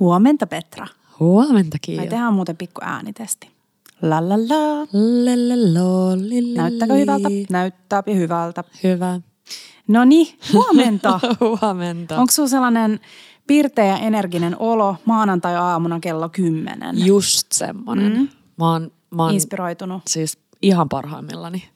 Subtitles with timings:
[0.00, 0.86] Huomenta Petra.
[1.20, 2.02] Huomenta Me Kiia.
[2.02, 3.50] tehdään muuten pikku äänitesti.
[4.02, 4.86] La la la.
[5.24, 6.56] Lelelo, lili.
[6.56, 7.28] Näyttääkö hyvältä?
[7.50, 8.64] Näyttää hyvältä.
[8.82, 9.20] Hyvä.
[9.88, 11.20] No niin, huomenta.
[11.60, 12.18] Huomenta.
[12.18, 13.00] Onko sulla sellainen
[13.46, 16.78] pirteä ja energinen olo maanantai-aamuna kello 10?
[17.06, 18.12] Just semmonen.
[18.16, 18.28] Mm.
[18.58, 20.02] Mä oon, mä oon Inspiroitunut.
[20.06, 21.68] siis ihan parhaimmillani.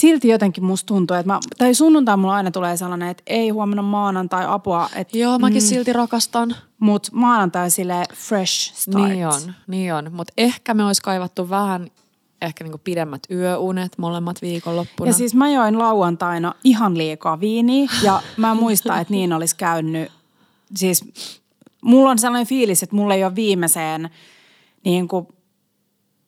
[0.00, 3.82] Silti jotenkin musta tuntuu, että mä, tai sunnuntai mulla aina tulee sellainen, että ei huomenna
[3.82, 5.66] maanantai apua, että, Joo, mäkin mm.
[5.66, 6.56] silti rakastan.
[6.78, 9.08] mut maanantai sille fresh start.
[9.08, 10.12] Niin on, niin on.
[10.12, 11.90] Mutta ehkä me olisi kaivattu vähän
[12.42, 15.10] ehkä niinku pidemmät yöunet molemmat viikonloppuna.
[15.10, 20.12] Ja siis mä join lauantaina ihan liikaa viiniä ja mä muistan, että niin olisi käynyt.
[20.76, 21.04] Siis
[21.82, 24.10] mulla on sellainen fiilis, että mulla ei ole viimeiseen
[24.84, 25.26] niin kuin,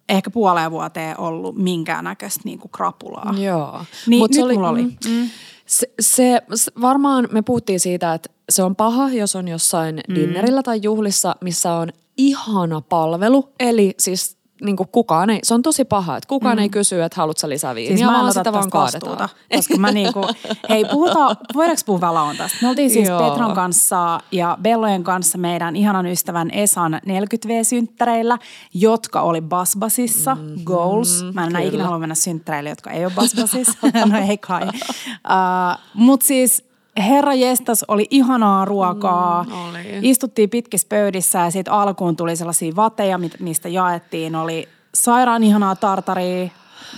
[0.09, 3.34] ehkä puoleen vuoteen ollut minkäännäköistä niin kuin krapulaa.
[3.38, 3.84] Joo.
[4.06, 4.83] Niin, Mut nyt mulla oli.
[4.83, 5.30] Mm,
[5.66, 10.15] se, se, se, varmaan me puhuttiin siitä, että se on paha, jos on jossain mm.
[10.15, 13.52] dinnerillä tai juhlissa, missä on ihana palvelu.
[13.61, 16.62] Eli siis niin kuin kukaan ei, se on tosi paha, että kukaan mm.
[16.62, 19.19] ei kysy, että haluatko lisää viiniä, Siis mä en vaan sitä vaan kaadetaan.
[19.19, 20.27] vastuuta, koska mä niinku,
[20.69, 22.58] hei puhutaan, voidaanko puhua lauantaista?
[22.62, 23.30] Me oltiin siis Joo.
[23.30, 28.38] Petron kanssa ja Bellojen kanssa meidän ihanan ystävän Esan 40V-synttäreillä,
[28.74, 31.24] jotka oli Basbasissa, mm-hmm, Goals.
[31.34, 33.78] Mä en enää ikinä halua mennä synttäreille, jotka ei ole Basbasissa.
[34.12, 34.62] no ei kai.
[34.69, 39.44] Uh, Mutta siis Herra jestas, oli ihanaa ruokaa.
[39.44, 39.98] Mm, oli.
[40.02, 44.36] Istuttiin pitkissä pöydissä ja sitten alkuun tuli sellaisia vateja, mistä jaettiin.
[44.36, 46.48] Oli sairaan ihanaa tartaria.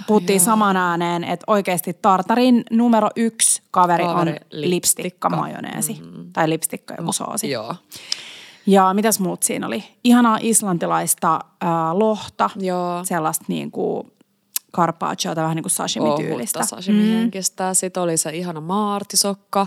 [0.06, 5.30] Puhuttiin saman ääneen, että oikeasti tartarin numero yksi kaveri, Kaveri, on lipstikka.
[5.30, 6.00] majoneesi.
[6.02, 6.32] Mm.
[6.32, 7.50] Tai lipstikka joku soosi.
[7.50, 7.74] Joo.
[8.66, 9.84] Ja mitäs muut siinä oli?
[10.04, 12.50] Ihanaa islantilaista äh, lohta.
[12.56, 13.04] Joo.
[13.04, 14.12] Sellaista niin kuin
[14.74, 16.58] carpacciota, vähän niin kuin sashimi-tyylistä.
[16.58, 17.74] Ohutta sashimi-henkistä.
[17.74, 19.66] Sitten oli se ihana maartisokka,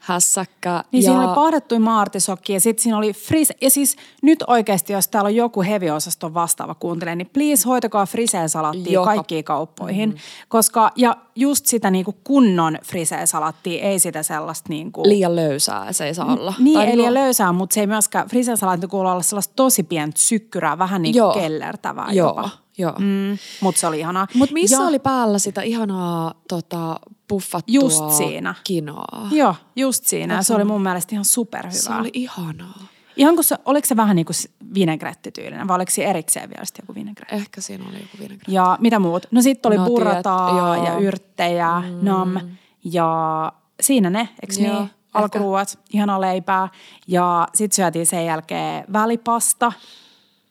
[0.00, 0.84] hässäkkä.
[0.92, 1.10] Niin ja...
[1.10, 3.54] siinä oli pahdettuja maartisokki ja sitten siinä oli frise.
[3.60, 8.92] Ja siis nyt oikeasti, jos täällä on joku heviosaston vastaava kuuntelee, niin please hoitakaa frisee-salattia
[8.92, 10.10] Joka- kaikkiin kauppoihin.
[10.10, 10.16] Mm.
[10.48, 15.02] Koska, ja just sitä niinku kunnon frisee-salattia, ei sitä sellaista niinku...
[15.06, 16.54] liian löysää se ei saa olla.
[16.58, 20.18] Niin, Tai ei liian löysää, mutta se ei myöskään, frisee-salatti kuuluu olla sellaista tosi pientä
[20.18, 21.32] sykkyrää, vähän niin Joo.
[21.32, 22.50] kuin kellertävää Joo, jopa.
[22.80, 22.94] Joo.
[22.98, 24.26] Mm, mutta se oli ihanaa.
[24.34, 28.54] Mutta missä ja, oli päällä sitä ihanaa tota, puffattua Just siinä.
[28.64, 29.28] kinoaa?
[29.30, 30.34] Joo, just siinä.
[30.34, 31.80] Ja se oli mun mielestä ihan superhyvää.
[31.80, 32.86] Se oli ihanaa.
[33.16, 34.36] Ihan kun se, oliko se vähän niin kuin
[34.74, 37.34] vinegrettityylinen vai oliko se erikseen vielä sitten joku vinegretti?
[37.34, 38.54] Ehkä siinä oli joku vinegretti.
[38.54, 39.26] Ja mitä muut?
[39.30, 40.84] No sitten oli No, burrataa joo.
[40.84, 41.98] ja yrttejä, mm.
[42.02, 42.40] nam
[42.84, 44.90] ja siinä ne, eikö Joo, niin?
[45.14, 46.68] Alkuruuat, ihanaa leipää.
[47.08, 49.72] Ja sitten syötiin sen jälkeen välipasta,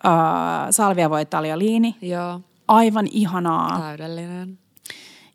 [0.06, 0.12] öö,
[0.72, 3.80] salviavoitalialiini, Joo, aivan ihanaa.
[3.80, 4.60] täydellinen.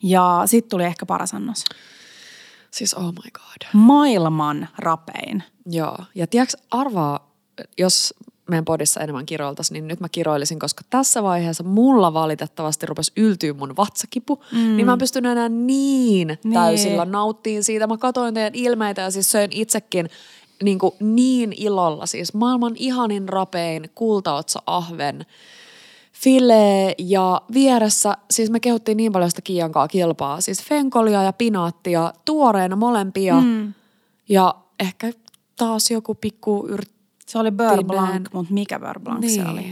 [0.03, 1.65] Ja sitten tuli ehkä paras annos.
[2.71, 3.69] Siis oh my god.
[3.73, 5.43] Maailman rapein.
[5.67, 7.33] Joo, ja tiedätkö, arvaa,
[7.79, 8.15] jos
[8.51, 13.53] meidän podissa enemmän kiroiltaisiin, niin nyt mä kiroilisin, koska tässä vaiheessa mulla valitettavasti rupesi yltyä
[13.53, 14.77] mun vatsakipu, mm.
[14.77, 17.87] niin mä en pystynyt enää niin, niin täysillä nauttiin siitä.
[17.87, 20.09] Mä katoin teidän ilmeitä ja siis söin itsekin
[20.65, 22.07] niin, kuin niin ilolla.
[22.07, 25.27] Siis maailman ihanin rapein kultaotsa ahven
[26.13, 32.13] filee ja vieressä, siis me kehuttiin niin paljon sitä Kiiankaa kilpaa, siis fenkolia ja pinaattia,
[32.25, 33.73] tuoreena molempia mm.
[34.29, 35.13] ja ehkä
[35.57, 36.91] taas joku pikku yrt...
[37.27, 37.83] Se oli Beurre.
[37.85, 39.51] Blanc, mutta mikä Beurre Blanc se Niin.
[39.51, 39.65] oli?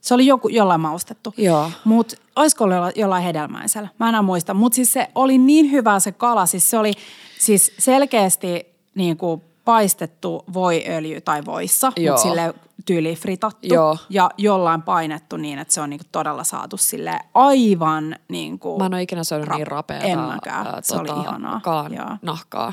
[0.00, 1.34] Se oli joku, jollain maustettu.
[1.36, 1.70] Joo.
[1.84, 3.88] Mutta olisiko ollut jolla- jollain hedelmäisellä?
[3.98, 4.54] Mä en enää muista.
[4.54, 6.46] Mutta siis se oli niin hyvä se kala.
[6.46, 6.92] Siis se oli
[7.38, 12.14] siis selkeästi niin kuin paistettu voiöljy tai voissa, Joo.
[12.16, 12.54] mutta sille
[12.86, 13.74] tyyli fritattu.
[13.74, 13.96] Joo.
[14.10, 18.78] Ja jollain painettu niin, että se on niin kuin todella saatu sille aivan niin kuin
[18.82, 19.54] Mä en ole ikinä syönyt rap-
[19.90, 20.66] niin En mäkään.
[20.66, 21.60] ää, Se oli ihanaa.
[21.64, 22.16] kalan Joo.
[22.22, 22.72] nahkaa.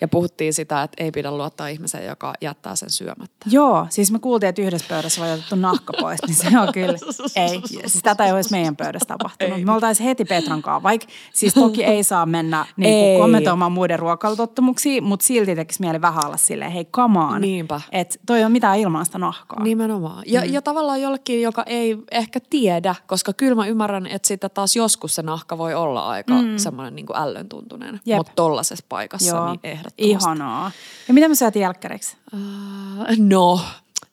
[0.00, 3.46] Ja puhuttiin sitä, että ei pidä luottaa ihmiseen, joka jättää sen syömättä.
[3.50, 6.98] Joo, siis me kuultiin, että yhdessä pöydässä oli otettu nahka pois, niin se on kyllä,
[7.46, 9.62] ei, siis tätä ei olisi meidän pöydässä tapahtunut.
[9.62, 13.16] Me oltaisiin heti Petran kanssa, vaikka siis toki ei saa mennä niin Ei.
[13.16, 17.40] kuin kommentoimaan muiden ruokailutottumuksia, mutta silti tekisi mieli vähän olla silleen, hei come on.
[17.40, 17.80] Niinpä.
[17.92, 19.62] Että toi on mitään ilmaista nahkaa.
[19.62, 20.22] Nimenomaan.
[20.26, 20.52] Ja, mm.
[20.52, 25.14] ja tavallaan jollekin, joka ei ehkä tiedä, koska kyllä mä ymmärrän, että sitten taas joskus
[25.14, 26.56] se nahka voi olla aika mm.
[26.56, 28.00] semmoinen niin kuin ällön tuntunen.
[28.06, 28.16] Jep.
[28.16, 29.85] Mutta tollaisessa paikassa Joo, niin ehdottomasti.
[29.98, 30.70] Ihanaa.
[31.08, 32.16] Ja mitä me syötiin jälkkäriksi?
[32.34, 33.60] Äh, no,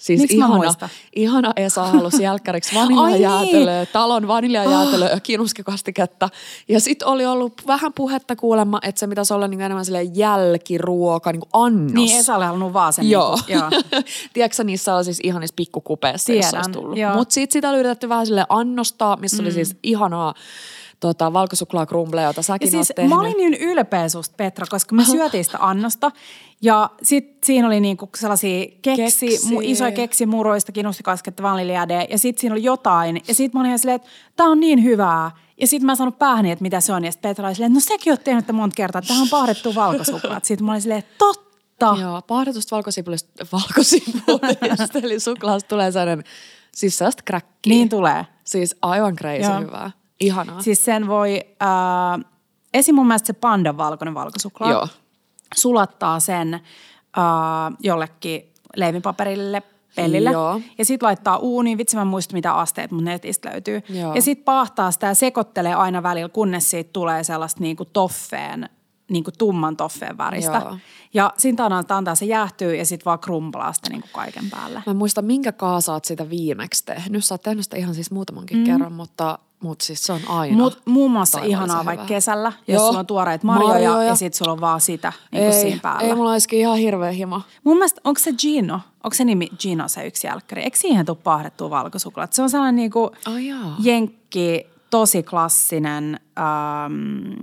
[0.04, 3.88] siis Miksi mä ihana, ihana Esa halusi jälkkäriksi vaniljajäätelöä, niin!
[3.94, 6.30] talon vaniljajäätelöä ja kinuskekastiketta.
[6.68, 11.31] Ja sitten oli ollut vähän puhetta kuulemma, että se pitäisi olla niinku enemmän silleen jälkiruoka,
[11.31, 11.94] niinku annos.
[11.94, 13.10] Niin Esa oli halunnut vaan sen.
[13.10, 13.36] Joo.
[13.36, 14.02] Niin kuin, joo.
[14.34, 16.98] Tiedätkö sä niissä on siis ihanissa pikkukupeissa, jos Tiedän, olisi tullut.
[17.16, 19.46] Mutta sitten sitä oli yritetty vähän sille annostaa, missä mm.
[19.46, 20.34] oli siis ihanaa
[21.08, 23.10] tota, valkosuklaakrumbleja, jota säkin Ja siis oot tehnyt.
[23.10, 26.12] mä olin niin ylpeä susta, Petra, koska me syötiin sitä annosta.
[26.62, 29.48] Ja sit siinä oli niinku sellaisia keksi, Keksi.
[29.54, 32.08] Mu, isoja keksimuroista, kinustikasketta, vaniljade.
[32.10, 33.22] Ja sit siinä oli jotain.
[33.28, 35.32] Ja sit mä olin ihan silleen, että tää on niin hyvää.
[35.62, 37.06] Ja sit mä en saanut päähäni, että mitä se on.
[37.06, 39.02] Ja sit Petra oli silleen, että no säkin oot tehnyt tätä monta kertaa.
[39.02, 40.46] Tähän on pahdettu valkosuklaat.
[40.46, 41.96] Sitten mä olin silleen, totta.
[42.02, 46.24] Joo, pahdetusta valkosipulista, valkosipulista eli suklaasta tulee sellainen,
[46.72, 47.74] siis sellaista kräkkiä.
[47.74, 48.26] Niin tulee.
[48.44, 49.60] Siis aivan crazy Joo.
[49.62, 49.92] hyvää.
[50.25, 50.62] Ihanaa.
[50.62, 52.25] Siis sen voi, äh,
[52.74, 52.96] esim.
[52.96, 54.72] mun mielestä se pandan valkoinen valkosuklaa.
[54.72, 54.88] Joo.
[55.56, 56.62] sulattaa sen äh,
[57.80, 59.64] jollekin leivipaperille,
[59.96, 60.31] pellille.
[60.31, 60.62] Joo.
[60.78, 63.81] Ja sitten laittaa uuniin, vitsi mä en muista mitä asteet, mutta netistä löytyy.
[63.90, 64.16] Joo.
[64.16, 68.70] Ja sitten paahtaa sitä ja sekoittelee aina välillä, kunnes siitä tulee sellaista niinku toffeen,
[69.10, 70.62] niinku tumman toffeen väristä.
[70.66, 70.78] Joo.
[71.14, 74.84] Ja sitten antaa, antaa se jäähtyy ja sitten vaan krumplaa sitä niinku kaiken päälle.
[74.86, 77.25] Mä en muista, minkä kaa sä oot sitä viimeksi tehnyt.
[77.25, 78.64] Sä oot tehnyt sitä ihan siis muutamankin mm.
[78.64, 80.57] kerran, mutta, mutta siis se on aina.
[80.57, 82.88] Mut, muun muassa taivallisen ihanaa vaikka kesällä, jos Joo.
[82.88, 84.04] sulla on tuoreita marjoja, Marjoja.
[84.04, 86.01] ja sitten sulla on vaan sitä niin ei, siinä päällä.
[86.01, 87.42] ei mulla olisikin ihan hirveä himo.
[87.63, 88.80] Mun mielestä, onko se Gino?
[89.04, 90.62] Onko se nimi Gino se yksi jälkkäri?
[90.63, 92.33] Eikö siihen tule pahdettua valkosuklaat?
[92.33, 93.12] Se on sellainen niinku
[93.48, 93.75] jaa.
[93.80, 97.33] jenkki, tosi klassinen ähm,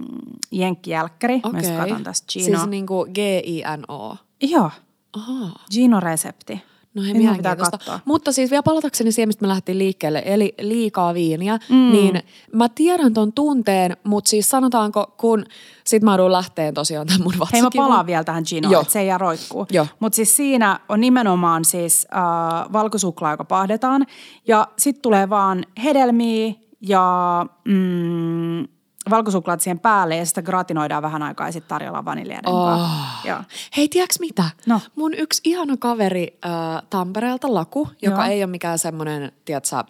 [0.51, 1.41] jenkkijälkkäri.
[1.53, 2.45] Mä just katson tästä Gino.
[2.45, 4.17] Siis niinku G-I-N-O.
[4.43, 4.71] Joo,
[5.17, 5.65] Ahaa.
[5.75, 6.61] Gino-resepti.
[6.95, 7.71] No mielenkiintoista.
[7.71, 8.01] katsoa.
[8.05, 11.93] Mutta siis vielä palatakseni siihen, mistä me lähdettiin liikkeelle, eli liikaa viiniä, mm.
[11.93, 12.23] niin
[12.53, 15.45] mä tiedän ton tunteen, mutta siis sanotaanko, kun
[15.85, 17.87] sit mä joudun lähteen tosiaan tämän mun Hei mä vatsakivun.
[17.87, 19.67] palaan vielä tähän Ginoon, että se ei jää roikkuu.
[20.01, 24.07] Mutta siis siinä on nimenomaan siis äh, valkosuklaa, joka pahdetaan.
[24.47, 28.69] Ja sitten tulee vaan hedelmiä ja mm,
[29.11, 32.89] valkosuklaat siihen päälle ja sitä gratinoidaan vähän aikaa ja sitten tarjolla vaniljeiden Oh.
[33.25, 33.39] Joo.
[33.77, 34.45] Hei, tiedätkö mitä?
[34.67, 34.81] No.
[34.97, 38.33] Mun yksi ihana kaveri äh, Tampereelta, Laku, joka Joo.
[38.33, 39.85] ei ole mikään semmoinen, tiedätkö,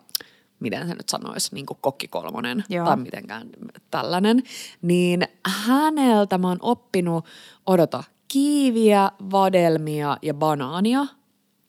[0.61, 2.87] miten se nyt sanoisi, niin kuin kokkikolmonen Joo.
[2.87, 3.49] tai mitenkään
[3.91, 4.43] tällainen,
[4.83, 7.25] niin häneltä mä oon oppinut,
[7.67, 11.07] odota, kiiviä, vadelmia ja banaania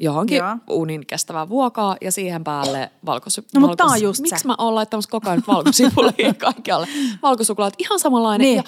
[0.01, 0.57] johonkin Joo.
[0.69, 3.45] uunin kestävää vuokaa ja siihen päälle valkosy...
[3.53, 6.87] No, mutta on just Miksi mä oon laittamassa koko ajan valkosipulia kaikkialle?
[7.21, 8.45] Valkosuklaat, ihan samanlainen.
[8.45, 8.57] Niin.
[8.57, 8.63] Ja,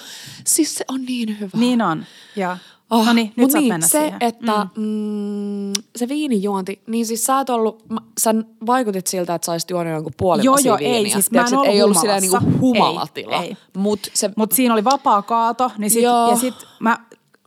[0.46, 1.58] siis se on niin hyvä.
[1.58, 2.04] Niin on.
[2.36, 2.58] Ja.
[2.90, 4.16] Oh, no niin, nyt mut saat niin, mennä se, siihen.
[4.20, 5.72] että mm.
[5.96, 8.34] se viinijuonti, niin siis sä et ollut, mä- sä
[8.66, 11.12] vaikutit siltä, että sä olisit juonut jonkun puoli Joo, joo, ei, viiniä.
[11.12, 13.36] siis mä en ollut ei ollut silleen niinku humalatila.
[13.42, 13.56] Ei, ei.
[13.76, 16.30] Mut se, Mutta siinä oli vapaa kaato, niin sit, Joo.
[16.30, 16.98] ja sit mä,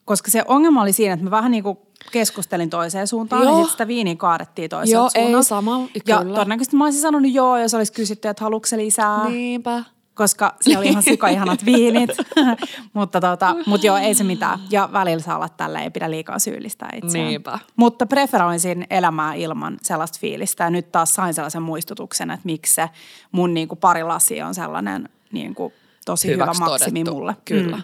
[0.08, 3.58] koska se ongelma oli siinä, että mä vähän niinku keskustelin toiseen suuntaan, Joo.
[3.58, 5.48] ja sit sitä viiniä kaadettiin toiselta Joo, ei suunnalta.
[5.48, 6.36] sama, Ja kyllä.
[6.36, 9.30] todennäköisesti mä olisin sanonut joo, jos olisi kysytty, että haluatko se lisää.
[9.30, 9.84] niinpä.
[10.14, 12.10] Koska se oli ihan sikaihanat viinit.
[12.94, 14.60] mutta tota, mut joo, ei se mitään.
[14.72, 17.28] Ja välillä saa olla tällä, ei pidä liikaa syyllistää itseään.
[17.28, 17.60] Niinpä.
[17.76, 20.64] Mutta preferoisin elämää ilman sellaista fiilistä.
[20.64, 22.90] Ja nyt taas sain sellaisen muistutuksen, että miksi se
[23.32, 25.74] mun niinku pari lasia on sellainen niinku
[26.06, 27.36] tosi Hyväksi hyvä maksimi todettu, mulle.
[27.46, 27.78] kyllä.
[27.78, 27.84] Mm.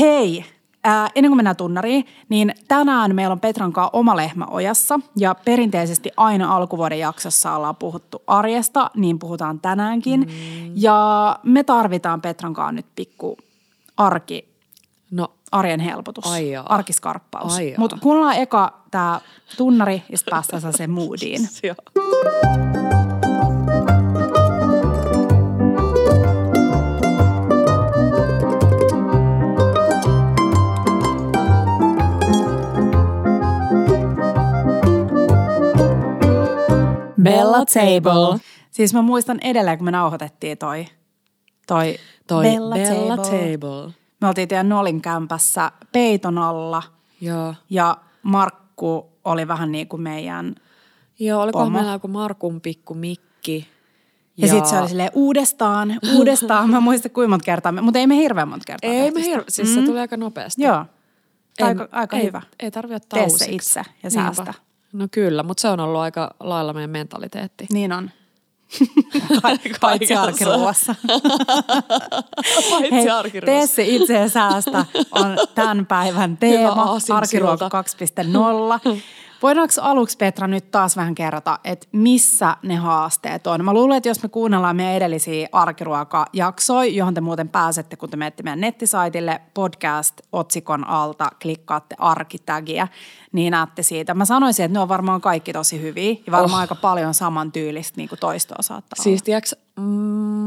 [0.00, 0.44] Hei,
[0.84, 5.34] Ää, ennen kuin mennään tunnariin, niin tänään meillä on Petran kanssa oma lehmä ojassa ja
[5.34, 10.20] perinteisesti aina alkuvuoden jaksossa ollaan puhuttu arjesta, niin puhutaan tänäänkin.
[10.20, 10.72] Mm.
[10.74, 13.38] Ja me tarvitaan Petran kanssa nyt pikku
[13.96, 14.52] arki,
[15.10, 16.66] No, arjen helpotus, Ai jaa.
[16.68, 17.58] arkiskarppaus.
[17.76, 19.20] Mutta kuunnellaan eka tämä
[19.56, 21.40] tunnari ja sitten päästään sen moodiin.
[21.62, 23.31] joo.
[37.22, 38.40] Bella Table.
[38.70, 40.86] Siis mä muistan edelleen, kun me nauhoitettiin toi,
[41.66, 43.52] toi, Toi Bella, Bella Table.
[43.58, 43.92] Table.
[44.20, 46.82] Me oltiin teidän Nolin kämpässä peiton alla
[47.20, 47.54] Joo.
[47.70, 50.54] ja Markku oli vähän niin kuin meidän...
[51.18, 51.70] Joo, oliko Pomo.
[51.70, 53.68] meillä joku Markun pikku mikki?
[54.36, 56.70] Ja, ja sitten se oli silleen uudestaan, uudestaan.
[56.70, 59.44] Mä en muista kuinka monta kertaa, mutta ei me hirveän monta kertaa Ei me hirve,
[59.48, 60.62] siis se tuli aika nopeasti.
[60.62, 60.84] Joo.
[61.58, 62.42] En- aika, aika ei, hyvä.
[62.60, 64.54] Ei tarvi ottaa Tee se itse ja Niinpä.
[64.92, 67.66] No kyllä, mutta se on ollut aika lailla meidän mentaliteetti.
[67.72, 68.10] Niin on.
[69.80, 70.94] Paitsi arkiruuassa.
[72.70, 73.46] Paitsi Hei, arkiruuassa.
[73.46, 73.82] tee se
[75.10, 78.98] on tämän päivän teema, arkiruoka 2.0.
[79.42, 83.64] Voidaanko aluksi Petra nyt taas vähän kerrota, että missä ne haasteet on?
[83.64, 88.16] Mä luulen, että jos me kuunnellaan meidän edellisiä arkiruokajaksoja, johon te muuten pääsette, kun te
[88.16, 92.88] menette meidän nettisaitille podcast-otsikon alta, klikkaatte arkitägiä,
[93.32, 94.14] niin näette siitä.
[94.14, 96.60] Mä sanoisin, että ne on varmaan kaikki tosi hyviä ja varmaan Oh.
[96.60, 99.82] aika paljon samantyylistä niin kuin toistoa saattaa Siis tiiäks, mm,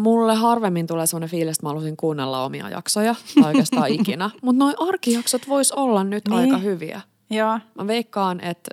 [0.06, 4.30] mulle harvemmin tulee sellainen fiilis, että mä haluaisin kuunnella omia jaksoja, tai oikeastaan ikinä.
[4.42, 6.40] Mutta noi arkijaksot vois olla nyt Niin.
[6.40, 7.02] aika hyviä.
[7.30, 7.60] Joo.
[7.76, 8.72] Mä veikkaan, että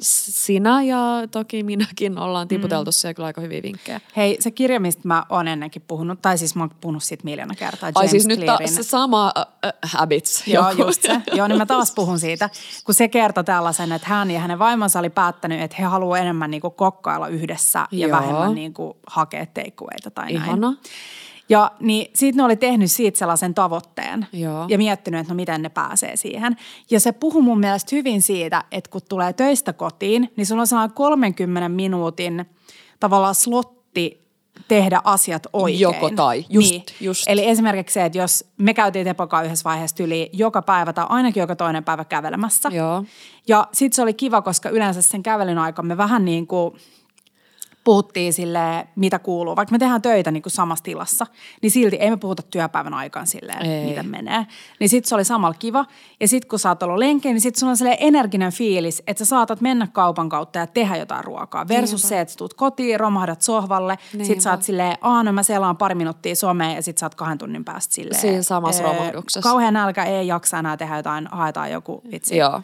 [0.00, 0.98] sinä ja
[1.30, 2.92] toki minäkin ollaan tiputeltu mm.
[2.92, 4.00] siellä kyllä aika hyviä vinkkejä.
[4.16, 7.54] Hei, se kirja, mistä mä oon ennenkin puhunut, tai siis mä oon puhunut siitä miljoona
[7.54, 8.68] kertaa, James Ai siis nyt Clearin.
[8.68, 10.46] ta- se sama uh, Habits.
[10.46, 10.82] Joo, joku.
[10.82, 11.20] just se.
[11.32, 12.50] Joo, niin mä taas puhun siitä,
[12.84, 16.50] kun se kertoi tällaisen, että hän ja hänen vaimonsa oli päättänyt, että he haluaa enemmän
[16.50, 18.20] niin kuin kokkailla yhdessä ja Joo.
[18.20, 20.60] vähemmän niin kuin hakea takeawayta tai näin.
[21.50, 24.66] Ja niin siitä ne oli tehnyt siitä sellaisen tavoitteen Joo.
[24.68, 26.56] ja miettinyt, että no miten ne pääsee siihen.
[26.90, 30.66] Ja se puhuu mun mielestä hyvin siitä, että kun tulee töistä kotiin, niin sulla on
[30.66, 32.46] sellainen 30 minuutin
[33.00, 34.20] tavallaan slotti
[34.68, 35.80] tehdä asiat oikein.
[35.80, 36.82] Joko tai, just, niin.
[37.00, 37.24] just.
[37.28, 41.40] Eli esimerkiksi se, että jos me käytiin Tepokaa yhdessä vaiheessa yli joka päivä tai ainakin
[41.40, 42.68] joka toinen päivä kävelemässä.
[42.72, 43.04] Joo.
[43.48, 46.74] Ja sitten se oli kiva, koska yleensä sen kävelyn aikaan me vähän niin kuin
[47.90, 49.56] puhuttiin sille, mitä kuuluu.
[49.56, 51.26] Vaikka me tehdään töitä niin kuin samassa tilassa,
[51.62, 53.86] niin silti ei me puhuta työpäivän aikaan silleen, Ei.
[53.86, 54.46] miten menee.
[54.80, 55.84] Niin sit se oli samalla kiva.
[56.20, 59.24] Ja sit kun sä oot ollut lenkeen, niin sit sulla on sellainen energinen fiilis, että
[59.24, 61.68] sä saatat mennä kaupan kautta ja tehdä jotain ruokaa.
[61.68, 62.08] Versus Niinpä.
[62.08, 64.40] se, että sä tuut kotiin, romahdat sohvalle, sit Niinpä.
[64.40, 67.38] sä oot silleen, aah no mä selaan pari minuuttia somea ja sit sä oot kahden
[67.38, 68.20] tunnin päästä silleen.
[68.20, 72.62] Siinä samassa "Ee, romahduksessa." Kauhean nälkä, ei jaksa enää tehdä jotain, haetaan joku vitsi Joo.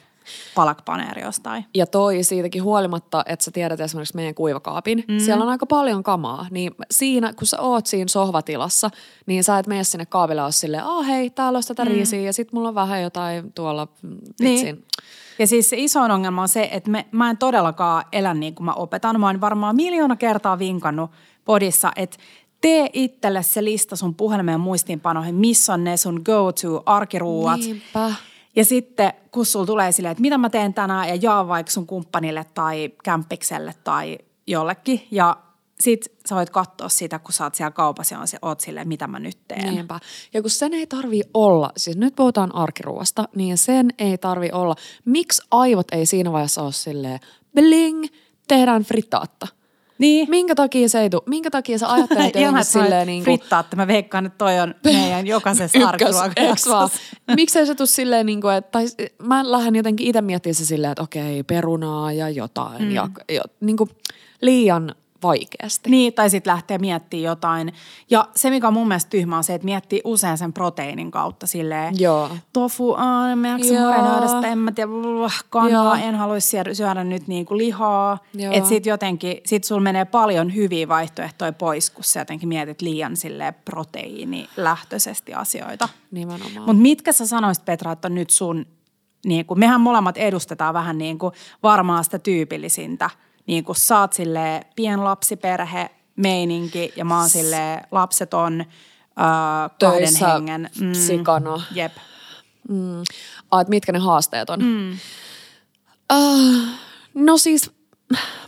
[0.54, 1.64] Palakpaneeri jostain.
[1.75, 5.18] Ja toi siitäkin huolimatta, että sä tiedät esimerkiksi meidän kuivakaapin, mm.
[5.18, 6.47] siellä on aika paljon kamaa.
[6.50, 8.90] Niin siinä, kun sä oot siinä sohvatilassa,
[9.26, 11.90] niin sä et mene sinne kaapille ole silleen, ah hei, täällä olisi tätä mm.
[11.90, 14.75] riisiä ja sit mulla on vähän jotain tuolla mm, vitsin.
[14.75, 14.85] Niin.
[15.38, 18.64] Ja siis se isoin ongelma on se, että me, mä en todellakaan elä niin kuin
[18.64, 19.21] mä opetan.
[19.21, 21.11] Mä oon varmaan miljoona kertaa vinkannut
[21.45, 22.16] podissa, että
[22.61, 27.61] tee itselle se lista sun puhelimeen muistiinpanoihin, missä on ne sun go-to arkiruuat.
[27.61, 28.14] Niinpä.
[28.57, 31.87] Ja sitten kun sulla tulee silleen, että mitä mä teen tänään ja jaa vaikka sun
[31.87, 35.07] kumppanille tai kämppikselle tai jollekin.
[35.11, 35.37] Ja
[35.81, 39.07] sit sä voit katsoa sitä, kun sä oot siellä kaupassa ja se- oot silleen, mitä
[39.07, 39.75] mä nyt teen.
[39.75, 40.01] Niinpä.
[40.35, 44.75] Ja kun sen ei tarvi olla, siis nyt puhutaan arkiruoasta, niin sen ei tarvi olla.
[45.05, 47.21] Miksi aivot ei siinä vaiheessa ole silleen,
[47.55, 48.05] bling,
[48.49, 49.47] tehdään frittaatta.
[49.99, 50.31] Niin.
[50.31, 51.23] Minkä takia se ei tule?
[51.26, 53.38] Minkä takia sä ajattelet jotenkin että silleen silleen niin kuin...
[53.38, 53.76] frittaatte.
[53.76, 56.88] Mä veikkaan, että toi on meidän jokaisessa arkiruokajaksossa.
[57.37, 58.87] Miksei se tule silleen, niin kuin, että, tai
[59.23, 62.83] mä lähden jotenkin itse miettimään se silleen, että okei, perunaa ja jotain.
[62.83, 62.91] Mm.
[62.91, 63.91] Ja, ja niin kuin
[64.41, 65.90] liian vaikeasti.
[65.90, 67.73] Niin, tai sitten lähtee miettimään jotain.
[68.11, 71.46] Ja se, mikä on mun mielestä tyhmä, on se, että miettii usein sen proteiinin kautta
[71.46, 72.00] silleen.
[72.00, 72.30] Joo.
[72.52, 74.90] Tofu, aah, mä murenöydästä, en mä tiedä,
[75.50, 78.18] kanaa, en haluaisi syödä, nyt niinku lihaa.
[78.52, 83.16] Että sit jotenkin, sit sulla menee paljon hyviä vaihtoehtoja pois, kun sä jotenkin mietit liian
[83.16, 85.88] silleen proteiinilähtöisesti asioita.
[86.11, 86.66] Nimenomaan.
[86.66, 88.66] Mutta mitkä sä sanoisit Petra, että on nyt sun,
[89.26, 91.32] niin kuin, mehän molemmat edustetaan vähän niin kuin
[91.62, 93.11] varmaan sitä tyypillisintä.
[93.47, 98.67] Niin kuin sä oot silleen pienlapsiperhe, meininki ja mä oon silleen lapseton, äh,
[99.81, 100.71] kahden Töissä hengen.
[100.93, 101.62] sikana.
[101.75, 101.93] Jep.
[102.69, 103.03] Mm.
[103.50, 104.62] Ah, että mitkä ne haasteet on?
[104.62, 104.99] Mm.
[106.12, 106.62] Uh,
[107.15, 107.71] no siis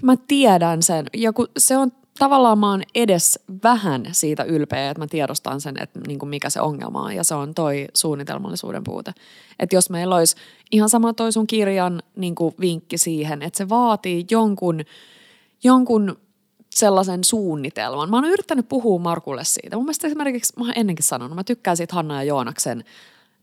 [0.02, 1.06] mä tiedän sen.
[1.16, 5.82] Ja kun se on tavallaan mä oon edes vähän siitä ylpeä, että mä tiedostan sen,
[5.82, 7.16] että niin kuin mikä se ongelma on.
[7.16, 9.12] Ja se on toi suunnitelmallisuuden puute.
[9.58, 10.36] Että jos meillä olisi
[10.72, 14.80] ihan sama toi sun kirjan niin kuin vinkki siihen, että se vaatii jonkun,
[15.64, 16.18] jonkun
[16.74, 18.10] sellaisen suunnitelman.
[18.10, 19.76] Mä oon yrittänyt puhua Markulle siitä.
[19.76, 22.84] Mun mielestä esimerkiksi, mä oon ennenkin sanonut, mä tykkään siitä Hanna ja Joonaksen.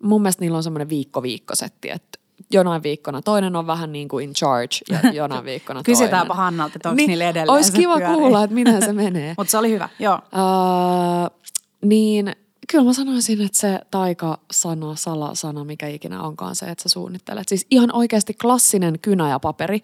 [0.04, 2.20] Mun mielestä niillä on semmoinen viikko-viikkosetti, että
[2.52, 6.00] jonain viikkona toinen on vähän niin kuin in charge ja jonain viikkona toinen.
[6.00, 8.16] Kysytäänpä Hannalta, että onko niillä edelleen Olisi kiva pyörii.
[8.16, 9.34] kuulla, että miten se menee.
[9.38, 10.16] Mutta se oli hyvä, joo.
[10.16, 11.40] Uh,
[11.82, 12.36] niin
[12.72, 17.50] kyllä mä sanoisin, että se taika-sana, salasana, mikä ikinä onkaan se, että sä suunnittelet.
[17.50, 19.80] Siis ihan oikeasti klassinen kynä ja paperi.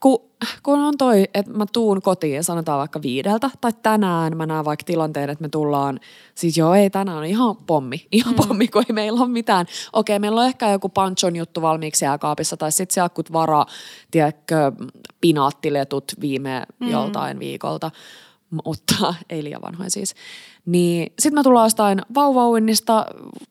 [0.00, 0.20] Kun,
[0.62, 4.84] kun on toi, että mä tuun kotiin, sanotaan vaikka viideltä, tai tänään mä näen vaikka
[4.84, 6.00] tilanteen, että me tullaan,
[6.34, 8.36] siis joo ei tänään on ihan pommi, ihan mm.
[8.36, 9.66] pommi, kun ei meillä ole mitään.
[9.92, 13.66] Okei, meillä on ehkä joku panchon juttu valmiiksi jääkaapissa, tai sitten siellä kun varaa,
[14.10, 14.72] tiedätkö,
[15.20, 16.90] pinaattiletut viime mm.
[16.90, 17.90] joltain viikolta
[18.64, 20.14] mutta ei liian vanhoja siis.
[20.66, 23.06] Niin sit mä tullaan jostain vauvauinnista,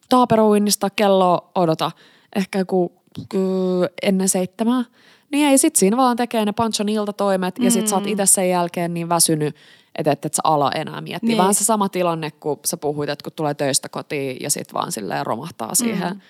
[0.08, 1.90] taaperouinnista, kello odota,
[2.36, 2.92] ehkä joku
[3.28, 4.84] ky- ennen seitsemää.
[5.32, 7.64] Niin ei sit siinä vaan tekee ne panchon iltatoimet mm.
[7.64, 9.56] ja sit sä oot itse sen jälkeen niin väsynyt,
[9.94, 11.28] että et, et sä ala enää miettiä.
[11.28, 11.38] Niin.
[11.38, 14.92] Vähän se sama tilanne, kun sä puhuit, että kun tulee töistä kotiin ja sit vaan
[14.92, 16.20] silleen romahtaa siihen mm.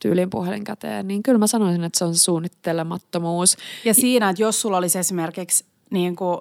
[0.00, 1.08] tyyliin puhelin käteen.
[1.08, 3.56] Niin kyllä mä sanoisin, että se on se suunnittelemattomuus.
[3.84, 6.40] Ja siinä, että jos sulla olisi esimerkiksi, niin kuin,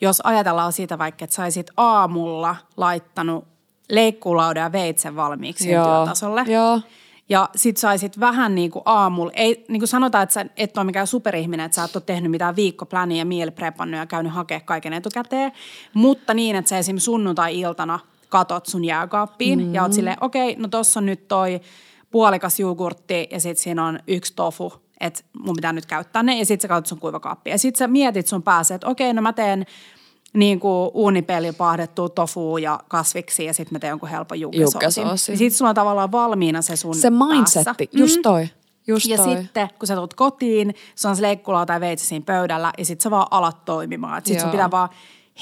[0.00, 3.44] jos ajatellaan sitä vaikka, että saisit aamulla laittanut
[3.88, 5.84] leikkuulaudan ja veitsen valmiiksi Joo.
[5.84, 6.44] työtasolle.
[6.46, 6.80] Joo.
[7.28, 10.84] Ja sit saisit vähän niin kuin aamulla, ei niin kuin sanotaan, että sä et ole
[10.84, 14.92] mikään superihminen, että sä et ole tehnyt mitään viikkopläniä, meal prepannut ja käynyt hakemaan kaiken
[14.92, 15.52] etukäteen,
[15.94, 19.74] mutta niin, että sä esimerkiksi sunnuntai-iltana katot sun jääkaappiin mm-hmm.
[19.74, 21.60] ja oot silleen, okei, okay, no tossa on nyt toi
[22.10, 26.46] puolikas jogurtti ja sitten siinä on yksi tofu, että mun pitää nyt käyttää ne, ja
[26.46, 27.54] sitten sä katsot sun kuivakaappia.
[27.54, 29.66] Ja sitten sä mietit sun päässä, että okei, no mä teen
[30.34, 35.06] niin kuin uunipeli pahdettua tofu ja kasviksi ja sitten mä teen jonkun helpon jukkasoosin.
[35.06, 37.98] Ja sitten sulla on tavallaan valmiina se sun Se mindsetti, päässä.
[37.98, 38.48] just toi.
[38.86, 39.36] Just Ja toi.
[39.36, 43.02] sitten, kun sä tulet kotiin, se on se leikkulaa tai veitsi siinä pöydällä, ja sitten
[43.02, 44.22] sä vaan alat toimimaan.
[44.24, 44.88] Sitten sun pitää vaan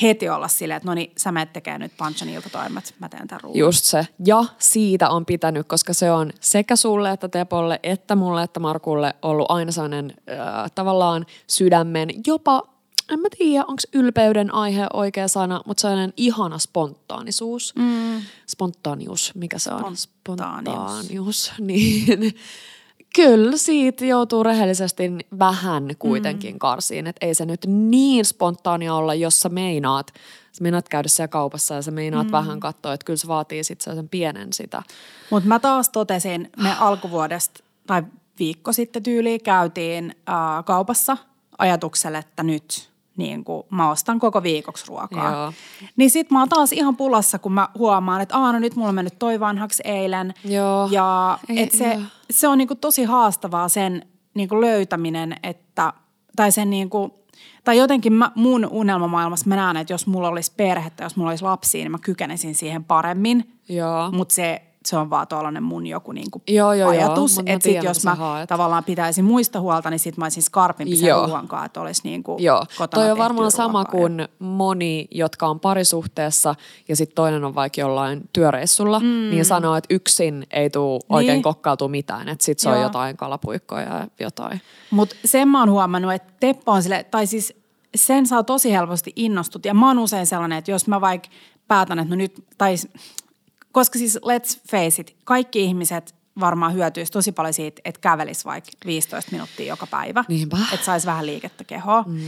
[0.02, 3.40] heti olla silleen, että no niin, sä menet tekemään nyt panchan iltatoimet, mä teen tämän
[3.40, 3.58] ruuan.
[3.58, 4.06] Just se.
[4.26, 9.14] Ja siitä on pitänyt, koska se on sekä sulle että Tepolle, että mulle että Markulle
[9.22, 12.62] ollut aina sellainen äh, tavallaan sydämen, jopa,
[13.10, 17.74] en mä tiedä, onko ylpeyden aihe oikea sana, mutta sellainen ihana spontaanisuus.
[17.76, 18.22] Mm.
[18.46, 19.96] Spontaanius, mikä se on?
[19.96, 20.76] Spontaanius.
[20.76, 22.34] Spontaanius, niin.
[23.16, 25.02] Kyllä siitä joutuu rehellisesti
[25.38, 26.58] vähän kuitenkin mm.
[26.58, 30.12] karsiin, että ei se nyt niin spontaania olla, jos sä meinaat,
[30.52, 32.32] sä meinaat käydä siellä kaupassa ja sä meinaat mm.
[32.32, 34.82] vähän katsoa, että kyllä se vaatii sitten sen pienen sitä.
[35.30, 38.02] Mutta mä taas totesin, me alkuvuodesta tai
[38.38, 41.16] viikko sitten tyyliin käytiin ää, kaupassa
[41.58, 45.32] ajatukselle, että nyt niin kuin mä ostan koko viikoksi ruokaa.
[45.32, 45.52] Joo.
[45.96, 48.88] Niin sit mä oon taas ihan pulassa, kun mä huomaan, että aah, no nyt mulla
[48.88, 50.34] on mennyt toi vanhaksi eilen.
[50.44, 50.88] Joo.
[50.90, 52.00] Ja Ei, et se, joo.
[52.30, 55.92] se on niin kuin tosi haastavaa sen niin kuin löytäminen, että,
[56.36, 57.12] tai sen niin kuin,
[57.64, 61.44] tai jotenkin mä, mun unelmamaailmassa mä näen, että jos mulla olisi perhettä, jos mulla olisi
[61.44, 63.52] lapsia, niin mä kykenisin siihen paremmin.
[63.68, 64.10] Joo.
[64.10, 67.38] Mutta se, se on vaan tuollainen mun joku niinku Joo, joo, joo, ajatus.
[67.38, 68.48] Että sit tiedän, jos mä haet.
[68.48, 71.26] tavallaan pitäisin muista huolta, niin sit mä olisin skarpimpi sen Joo.
[71.26, 75.60] ruoan kanssa, että olisi niinku Joo, kotona toi on varmaan sama kuin moni, jotka on
[75.60, 76.54] parisuhteessa
[76.88, 79.06] ja sitten toinen on vaikka jollain työreissulla, mm.
[79.06, 81.42] niin sanoo, että yksin ei tule oikein Niin.
[81.42, 82.82] kokkautua mitään, että sitten se on Joo.
[82.82, 84.60] jotain kalapuikkoja ja jotain.
[84.90, 87.54] Mutta sen mä oon huomannut, että Teppo on sille, tai siis
[87.94, 89.64] sen saa tosi helposti innostut.
[89.64, 91.28] Ja mä oon usein sellainen, että jos mä vaikka
[91.68, 92.74] päätän, että no nyt, tai
[93.76, 98.70] koska siis let's face it, kaikki ihmiset varmaan hyötyisi tosi paljon siitä, että kävelisi vaikka
[98.86, 100.24] 15 minuuttia joka päivä.
[100.28, 100.56] Niinpä.
[100.72, 102.04] Että saisi vähän liikettä kehoa.
[102.06, 102.20] Mm.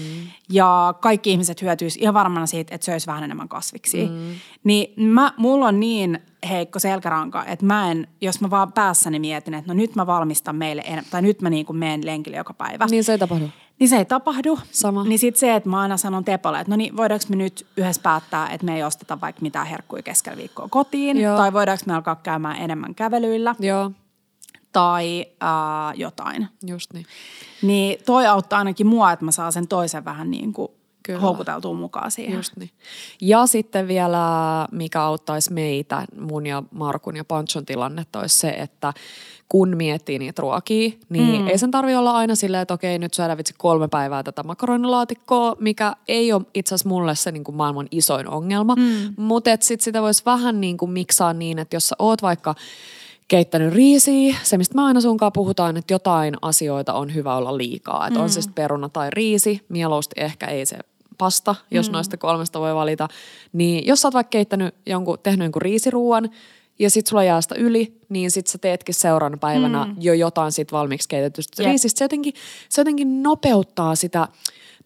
[0.51, 4.07] Ja kaikki ihmiset hyötyisi ihan varmana siitä, että söisi vähän enemmän kasviksi.
[4.07, 4.35] Mm.
[4.65, 9.55] Niin mä, mulla on niin heikko selkäranka, että mä en, jos mä vaan päässäni mietin,
[9.55, 12.87] että no nyt mä valmistan meille tai nyt mä niin kuin menen lenkille joka päivä.
[12.91, 13.49] Niin se ei tapahdu.
[13.79, 14.59] Niin se ei tapahdu.
[14.73, 15.05] Sama.
[15.05, 18.03] Niin sitten se, että mä aina sanon Tepolle, että no niin, voidaanko me nyt yhdessä
[18.03, 21.37] päättää, että me ei osteta vaikka mitään herkkuja keskellä viikkoa kotiin, Joo.
[21.37, 23.91] tai voidaanko me alkaa käymään enemmän kävelyillä, Joo,
[24.73, 26.49] tai äh, jotain.
[26.67, 27.07] just niin.
[27.63, 30.69] Niin toi auttaa ainakin mua, että mä saan sen toisen vähän niin kuin
[31.09, 31.21] Kyllä.
[31.21, 32.37] houkuteltua mukaan siihen.
[32.37, 32.71] Just niin.
[33.21, 34.19] Ja sitten vielä,
[34.73, 38.93] mikä auttaisi meitä, mun ja Markun ja Panchon tilannetta, olisi se, että
[39.49, 41.47] kun miettii niitä ruokia, niin mm.
[41.47, 45.57] ei sen tarvi olla aina silleen, että okei, nyt syödään vitsi kolme päivää tätä makaronilaatikkoa,
[45.61, 48.75] mikä ei ole itse asiassa mulle se niin kuin maailman isoin ongelma.
[48.75, 49.15] Mm.
[49.17, 52.55] Mutta sitten sitä voisi vähän niin kuin miksaa niin, että jos sä oot vaikka
[53.29, 58.07] keittänyt riisiä, se mistä mä aina sunkaan puhutaan, että jotain asioita on hyvä olla liikaa.
[58.07, 58.25] Että mm.
[58.25, 60.79] on se sitten peruna tai riisi, mieluusti ehkä ei se
[61.19, 61.93] pasta, jos mm.
[61.93, 63.09] noista kolmesta voi valita.
[63.53, 66.31] Niin jos sä oot vaikka keittänyt jonkun, tehnyt jonkun riisiruuan
[66.79, 69.97] ja sit sulla jää sitä yli, niin sit sä teetkin seuraavana päivänä mm.
[70.01, 71.69] jo jotain sit valmiiksi keitetystä Jep.
[71.69, 71.99] riisistä.
[71.99, 72.33] Se jotenkin,
[72.69, 74.29] se jotenkin nopeuttaa sitä,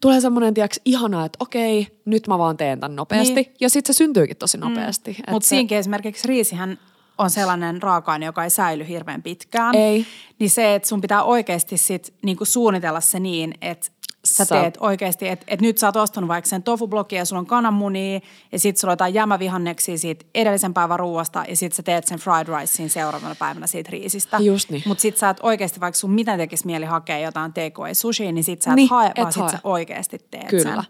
[0.01, 3.33] tulee semmoinen, tiiäks, ihanaa, että okei, nyt mä vaan teen tämän nopeasti.
[3.33, 3.53] Niin.
[3.61, 5.11] Ja sit se syntyykin tosi nopeasti.
[5.11, 6.79] Et Mutta se- siinäkin esimerkiksi riisihän
[7.17, 9.75] on sellainen raaka-aine, joka ei säily hirveän pitkään.
[9.75, 10.05] Ei.
[10.39, 13.91] Niin se, että sun pitää oikeasti sit niinku suunnitella se niin, että
[14.25, 17.45] sä teet oikeasti, että et nyt sä oot ostanut vaikka sen tofublokin ja sulla on
[17.45, 18.19] kananmunia
[18.51, 22.19] ja sit sulla on jotain jämävihanneksia siitä edellisen päivän ruuasta ja sit sä teet sen
[22.19, 24.37] fried ricein seuraavana päivänä siitä riisistä.
[24.39, 24.83] Just niin.
[24.85, 28.43] Mutta sit sä et oikeasti, vaikka sun mitä tekisi mieli hakea jotain takeaway sushi, niin
[28.43, 29.51] sit sä et Niin, hae, et vaan sit hae.
[29.51, 30.63] sä oikeasti teet Kyllä.
[30.63, 30.83] sen.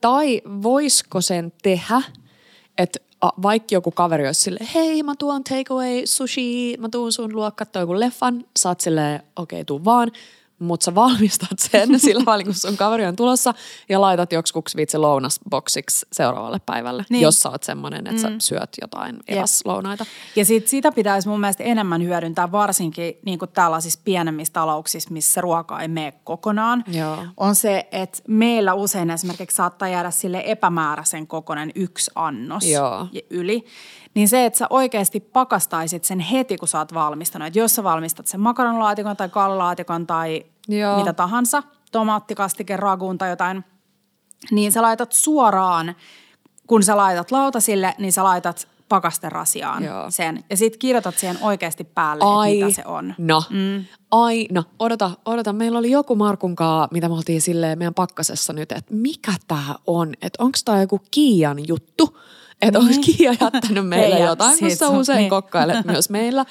[0.00, 2.02] Tai voisiko sen tehdä,
[2.78, 2.98] että
[3.42, 7.82] vaikka joku kaveri olisi silleen, hei mä tuon takeaway sushi, mä tuun sun luo katsoa
[7.82, 10.10] joku leffan, sä oot silleen, okei okay, tuu vaan,
[10.58, 13.54] mutta sä valmistat sen sillä välin, kun sun kaveri on tulossa
[13.88, 17.22] ja laitat joksikuksi vitsi lounasboksiksi seuraavalle päivälle, Niin.
[17.22, 18.38] jos sä oot semmonen, että mm.
[18.40, 20.06] sä syöt jotain eväslounaita.
[20.36, 25.40] Ja sit sitä pitäisi mun mielestä enemmän hyödyntää varsinkin niin kuin tällaisissa pienemmissä talouksissa, missä
[25.40, 26.84] ruoka ei mene kokonaan.
[26.92, 27.18] Joo.
[27.36, 33.06] On se, että meillä usein esimerkiksi saattaa jäädä sille epämääräisen kokonen yksi annos Joo.
[33.30, 33.64] yli.
[34.14, 37.46] Niin se, että sä oikeasti pakastaisit sen heti, kun sä oot valmistanut.
[37.46, 40.98] Että jos sä valmistat sen makaronilaatikon tai kallalaatikon tai Joo.
[40.98, 43.64] mitä tahansa, tomaattikastike, raguun tai jotain,
[44.50, 45.94] niin sä laitat suoraan,
[46.66, 50.10] kun sä laitat lautasille, niin sä laitat pakasterasiaan Joo.
[50.10, 50.44] sen.
[50.50, 53.14] Ja sit kirjoitat siihen oikeasti päälle, Ai, mitä se on.
[53.18, 53.84] No, mm.
[54.10, 55.52] ai, no, odota, odota.
[55.52, 60.14] Meillä oli joku Markunkaa, mitä me oltiin silleen meidän pakkasessa nyt, että mikä tää on?
[60.22, 62.18] Että onko tää joku Kiian juttu?
[62.62, 65.30] Että onko Kiia jättänyt meille jotain, kun on- usein niin.
[65.30, 66.44] kokkailet myös meillä.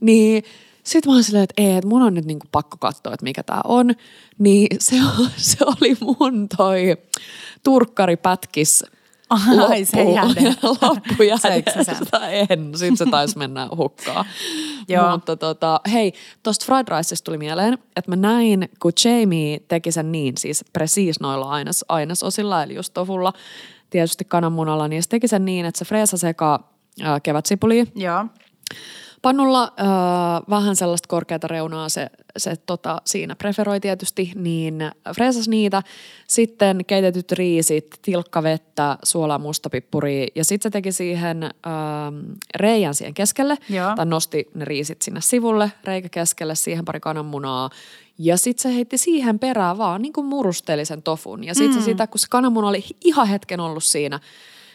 [0.00, 0.44] Niin
[0.84, 3.42] Sitten mä oon silleen, että ei, että mun on nyt niinku pakko katsoa, että mikä
[3.42, 3.94] tää on.
[4.38, 4.96] Niin se,
[5.36, 6.96] se oli mun toi
[7.62, 8.84] turkkaripätkis
[9.30, 10.54] Ai, se jäde.
[10.82, 11.62] loppujäde.
[12.50, 14.24] en, sit se taisi mennä hukkaan.
[14.88, 15.10] Joo.
[15.10, 20.12] Mutta tota, hei, tosta fried ricesta tuli mieleen, että mä näin, kun Jamie teki sen
[20.12, 23.32] niin, siis presiis noilla aines, ainesosilla, eli just tofulla,
[23.90, 26.58] tietysti kananmunalla, niin se teki sen niin, että se freesa sekä
[27.02, 28.26] äh, kevätsipulia, Joo.
[29.24, 29.88] Pannulla äh,
[30.50, 35.82] vähän sellaista korkeata reunaa se, se tota, siinä preferoi tietysti, niin freesas niitä.
[36.28, 41.52] Sitten keitetyt riisit, tilkkavettä, suolaa, mustapippuria ja sitten se teki siihen äh,
[42.54, 43.56] reijän siihen keskelle.
[43.68, 43.96] Joo.
[43.96, 47.70] Tai nosti ne riisit sinne sivulle, reikä keskelle, siihen pari kananmunaa.
[48.18, 51.44] Ja sitten se heitti siihen perään vaan niin kuin murusteli sen tofun.
[51.44, 51.84] Ja sitten mm.
[51.84, 54.20] sitä, kun se kananmuna oli ihan hetken ollut siinä,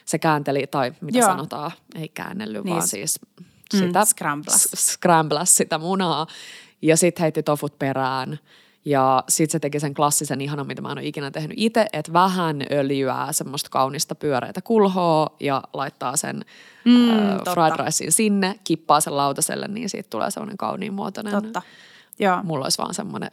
[0.05, 1.29] se käänteli, tai mitä Joo.
[1.29, 2.75] sanotaan, ei käännellyt, Niin.
[2.75, 3.19] vaan siis
[3.73, 4.63] Mm, sitä scramblas.
[4.63, 6.27] s- scramblas sitä munaa
[6.82, 8.39] ja sitten heitti tofut perään.
[8.86, 12.13] Ja sitten se teki sen klassisen ihanan, mitä mä en ole ikinä tehnyt itse, että
[12.13, 16.45] vähän öljyä, semmoista kaunista pyöreitä kulhoa ja laittaa sen
[16.86, 21.34] Mm, mm, äh, fried ricein sinne, kippaa sen lautaselle, niin siitä tulee semmoinen kauniin muotoinen.
[21.34, 21.62] Totta.
[22.19, 22.43] Joo.
[22.43, 23.29] Mulla olisi vaan semmoinen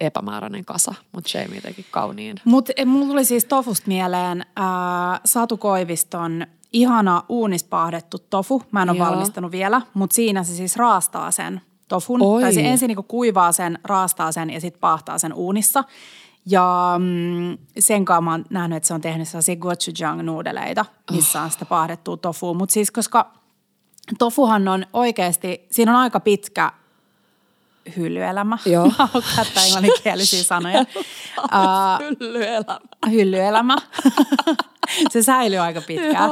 [0.00, 2.36] epämääräinen kasa, mutta Jamie teki kauniin.
[2.44, 8.62] Mutta mulla tuli siis tofusta mieleen ää, Satu Koiviston ihana uunispaahdettu tofu.
[8.70, 9.06] Mä en ole Joo.
[9.06, 12.22] valmistanut vielä, mutta siinä se siis raastaa sen tofun.
[12.22, 12.42] Oi.
[12.42, 15.84] Tai se ensin niinku kuivaa sen, raastaa sen ja sitten paahtaa sen uunissa.
[16.46, 21.50] Ja mm, sen kanssa mä oon nähnyt, että se on tehnyt sellaisia gochujang-nuudeleita, missä on
[21.50, 22.54] sitä paahdettua tofua.
[22.54, 23.30] Mutta siis koska
[24.18, 26.72] tofuhan on oikeasti, siinä on aika pitkä
[27.96, 28.58] hyllyelämä.
[28.66, 28.86] Joo.
[28.98, 30.84] Mä haluan käyttää englanninkielisiä sanoja.
[32.00, 32.80] Hyllyelämä.
[33.10, 33.76] hyllyelämä.
[35.10, 36.30] se säilyy aika pitkään.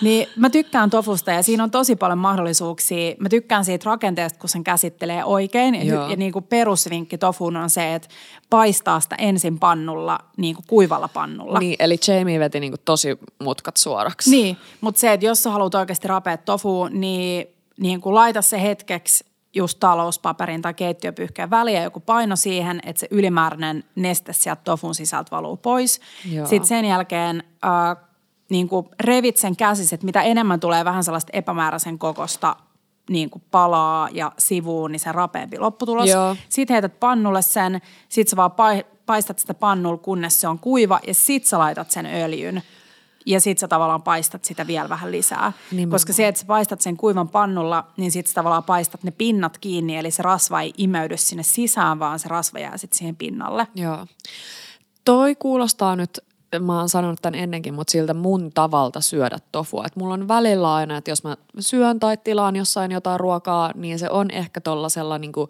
[0.00, 3.14] Niin mä tykkään tofusta ja siinä on tosi paljon mahdollisuuksia.
[3.18, 5.86] Mä tykkään siitä rakenteesta, kun sen käsittelee oikein.
[5.86, 8.08] Ja, ja niin kuin perusvinkki tofuun on se, että
[8.50, 11.58] paistaa sitä ensin pannulla, niin kuin kuivalla pannulla.
[11.58, 14.30] Niin, eli Jamie veti niinku tosi mutkat suoraksi.
[14.30, 17.46] Niin, mutta se, että jos sä haluat oikeasti rapea tofu, niin,
[17.80, 19.24] niin kun laita se hetkeksi
[19.56, 24.94] just talouspaperin tai keittiöpyyhkeen väliin ja joku paino siihen, että se ylimääräinen neste sieltä tofun
[24.94, 26.00] sisältä valuu pois.
[26.32, 26.46] Joo.
[26.46, 28.06] Sitten sen jälkeen äh,
[28.48, 32.56] niin kuin revit sen käsissä, että mitä enemmän tulee vähän sellaista epämääräisen kokosta
[33.10, 36.08] niin kuin palaa ja sivuun, niin se rapeampi lopputulos.
[36.10, 36.36] Joo.
[36.48, 41.00] Sitten heität pannulle sen, sit sä vaan pai- paistat sitä pannulla, kunnes se on kuiva
[41.06, 42.62] ja sit sä laitat sen öljyn.
[43.26, 45.52] Ja sit sä tavallaan paistat sitä vielä vähän lisää.
[45.70, 45.90] Nimenomaan.
[45.90, 49.58] Koska se, että sä paistat sen kuivan pannulla, niin sit sä tavallaan paistat ne pinnat
[49.58, 53.66] kiinni, eli se rasva ei imeydy sinne sisään, vaan se rasva jää sitten siihen pinnalle.
[53.74, 54.06] Joo.
[55.04, 56.20] Toi kuulostaa nyt,
[56.60, 59.84] mä oon sanonut tämän ennenkin, mutta siltä mun tavalta syödä tofua.
[59.86, 63.98] Et mulla on välillä aina, että jos mä syön tai tilaan jossain jotain ruokaa, niin
[63.98, 65.48] se on ehkä tollasella niinku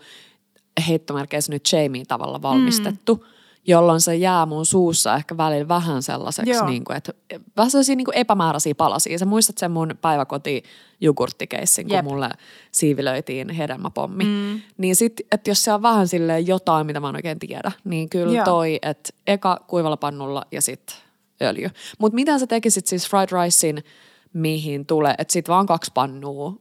[0.89, 3.15] heittomerkeissä nyt Jamie tavalla valmistettu.
[3.15, 3.36] Mm.
[3.67, 6.67] Jolloin se jää mun suussa ehkä välillä vähän sellaiseksi, Joo.
[6.67, 7.13] niin kuin, että
[7.57, 9.19] vähän sellaisia niin kuin epämääräisiä palasia.
[9.19, 10.63] Sä muistat sen mun päiväkoti
[11.01, 12.05] jogurttikeissin, kun Jep.
[12.05, 12.29] mulle
[12.71, 14.25] siivilöitiin hedelmäpommi.
[14.25, 14.61] Mm.
[14.79, 18.09] Niin sit, että jos se on vähän silleen jotain, mitä mä en oikein tiedä, niin
[18.09, 18.45] kyllä Joo.
[18.45, 20.97] toi, että eka kuivalla pannulla ja sitten
[21.43, 21.71] öljy.
[21.99, 23.85] Mutta mitä sä tekisit siis fried ricein,
[24.33, 26.53] mihin tulee, että sit vaan kaksi pannua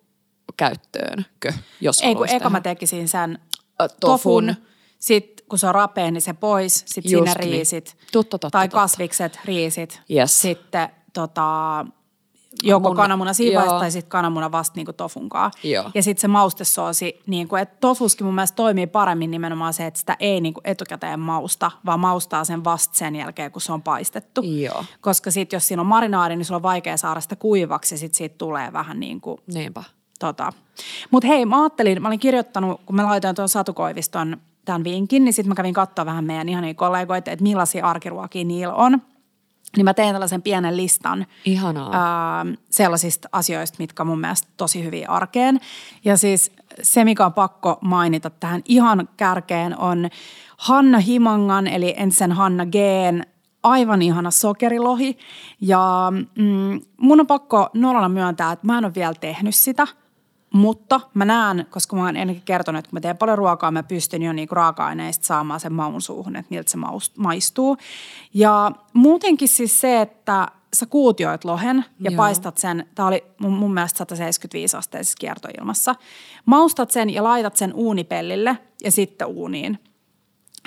[0.58, 3.40] käyttöönkö, jos Ei kun eka mä tekisin sen
[3.78, 4.56] tofun, tofun.
[5.00, 7.52] sitten kun se on rapea, niin se pois, sitten Just siinä niin.
[7.52, 7.98] riisit.
[8.12, 8.82] Totta, totta, tai totta.
[8.82, 10.02] kasvikset, riisit.
[10.12, 10.42] Yes.
[10.42, 11.86] Sitten tota,
[12.64, 13.80] joko Mun- kananmuna siivaista joo.
[13.80, 15.52] tai sitten kananmuna vasta niin tofunkaa.
[15.64, 15.92] Joo.
[15.94, 20.00] Ja sitten se maustesoosi, niin kuin, että tofuskin mun mielestä toimii paremmin nimenomaan se, että
[20.00, 23.82] sitä ei niin kuin etukäteen mausta, vaan maustaa sen vasta sen jälkeen, kun se on
[23.82, 24.42] paistettu.
[24.42, 24.86] Joo.
[25.02, 28.18] Koska sitten jos siinä on marinaadi, niin sulla on vaikea saada sitä kuivaksi ja sitten
[28.18, 29.84] siitä tulee vähän niin kuin Niinpä.
[30.20, 30.54] Tota.
[31.12, 35.24] Mutta hei, mä ajattelin, mä olin kirjoittanut, kun mä laitoin tuon Satu Koiviston tämän vinkin,
[35.24, 39.02] niin sitten mä kävin katsoa vähän meidän ihania kollegoita, että millaisia arkiruokia niillä on.
[39.78, 41.90] Niin mä tein tällaisen pienen listan Ihanaa.
[41.94, 45.60] ää, sellaisista asioista, mitkä mun mielestä tosi hyviä arkeen.
[46.06, 46.52] Ja siis
[46.82, 50.10] se, mikä on pakko mainita tähän ihan kärkeen on
[50.58, 53.26] Hanna Himangan, eli entisen Hanna Geen
[53.64, 55.18] aivan ihana sokerilohi.
[55.62, 59.88] Ja mm, mun on pakko nolona myöntää, että mä en ole vielä tehnyt sitä–
[60.56, 63.84] mutta mä näen, koska mä oon ennenkin kertonut, että kun mä teen paljon ruokaa, mä
[63.84, 66.78] pystyn jo niinku raaka-aineista saamaan sen maun suuhun, että miltä se
[67.18, 67.78] maistuu.
[68.34, 72.18] Ja muutenkin siis se, että sä kuutioit lohen ja Joo.
[72.18, 75.96] paistat sen, tää oli mun, mun mielestä 175 asteisessa kiertoilmassa.
[76.46, 79.80] Maustat sen ja laitat sen uunipellille ja sitten uuniin.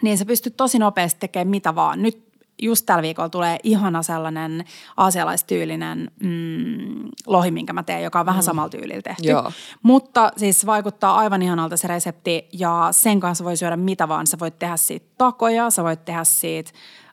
[0.02, 2.02] Niin sä pystyt tosi nopeasti tekemään mitä vaan.
[2.02, 2.27] Nyt
[2.62, 4.64] just tällä viikolla tulee ihana sellainen
[4.96, 8.44] aasialaistyylinen mm, lohi, minkä mä teen, joka on vähän mm.
[8.44, 9.28] samalla tyylillä tehty.
[9.28, 9.52] Joo.
[9.82, 14.26] Mutta siis vaikuttaa aivan ihanalta se resepti ja sen kanssa voi syödä mitä vaan.
[14.26, 16.70] Sä voit tehdä siitä takoja, sä voit tehdä siitä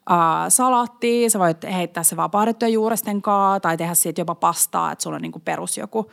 [0.10, 0.16] uh,
[0.50, 5.04] salaattia, sä voit heittää se vaan pahdettuja juuresten kaa tai tehdä siitä jopa pastaa, että
[5.04, 6.12] sulla on niinku perus joku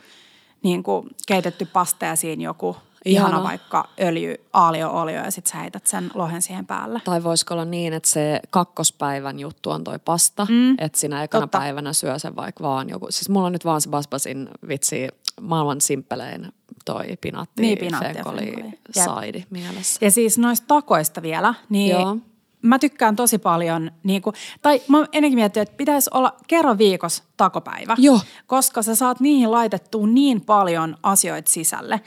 [0.63, 3.43] niinku keitetty pasta ja siinä joku ihana, Ihana.
[3.43, 7.01] vaikka öljy, aalio-olio ja sitten sä heität sen lohen siihen päälle.
[7.05, 10.75] Tai voisiko olla niin, että se kakkospäivän juttu on toi pasta, mm.
[10.77, 11.57] että sinä ekana Totta.
[11.57, 13.07] päivänä syö sen vaikka vaan joku.
[13.09, 15.07] Siis mulla on nyt vaan se basbasin vitsi
[15.41, 16.47] maailman simppelein
[16.85, 18.73] toi pinatti, Niin, pinaatti ja fenkoli, fenkoli.
[18.91, 20.05] Saidi mielessä.
[20.05, 22.17] Ja siis noista takoista vielä, niin Joo.
[22.61, 27.23] mä tykkään tosi paljon, niin kuin, tai mä ennenkin miettinyt, että pitäisi olla kerran viikossa
[27.37, 27.95] takopäivä.
[27.99, 28.19] Joo.
[28.47, 32.01] Koska sä saat niihin laitettua niin paljon asioita sisälle.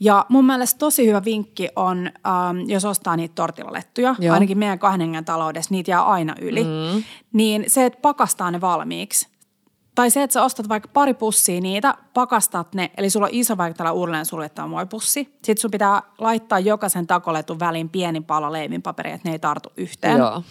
[0.00, 4.34] Ja mun mielestä tosi hyvä vinkki on, ähm, jos ostaa niitä tortilalettuja, Joo.
[4.34, 7.02] ainakin meidän kahden hengen taloudessa, niitä jää aina yli, mm.
[7.32, 9.28] niin se, että pakastaa ne valmiiksi.
[9.94, 13.56] Tai se, että sä ostat vaikka pari pussia niitä, pakastat ne, eli sulla on iso
[13.56, 15.24] vaikka tällä uudelleen suljettava muovipussi.
[15.24, 20.18] Sitten sun pitää laittaa jokaisen takoletun väliin pieni pala leivinpaperia, että ne ei tartu yhteen.
[20.18, 20.42] Joo.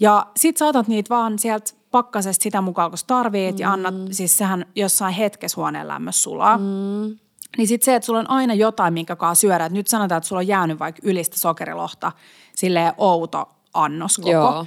[0.00, 3.60] Ja sit saatat niitä vaan sieltä pakkasesta sitä mukaan, kun sä tarvit, mm.
[3.60, 6.58] ja annat, siis sehän jossain hetkessä huoneen lämmössä sulaa.
[6.58, 7.16] Mm.
[7.56, 9.64] Niin sit se, että sulla on aina jotain, minkä kanssa syödä.
[9.64, 12.12] Et nyt sanotaan, että sulla on jäänyt vaikka ylistä sokerilohta,
[12.54, 14.30] silleen outo annos koko.
[14.30, 14.66] Joo.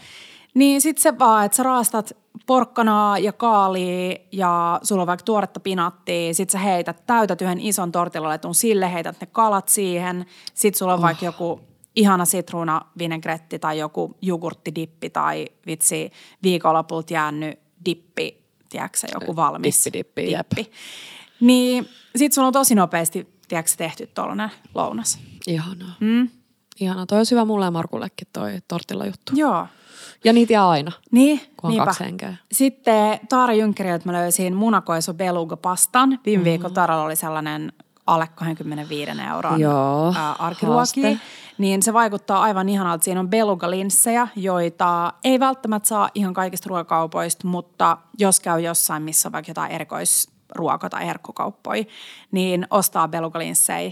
[0.54, 5.60] Niin sit se vaan, että sä raastat porkkanaa ja kaalia ja sulla on vaikka tuoretta
[5.60, 6.34] pinattia.
[6.34, 10.26] Sit sä heität, täytät yhden ison tortilaletun sille, heität ne kalat siihen.
[10.54, 11.04] Sit sulla on oh.
[11.04, 11.62] vaikka joku
[11.96, 16.12] ihana sitruuna vinegretti tai joku jogurttidippi tai vitsi
[16.44, 20.52] viikonlopulta jäänyt dippi, tiedätkö joku valmis Dippidippi, jep.
[21.40, 25.20] Niin sit sulla on tosi nopeasti, tiedätkö tehty tollanen lounas.
[25.48, 25.96] Ihanaa.
[26.00, 26.30] Mm.
[26.80, 27.06] Ihanaa.
[27.06, 29.32] Toi olisi hyvä mulle ja Markullekin toi tortilla juttu.
[29.36, 29.68] Joo.
[30.24, 31.86] Ja niitä jää aina, Niin, kun on niinpä.
[31.86, 32.36] kaksi henkeä.
[32.52, 36.10] Sitten Taara Jynkeriltä mä löysin munakoiso beluga pastan.
[36.26, 36.44] Viime mm-hmm.
[36.50, 37.74] viikolla Taaralla oli sellainen
[38.08, 41.18] alle 25 euron Joo, ää, arkiruokia.
[41.58, 43.04] Niin se vaikuttaa aivan ihanalta.
[43.04, 49.28] Siinä on beluga-linssejä, joita ei välttämättä saa ihan kaikista ruokakaupoista, mutta jos käy jossain, missä
[49.28, 49.72] on vaikka jotain
[50.50, 51.84] erikoisruoka- tai herkkukauppoja,
[52.32, 53.92] niin ostaa beluga-linssejä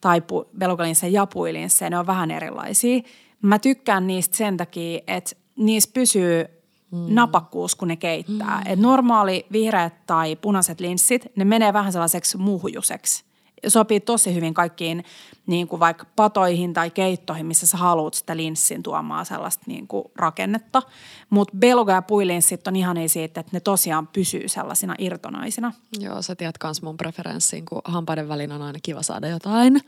[0.00, 1.90] tai pu- beluga-linssejä ja puilinssejä.
[1.90, 3.00] Ne on vähän erilaisia.
[3.42, 6.44] Mä tykkään niistä sen takia, että niissä pysyy
[6.90, 7.06] mm.
[7.08, 8.62] napakkuus, kun ne keittää.
[8.64, 8.72] Mm.
[8.72, 13.27] Et normaali vihreät tai punaiset linssit, ne menee vähän sellaiseksi muhjuseksi.
[13.66, 15.04] Sopii tosi hyvin kaikkiin
[15.46, 20.04] niin kuin vaikka patoihin tai keittoihin, missä sä haluat sitä linssin tuomaan sellaista niin kuin
[20.16, 20.82] rakennetta.
[21.30, 25.72] Mutta beluga ja puilinssit on ihania siitä, että ne tosiaan pysyy sellaisina irtonaisina.
[25.98, 29.80] Joo, sä tiedät kans mun preferenssiin, kun hampaiden väliin on aina kiva saada jotain.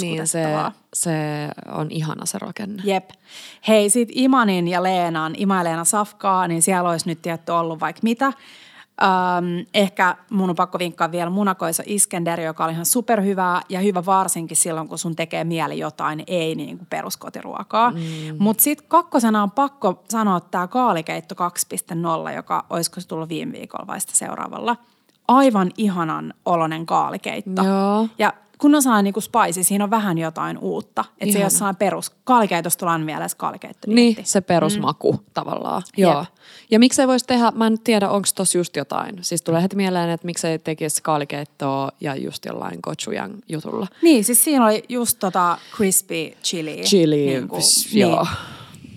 [0.00, 0.44] Niin se,
[0.94, 1.12] se
[1.72, 2.82] on ihana se rakenne.
[2.86, 3.10] Jep.
[3.68, 7.80] Hei, sit Imanin ja Leenan, Ima ja Leena Safkaa, niin siellä olisi nyt tietty ollut
[7.80, 8.32] vaikka mitä.
[9.02, 14.06] Öm, ehkä mun on pakko vinkkaa vielä munakoisa Iskender, joka oli ihan superhyvää ja hyvä
[14.06, 17.90] varsinkin silloin, kun sun tekee mieli jotain, ei niin kuin peruskotiruokaa.
[17.90, 18.00] Mm.
[18.38, 21.34] Mutta sitten kakkosena on pakko sanoa tämä kaalikeitto
[22.28, 24.76] 2.0, joka olisiko se tullut viime viikolla vai sitä seuraavalla.
[25.28, 27.62] Aivan ihanan olonen kaalikeitto.
[27.64, 28.08] Joo.
[28.18, 31.00] Ja kun on sellainen niin spicy, siinä on vähän jotain uutta.
[31.00, 31.44] Että se ei Ihana.
[31.44, 32.10] ole sellainen perus.
[32.24, 33.90] Kaalikeitosta tullaan mielessä kaalikeitto.
[33.90, 35.18] Niin, se perusmaku mm.
[35.34, 35.82] tavallaan.
[35.96, 36.18] Joo.
[36.18, 36.28] Jep.
[36.70, 39.18] Ja miksei voisi tehdä, mä en tiedä, onko tossa just jotain.
[39.20, 43.86] Siis tulee heti mieleen, että miksei tekisi kaalikeittoa ja just jollain gochujan jutulla.
[44.02, 46.82] Niin, siis siinä oli just tota crispy chili.
[46.82, 48.26] Chili, niinku, pss, joo.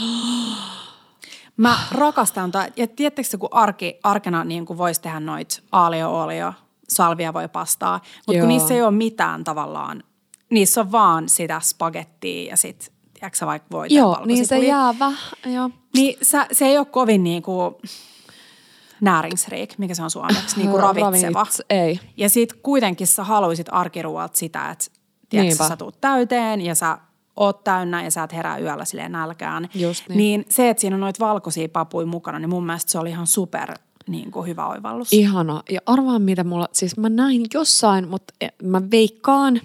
[1.57, 6.53] Mä rakastan ja tiedättekö kun arki, arkena niin kuin voisi tehdä noit aalio, olio,
[6.89, 10.03] salvia voi pastaa, mutta kun niissä ei ole mitään tavallaan,
[10.49, 15.17] niissä on vaan sitä spagettia ja sit, tiedätkö vaikka voita Joo, niin se jää vähän,
[15.45, 15.69] joo.
[15.93, 17.75] Niin sä, se ei ole kovin niin kuin
[19.01, 21.43] näringsrik, mikä se on suomeksi, niin kuin ravitseva.
[21.43, 21.99] Ravits- ei.
[22.17, 24.85] Ja sit kuitenkin sä haluaisit arkiruoalta sitä, että
[25.29, 26.97] tiedätkö, sä tuut täyteen ja sä
[27.35, 29.69] oot täynnä ja sä et herää yöllä silleen nälkään.
[29.73, 30.17] Just niin.
[30.17, 33.27] niin se, että siinä on noita valkoisia papuja mukana, niin mun mielestä se oli ihan
[33.27, 33.73] super
[34.07, 35.13] niin kuin hyvä oivallus.
[35.13, 35.63] Ihana.
[35.69, 39.61] Ja arvaan mitä mulla, siis mä näin jossain, mutta e- mä veikkaan,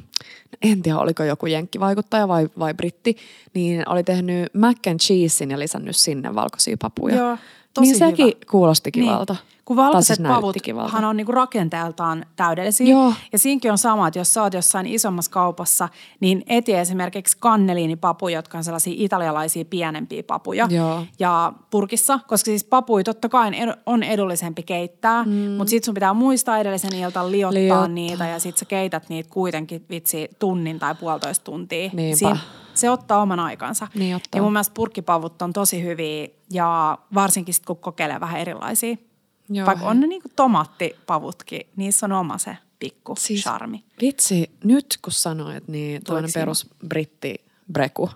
[0.62, 3.16] en tiedä oliko joku jenkkivaikuttaja vai, vai britti,
[3.54, 7.16] niin oli tehnyt mac and cheesein ja lisännyt sinne valkoisia papuja.
[7.16, 7.36] Joo,
[7.74, 8.36] tosi niin sekin hyvä.
[8.50, 9.32] kuulosti kivalta.
[9.32, 9.59] Niin.
[9.70, 12.86] Kun valkoiset siis pavuthan on niinku rakenteeltaan täydellisiä.
[12.86, 13.12] Joo.
[13.32, 15.88] Ja siinkin on sama, että jos sä oot jossain isommassa kaupassa,
[16.20, 20.66] niin eti esimerkiksi kanneliinipapuja, jotka on sellaisia italialaisia pienempiä papuja.
[20.70, 21.02] Joo.
[21.18, 23.50] Ja purkissa, koska siis papui totta kai
[23.86, 25.32] on edullisempi keittää, mm.
[25.32, 27.88] mutta sit sun pitää muistaa edellisen iltan liottaa, Liottaa.
[27.88, 31.90] niitä ja sit sä keität niitä kuitenkin vitsi tunnin tai puolitoista tuntia.
[31.92, 32.36] Niinpä.
[32.74, 33.88] se ottaa oman aikansa.
[33.94, 34.38] Niin ottaa.
[34.38, 38.96] Ja mun mielestä purkkipavut on tosi hyviä ja varsinkin sit, kun kokeilee vähän erilaisia.
[39.50, 43.84] Joo, Vaikka on ne niinku tomaattipavutkin, niissä on oma se pikku siis, charmi.
[44.00, 46.28] Vitsi, nyt kun sanoit, niin sinä?
[46.34, 48.10] perus britti breku.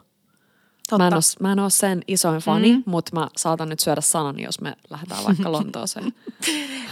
[0.91, 0.99] Totta.
[0.99, 2.83] Mä en, ole, mä en ole sen isoin fani, mm.
[2.87, 6.15] mutta mä saatan nyt syödä sanani, jos me lähdetään vaikka Lontooseen.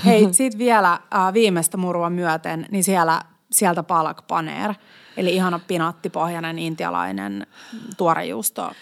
[0.05, 4.75] Hei, sit vielä äh, viimeistä murua myöten, niin siellä, sieltä palak paneer,
[5.17, 7.47] eli ihana pinaattipohjainen intialainen
[7.97, 8.73] tuorejuusto.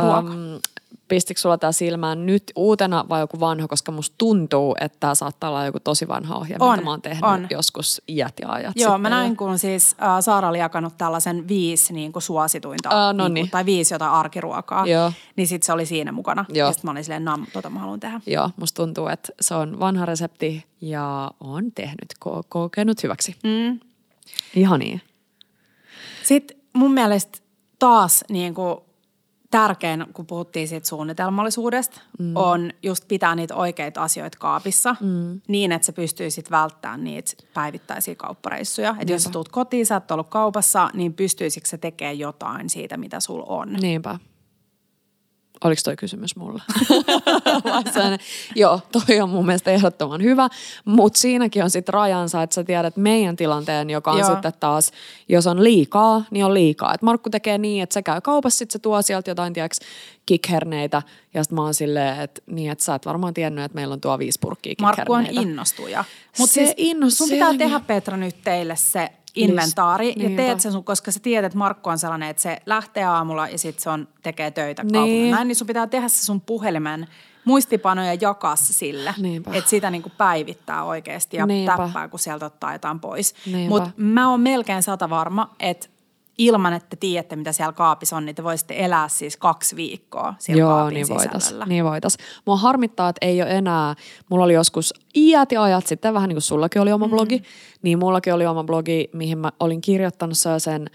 [0.00, 0.60] Um,
[1.08, 5.50] pistikö sulla tää silmään nyt uutena vai joku vanha, koska musta tuntuu, että tämä saattaa
[5.50, 7.46] olla joku tosi vanha ohje, On, mitä mä oon tehnyt on.
[7.50, 9.00] joskus iät ja ajat Joo, sitten.
[9.00, 13.24] mä näin, kun siis äh, Saara oli jakanut tällaisen viisi niin kuin suosituinta, Aa, no
[13.24, 13.44] niin niin.
[13.46, 15.12] kuin, tai viisi jotain arkiruokaa, Joo.
[15.36, 16.44] niin sitten se oli siinä mukana.
[16.48, 16.66] Joo.
[16.68, 18.20] Ja sitten mä olin silleen, nam, tota mä haluan tehdä.
[18.26, 23.36] Joo, musta tuntuu, että se on vanha resepti ja on tehnyt, ko- kokenut hyväksi.
[23.44, 23.80] Mm.
[24.54, 25.00] Ihan niin.
[26.24, 27.38] Sitten mun mielestä
[27.78, 28.78] taas niin kuin
[29.50, 32.36] tärkein, kun puhuttiin siitä suunnitelmallisuudesta, mm.
[32.36, 35.40] on just pitää niitä oikeita asioita kaapissa mm.
[35.48, 38.96] niin, että sä pystyisit välttämään niitä päivittäisiä kauppareissuja.
[39.00, 42.96] Että jos sä tuut kotiin, sä et ollut kaupassa, niin pystyisikö sä tekemään jotain siitä,
[42.96, 43.72] mitä sulla on.
[43.72, 44.18] Niinpä.
[45.64, 46.62] Oliko toi kysymys mulle?
[47.74, 48.18] Vastainen,
[48.54, 50.48] Joo, toi on mun mielestä ehdottoman hyvä,
[50.84, 54.30] mutta siinäkin on sitten rajansa, että sä tiedät meidän tilanteen, joka on Joo.
[54.32, 54.92] sitten taas,
[55.28, 56.94] jos on liikaa, niin on liikaa.
[56.94, 59.80] Et Markku tekee niin, että se käy kaupassa, sitten se tuo sieltä jotain, tiedäks,
[60.26, 61.02] kikherneitä,
[61.34, 64.00] ja sitten mä oon silleen, että niin, että sä et varmaan tiennyt, että meillä on
[64.00, 66.04] tuo viisi purkkia Markku on innostuja.
[66.38, 69.10] Mutta Se siis innostuu, sun pitää tehdä Petra nyt teille se
[69.44, 70.42] inventaari ja Niinpä.
[70.42, 73.58] teet sen sun, koska sä tiedät, että Markku on sellainen, että se lähtee aamulla ja
[73.58, 74.92] sitten se on, tekee töitä Niin.
[74.92, 75.36] kaupungilla.
[75.36, 77.06] Näin, niin sun pitää tehdä se sun puhelimen
[77.44, 79.50] muistipano ja jakaa sille, Niinpä.
[79.54, 81.76] että sitä niinku päivittää oikeasti ja Niinpä.
[81.76, 83.34] täppää, kun sieltä ottaa jotain pois.
[83.68, 85.88] Mutta mä oon melkein sata varma, että
[86.38, 90.60] ilman, että tiedätte, mitä siellä kaapissa on, niin te voisitte elää siis kaksi viikkoa siellä
[90.60, 92.16] Joo, kaapin niin voitais, niin voitais.
[92.46, 93.94] Mua harmittaa, että ei ole enää,
[94.30, 97.10] mulla oli joskus iät ja ajat sitten, vähän niin kuin sullakin oli oma Mm.
[97.10, 97.42] blogi,
[97.82, 100.86] niin mullakin oli oma blogi, mihin mä olin kirjoittanut sen,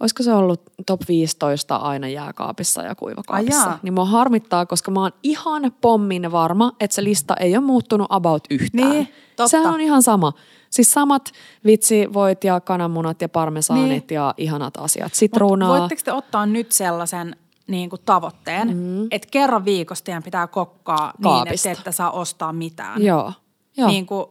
[0.00, 3.60] olisiko se ollut top 15 aina jääkaapissa ja kuivakaapissa.
[3.60, 3.78] jaa.
[3.82, 8.06] niin mua harmittaa, koska mä oon ihan pommin varma, että se lista ei ole muuttunut
[8.10, 8.90] about yhtään.
[8.90, 9.48] Niin, totta.
[9.48, 10.32] Se on ihan sama.
[10.70, 11.32] Siis samat
[11.64, 14.14] vitsivoit ja kananmunat ja parmesaanit Niin.
[14.14, 15.06] ja ihanat asiat.
[15.06, 15.78] Mut Sitruunaa.
[15.78, 19.06] Voitteko te ottaa nyt sellaisen niin kuin tavoitteen, mm.
[19.10, 21.68] että kerran viikossa teidän pitää kokkaa niin, Kaapista.
[21.70, 23.02] että te ette saa ostaa mitään.
[23.02, 23.32] Joo.
[23.76, 23.88] Joo.
[23.88, 24.26] Niin kuin,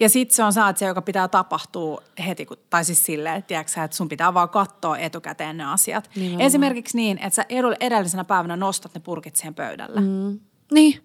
[0.00, 3.48] ja sitten se on saat se, joka pitää tapahtua heti, kun, tai siis silleen, että,
[3.48, 6.10] tiedätkö, että sun pitää vaan katsoa etukäteen ne asiat.
[6.14, 6.40] Nimenomaan.
[6.46, 7.44] Esimerkiksi niin, että sä
[7.80, 10.00] edellisenä päivänä nostat ne purkit siihen pöydälle.
[10.00, 10.40] Mm.
[10.72, 11.02] Niin.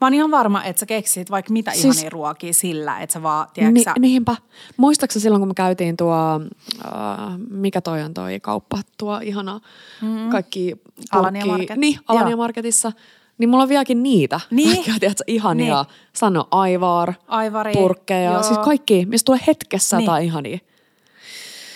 [0.00, 3.22] Mä oon ihan varma, että sä keksit vaikka mitä siis, ihania ruokia sillä, että sä
[3.22, 4.36] vaan, tiedätkö Ni, sä, niinpä.
[4.76, 6.40] Muistaaksä silloin, kun me käytiin tuo,
[6.84, 9.60] äh, mikä toi on toi kauppa, tuo ihana
[10.02, 10.30] mm.
[10.30, 11.08] kaikki purkki.
[11.12, 11.76] Alania Market.
[11.76, 12.36] Niin, Alania Joo.
[12.36, 12.92] Marketissa.
[13.38, 14.40] Niin mulla on vieläkin niitä.
[14.50, 14.74] Niin.
[14.74, 15.82] Kaikkia, tiedätkö, ihania.
[15.82, 15.94] Niin.
[16.12, 18.32] Sano aivar, Aivari, purkkeja.
[18.32, 18.42] joo.
[18.42, 20.04] Siis kaikki, mistä tulee hetkessä Niin.
[20.04, 20.58] jotain ihania.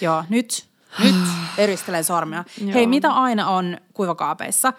[0.01, 0.67] Joo, nyt,
[1.05, 1.15] nyt
[1.59, 2.45] eristelen sormia.
[2.61, 2.71] Joo.
[2.75, 4.73] Hei, mitä aina on kuivakaapeissa?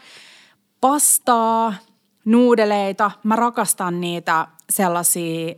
[0.81, 1.73] Pastaa,
[2.25, 3.11] nuudeleita.
[3.23, 5.53] Mä rakastan niitä sellaisia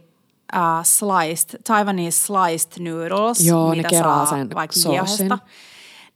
[0.55, 4.75] uh, sliced, Taiwanese sliced noodles, Joo, ne mitä kerää saa sen vaikka.
[4.91, 5.37] Jihasta.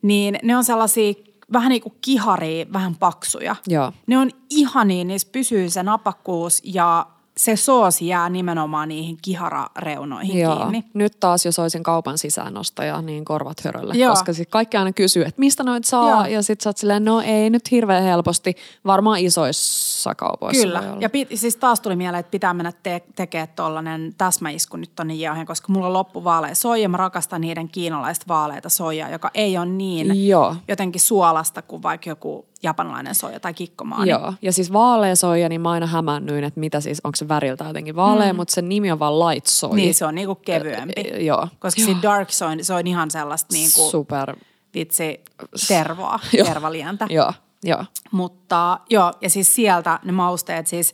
[0.01, 1.13] Niin ne on sellaisia
[1.53, 3.55] vähän niin kuin kiharia, vähän paksuja.
[3.67, 3.91] Joo.
[4.07, 10.55] Ne on ihania, niissä pysyy se napakkuus ja se soosi jää nimenomaan niihin kiharareunoihin Joo.
[10.55, 10.83] kiinni.
[10.93, 13.93] Nyt taas, jos olisin kaupan sisäänostaja, niin korvat hörölle.
[13.93, 14.09] Joo.
[14.09, 16.09] Koska sit kaikki aina kysyy, että mistä noit saa.
[16.09, 16.25] Joo.
[16.25, 18.55] Ja sit sä oot silleen, no ei nyt hirveän helposti.
[18.85, 20.83] Varmaan isoissa kaupoissa Kyllä.
[20.99, 25.13] Ja pit, siis taas tuli mieleen, että pitää mennä te- tekemään tollanen täsmäisku nyt tonne
[25.13, 26.89] jauheen, koska mulla on loppu vaalea soija.
[26.89, 30.55] Mä rakastan niiden kiinalaista vaaleita soijaa, joka ei ole niin Joo.
[30.67, 34.09] jotenkin suolasta kuin vaikka joku japanilainen soija tai kikkomaani.
[34.11, 37.63] Joo, ja siis vaalea soija, niin mä aina hämäännyin, että mitä siis, onko se väriltä
[37.63, 38.37] jotenkin vaalea, mm.
[38.37, 39.75] mutta sen nimi on vaan light soy.
[39.75, 40.93] Niin, se on niinku kevyempi.
[41.13, 41.47] Ö, joo.
[41.59, 41.95] Koska Joo.
[42.01, 44.35] dark soy, se on ihan sellaista niinku, Super,
[44.73, 45.21] vitsi,
[45.67, 46.47] tervaa, Joo.
[46.47, 47.07] tervalientä.
[47.09, 47.85] joo, joo.
[48.11, 50.91] Mutta joo, ja siis sieltä ne mausteet siis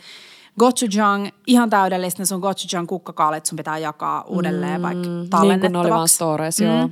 [0.59, 5.29] gochujang, ihan täydellistä ne sun gochujang kukkakaalit sun pitää jakaa uudelleen mm, vaikka Niin kuin
[5.29, 5.73] tallennettavaksi.
[5.73, 6.89] ne oli vaan stories, joo.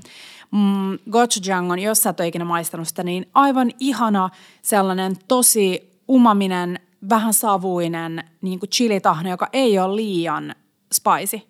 [0.51, 4.29] Mm, gochujang on, jos sä et ole ikinä maistanut sitä, niin aivan ihana
[4.61, 6.79] sellainen tosi umaminen,
[7.09, 10.55] vähän savuinen niin kuin chilitahno, joka ei ole liian
[10.93, 11.41] spicy.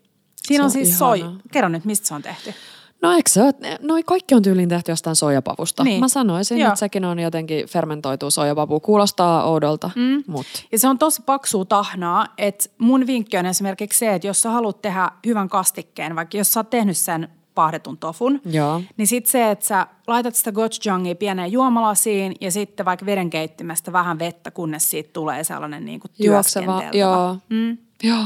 [0.47, 1.19] Siinä on, on siis soi.
[1.19, 1.39] ihanaa.
[1.51, 2.53] Kerro nyt, mistä se on tehty.
[3.01, 3.41] No eikö se
[3.81, 5.83] noi kaikki on tyyliin tehty jostain soijapavusta.
[5.83, 5.99] Niin.
[5.99, 6.67] Mä sanoisin, Joo.
[6.67, 8.79] että sekin on jotenkin fermentoitu soijapavu.
[8.79, 10.23] Kuulostaa oudolta, mm.
[10.27, 14.41] mutta Ja se on tosi paksua tahnaa, että mun vinkki on esimerkiksi se, että jos
[14.41, 18.81] sä haluat tehdä hyvän kastikkeen, vaikka jos sä oot tehnyt sen pahdetun tofun, Joo.
[18.97, 24.19] niin sitten se, että sä laitat sitä gochujangia pieneen juomalasiin ja sitten vaikka vedenkeittimestä vähän
[24.19, 26.83] vettä, kunnes siitä tulee sellainen niin kuin juokseva.
[26.93, 27.37] Joo.
[27.49, 27.77] Mm.
[28.03, 28.25] Joo.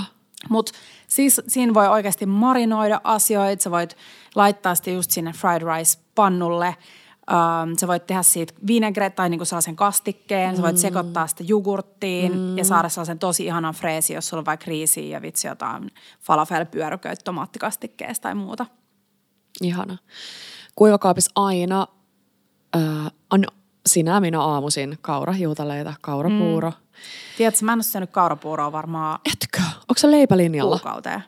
[0.50, 0.72] Mutta
[1.08, 3.98] siis siinä voi oikeasti marinoida asioita, sä voit
[4.36, 6.76] laittaa sitä just sinne fried rice-pannulle,
[7.32, 12.38] ähm, sä voit tehdä siitä vinegre tai niinku sellaisen kastikkeen, sä voit sekoittaa sitä jogurttiin
[12.38, 12.58] mm.
[12.58, 17.24] ja saada sellaisen tosi ihanan freesi, jos sulla on vaikka riisiä ja vitsi jotain falafel-pyörököitä
[17.24, 18.66] tomaattikastikkeesta tai muuta.
[19.62, 19.98] Ihana.
[20.76, 21.88] Kuivakaapissa aina
[22.76, 23.44] äh, on
[23.86, 26.70] sinä minä aamuisin kaurahiutaleita, kaurapuuro.
[26.70, 26.76] Mm.
[27.38, 29.62] Tiedätkö, mä en ole syönyt kaurapuuroa varmaan Etkö?
[29.68, 30.80] Onko se leipälinjalla?
[30.80, 31.24] kuukauteen.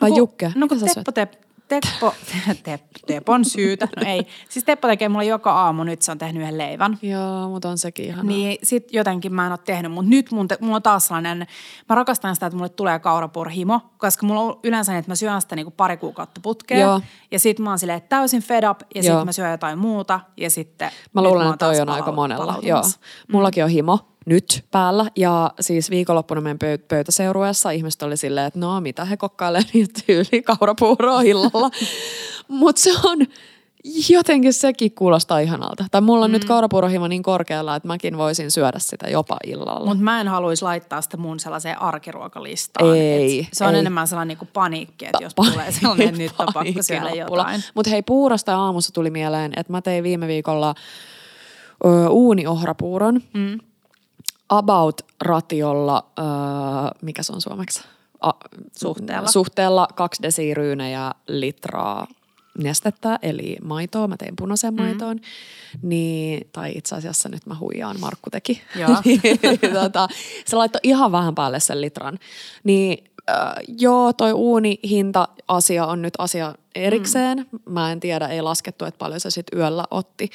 [0.00, 0.52] Vai kun- Jukke?
[0.54, 1.28] No kun Teppo, te,
[1.68, 2.14] Teppo,
[2.62, 4.26] Teppo, Tepon syytä, no ei.
[4.48, 6.98] Siis Teppo tekee mulle joka aamu, nyt se on tehnyt yhden leivän.
[7.02, 8.24] Joo, mutta on sekin ihanaa.
[8.24, 11.46] Niin sit jotenkin mä en ole tehnyt, mutta nyt mun te, mulla on taas sellainen,
[11.88, 15.40] mä rakastan sitä, että mulle tulee kaurapuurohimo, koska mulla on yleensä niin, että mä syön
[15.40, 16.80] sitä niinku pari kuukautta putkeen.
[16.80, 17.00] Joo.
[17.30, 19.18] Ja sit mä oon silleen täysin fed up ja Joo.
[19.18, 22.58] sit mä syön jotain muuta ja sitten Mä luulen, että toi on aika monella.
[22.62, 22.82] Joo.
[23.32, 28.58] Mullakin on himo nyt päällä ja siis viikonloppuna meidän pöy- pöytäseurueessa ihmiset oli silleen, että
[28.58, 31.70] no mitä he kokkailee niin tyyli kaurapuuroa illalla.
[32.48, 33.18] Mutta se on
[34.08, 35.84] jotenkin sekin kuulostaa ihanalta.
[35.90, 36.32] Tai mulla on mm.
[36.32, 39.86] nyt kaurapuurohimo niin korkealla, että mäkin voisin syödä sitä jopa illalla.
[39.86, 42.96] Mutta mä en haluaisi laittaa sitä mun sellaiseen arkiruokalistaan.
[42.96, 43.80] Ei, Et se on ei.
[43.80, 47.00] enemmän sellainen niinku paniikki, että jos Pa- tulee sellainen, että nyt on pakko paniikin syödä
[47.00, 47.40] nappula.
[47.40, 47.62] jotain.
[47.74, 50.74] Mut hei, puurosta ja aamussa tuli mieleen, että mä tein viime viikolla
[51.84, 53.20] ö, uuniohrapuuron.
[53.34, 53.58] Mm.
[54.48, 56.22] About ratiolla, ö,
[57.02, 57.84] mikä se on suomeksi?
[58.20, 58.30] A,
[58.78, 59.28] Suhteella.
[59.28, 62.06] Suhteella kaksi desiryynejä litraa
[62.58, 64.08] nestettä, eli maitoa.
[64.08, 65.20] Mä tein punaisen maitoon.
[65.82, 68.62] Niin, tai itse asiassa nyt mä huijaan, Markku teki.
[68.76, 68.96] Joo.
[69.82, 70.08] tota,
[70.46, 72.18] se laittoi ihan vähän päälle sen litran.
[72.64, 77.46] Niin äh, joo, toi uunihinta-asia on nyt asia erikseen.
[77.52, 77.72] Mm.
[77.72, 80.30] Mä en tiedä, ei laskettu, että paljon se sitten yöllä otti,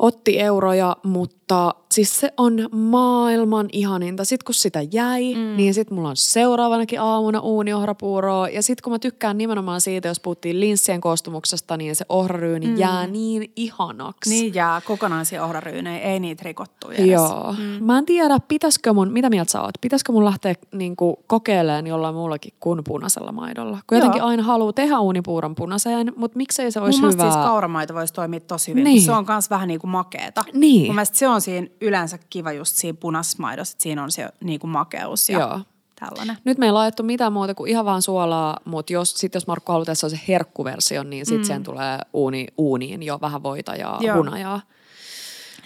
[0.00, 4.24] otti euroja, mutta siis se on maailman ihaninta.
[4.24, 5.56] Sitten kun sitä jäi, mm.
[5.56, 8.48] niin sitten mulla on seuraavanakin aamuna uuniohrapuuroa.
[8.48, 12.76] Ja sitten kun mä tykkään nimenomaan siitä, jos puhuttiin linssien koostumuksesta, niin se ohraryyni mm.
[12.76, 14.30] jää niin ihanaksi.
[14.30, 17.10] Niin jää kokonaisia ohraryynejä, ei niitä rikottuja edes.
[17.10, 17.54] Joo.
[17.58, 17.84] Mm.
[17.84, 22.14] Mä en tiedä, pitäisikö mun, mitä mieltä sä oot, pitäisikö mun lähteä niinku, kokeilemaan jollain
[22.14, 23.78] muullakin kuin punaisella maidolla.
[23.86, 24.04] Kun Joo.
[24.04, 27.34] jotenkin aina haluaa tehdä uunipuuron punaiseen, mutta miksei se olisi Mun mielestä hyvää.
[27.34, 29.02] siis kauramaito voisi toimia tosi hyvin, niin.
[29.02, 30.44] se on myös vähän niin kuin makeeta.
[30.52, 30.86] Niin.
[30.86, 34.28] Mun mielestä se on siinä yleensä kiva just siinä punaisessa maidossa, että siinä on se
[34.44, 35.60] niin kuin makeus ja Joo.
[36.00, 36.36] tällainen.
[36.44, 39.72] Nyt me ei laitettu mitään muuta kuin ihan vaan suolaa, mutta jos, sit jos Markku
[39.72, 41.44] haluaa tehdä se herkkuversion, niin sitten mm.
[41.44, 44.16] siihen tulee uuni, uuniin jo vähän voita ja Joo.
[44.16, 44.60] hunajaa.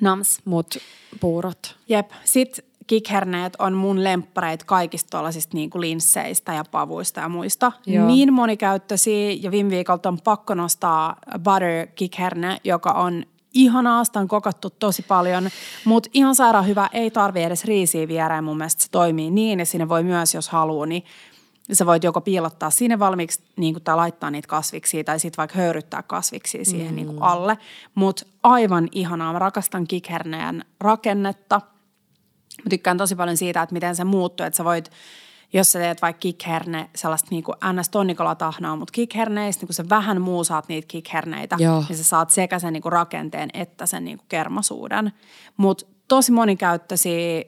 [0.00, 0.38] Nams.
[0.44, 0.78] Mutta
[1.20, 1.76] puurot.
[1.88, 2.10] Jep.
[2.24, 7.72] Sitten kikherneet on mun lemppareit kaikista tuollaisista niin kuin linsseistä ja pavuista ja muista.
[7.86, 8.06] Joo.
[8.06, 14.28] Niin monikäyttöisiä ja viime viikolta on pakko nostaa butter kikherne, joka on ihanaa, sitä on
[14.28, 15.48] kokattu tosi paljon,
[15.84, 19.66] mutta ihan sairaan hyvä, ei tarvi edes riisiä viereen, mun mielestä se toimii niin ja
[19.66, 21.04] sinne voi myös, jos haluaa, niin
[21.72, 25.58] sä voit joko piilottaa sinne valmiiksi niin kuin, tai laittaa niitä kasviksia tai sitten vaikka
[25.58, 26.96] höyryttää kasviksia siihen mm.
[26.96, 27.58] niin alle.
[27.94, 31.60] Mutta aivan ihanaa, mä rakastan kikherneen rakennetta.
[32.64, 34.90] Mä tykkään tosi paljon siitä, että miten se muuttuu, että sä voit,
[35.52, 37.88] jos sä teet vaikka kikherne, sellaista niin kuin ns.
[37.88, 41.84] tonnikolatahnaa, mutta kikherneistä, niin kun sä vähän muusaat niitä kikherneitä, Joo.
[41.88, 45.12] niin sä saat sekä sen niin kuin rakenteen että sen niin kuin kermasuuden.
[45.56, 47.42] Mutta tosi monikäyttöisiä,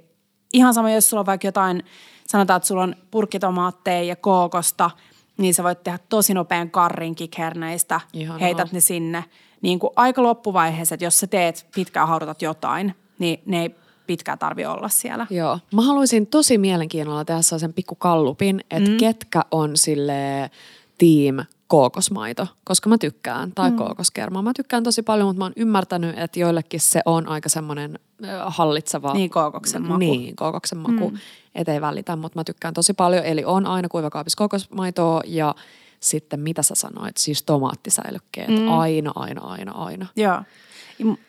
[0.52, 1.82] ihan sama, jos sulla on vaikka jotain,
[2.26, 4.90] sanotaan, että sulla on purkkitomaatteja ja kookosta,
[5.38, 8.38] niin sä voit tehdä tosi nopean karrin kikherneistä, Ihanaa.
[8.38, 9.24] heität ne sinne.
[9.62, 13.74] Niin kuin aika loppuvaiheessa, että jos sä teet pitkään haudutat jotain, niin ne ei
[14.06, 15.26] pitkään tarvi olla siellä.
[15.30, 15.58] Joo.
[15.74, 18.96] Mä haluaisin tosi mielenkiinnolla tehdä sellaisen pikku kallupin, että mm.
[18.96, 20.50] ketkä on sille
[20.98, 23.76] team kookosmaito, koska mä tykkään, tai mm.
[23.76, 24.42] kookoskerma.
[24.42, 27.98] Mä tykkään tosi paljon, mutta mä oon ymmärtänyt, että joillekin se on aika semmoinen
[28.46, 29.14] hallitseva.
[29.14, 29.96] Niin, kookoksen maku.
[29.96, 31.10] Niin, kookoksen maku.
[31.10, 31.18] Mm.
[31.54, 33.24] Et ei välitä, mutta mä tykkään tosi paljon.
[33.24, 35.54] Eli on aina kuivakaapissa kookosmaitoa ja
[36.00, 38.48] sitten mitä sä sanoit, siis tomaattisäilykkeet.
[38.48, 38.68] Mm.
[38.68, 40.06] Aina, aina, aina, aina.
[40.16, 40.32] Joo.
[40.32, 40.44] Ja,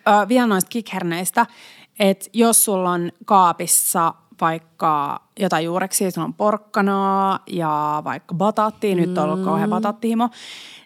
[0.08, 1.46] äh, vielä noista kikherneistä,
[1.98, 9.00] että jos sulla on kaapissa vaikka jotain juureksia, sulla on porkkanaa ja vaikka bataattia, mm.
[9.00, 10.28] nyt on ollut kauhean bataattihimo,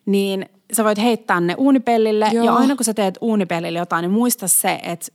[0.06, 2.44] niin sä voit heittää ne uunipellille Joo.
[2.44, 5.06] ja aina kun sä teet uunipellille jotain, niin muista se, että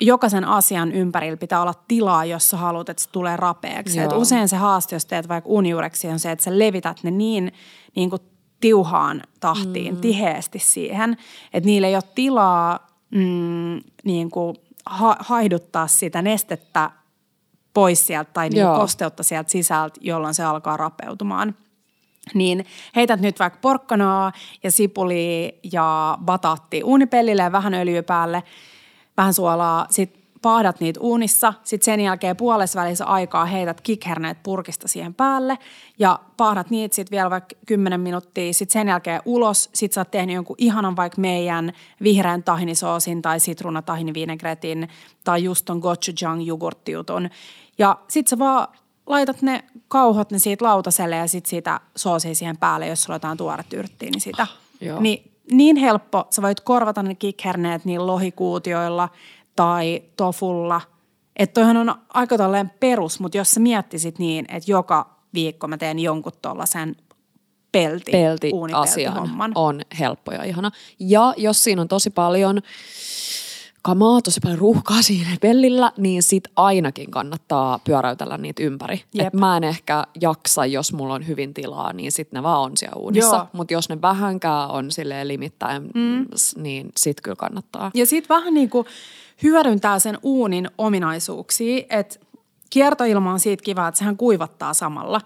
[0.00, 4.00] jokaisen asian ympärillä pitää olla tilaa, jos sä haluat, että se tulee rapeaksi.
[4.00, 7.52] Et usein se haaste, jos teet vaikka uniureksi, on se, että sä levität ne niin,
[7.96, 8.22] niin kuin
[8.60, 10.00] tiuhaan tahtiin, mm.
[10.00, 11.16] tiheästi siihen,
[11.52, 16.90] että niillä ei ole tilaa mm, niin kuin ha- haihduttaa sitä nestettä
[17.74, 21.54] pois sieltä tai niin kosteutta sieltä sisältä, jolloin se alkaa rapeutumaan.
[22.34, 22.66] Niin
[22.96, 24.32] heität nyt vaikka porkkanaa
[24.62, 28.42] ja sipulia ja bataatti uunipellille ja vähän öljyä päälle,
[29.16, 34.88] vähän suolaa, sit paahdat niitä uunissa, sitten sen jälkeen puolessa välissä aikaa heität kikherneet purkista
[34.88, 35.58] siihen päälle
[35.98, 40.10] ja paahdat niitä sitten vielä vaikka 10 minuuttia, sitten sen jälkeen ulos, sitten sä oot
[40.10, 41.72] tehnyt jonkun ihanan vaikka meidän
[42.02, 44.88] vihreän tahinisoosin tai sitruunatahinivinaigretin
[45.24, 47.30] tai just ton gochujang jogurttijutun
[47.78, 48.68] ja sitten sä vaan
[49.06, 53.16] laitat ne kauhot ne siitä lautaselle ja sitten siitä soosia siihen päälle, jos sulla on
[53.16, 54.46] jotain tuoret yrttiä, niin sitä.
[54.80, 55.00] Joo.
[55.00, 59.08] Niin, niin helppo, sä voit korvata ne kikherneet niillä lohikuutioilla
[59.56, 60.80] tai tofulla.
[61.36, 65.78] Että toihan on aika tolleen perus, mutta jos sä miettisit niin, että joka viikko mä
[65.78, 66.96] teen jonkun tollasen
[67.72, 69.52] pelti, pelti uunipeltihomman.
[69.54, 70.70] on helppo ja ihana.
[71.00, 72.60] Ja jos siinä on tosi paljon
[73.82, 79.02] kamaa, tosi paljon ruuhkaa siinä pellillä, niin sit ainakin kannattaa pyöräytellä niitä ympäri.
[79.14, 79.26] Jep.
[79.26, 82.76] Et mä en ehkä jaksa, jos mulla on hyvin tilaa, niin sit ne vaan on
[82.76, 83.46] siellä uunissa.
[83.52, 86.26] Mutta jos ne vähänkään on silleen limittäin, mm.
[86.56, 87.90] niin sit kyllä kannattaa.
[87.94, 88.86] Ja sitten vähän niin kuin
[89.42, 92.18] hyödyntää sen uunin ominaisuuksia, että
[92.70, 95.20] kiertoilma on siitä kiva, että sehän kuivattaa samalla.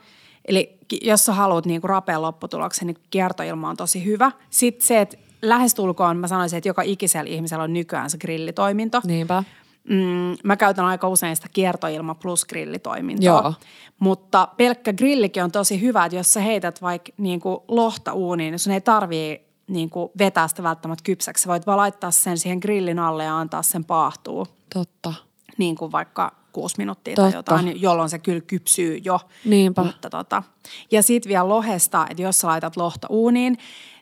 [0.49, 4.33] Eli jos sä haluat niin kuin rapean lopputuloksen, niin kiertoilma on tosi hyvä.
[4.51, 9.01] Sitten se, että lähestulkoon mä sanoisin, että joka ikisellä ihmisellä on nykyään se grillitoiminto.
[9.05, 9.45] Niinpä.
[9.89, 13.25] Mm, mä käytän aika usein sitä kiertoilma plus grillitoimintoa.
[13.25, 13.55] Joo.
[13.99, 18.51] Mutta pelkkä grillikin on tosi hyvä, että jos sä heität vaikka niin kuin lohta uuniin,
[18.51, 21.43] niin sun ei tarvii niin kuin vetää sitä välttämättä kypsäksi.
[21.43, 25.15] Sä voit vaan laittaa sen siihen grillin alle ja antaa sen paahtua Totta.
[25.59, 27.31] niin kuin vaikka kuusi minuuttia Totta.
[27.31, 29.21] tai jotain, jolloin se kyllä kypsyy jo.
[29.45, 29.83] Niinpä.
[29.83, 30.43] Mutta tota.
[30.91, 33.59] Ja sitten vielä lohesta, että jos sä laitat lohta uuniin,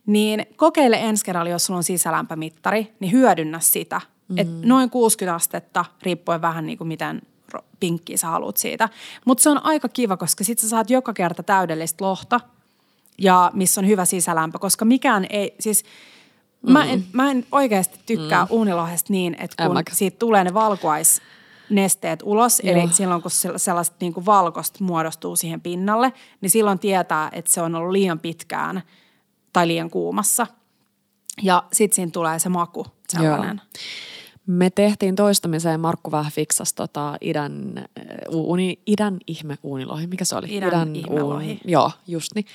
[0.07, 4.01] niin kokeile ensi kerralla, jos sulla on sisälämpömittari, niin hyödynnä sitä.
[4.29, 4.39] Mm.
[4.39, 7.23] Et noin 60 astetta, riippuen vähän niin kuin miten
[7.81, 8.89] pinkkiä sä haluat siitä.
[9.25, 12.41] Mutta se on aika kiva, koska sit sä saat joka kerta täydellistä lohta,
[13.19, 15.85] ja missä on hyvä sisälämpö, koska mikään ei, siis
[16.63, 18.49] mä en, mä en oikeasti tykkää mm.
[18.51, 21.23] uunilohesta niin, että kun siitä tulee ne valkuais
[21.71, 22.77] nesteet ulos, Joo.
[22.77, 27.51] eli silloin kun sel- sellaista niin kuin valkoista muodostuu siihen pinnalle, niin silloin tietää, että
[27.51, 28.83] se on ollut liian pitkään
[29.53, 30.47] tai liian kuumassa.
[31.43, 33.61] Ja sitten siinä tulee se maku sellainen.
[34.47, 37.85] Me tehtiin toistamiseen, Markku vähän fiksasi tota idän,
[38.31, 40.57] uuni, idän ihme uunilohi, mikä se oli?
[40.57, 41.49] Idän ihmelohi.
[41.49, 42.47] Uun, joo, just niin.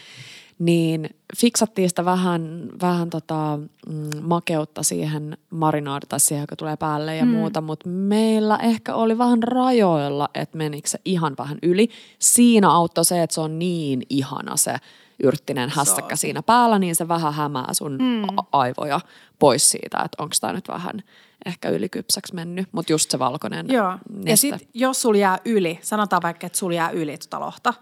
[0.64, 3.60] Niin fiksattiin sitä vähän, vähän tota,
[3.90, 7.32] mm, makeutta siihen marinaadi tai siihen, joka tulee päälle ja mm.
[7.32, 11.90] muuta, mutta meillä ehkä oli vähän rajoilla, että menikö se ihan vähän yli.
[12.20, 14.76] Siinä auttoi se, että se on niin ihana se
[15.24, 18.28] yrttinen hässäkkä siinä päällä, niin se vähän hämää sun mm.
[18.52, 19.00] aivoja
[19.40, 21.04] pois siitä, että onko tämä nyt vähän
[21.46, 23.86] ehkä ylikypsäksi mennyt, mutta just se valkoinen Joo.
[23.86, 24.36] Ja neste.
[24.36, 27.74] sitten jos sulla jää yli, sanotaan vaikka, että sulla jää yli tuota lohta,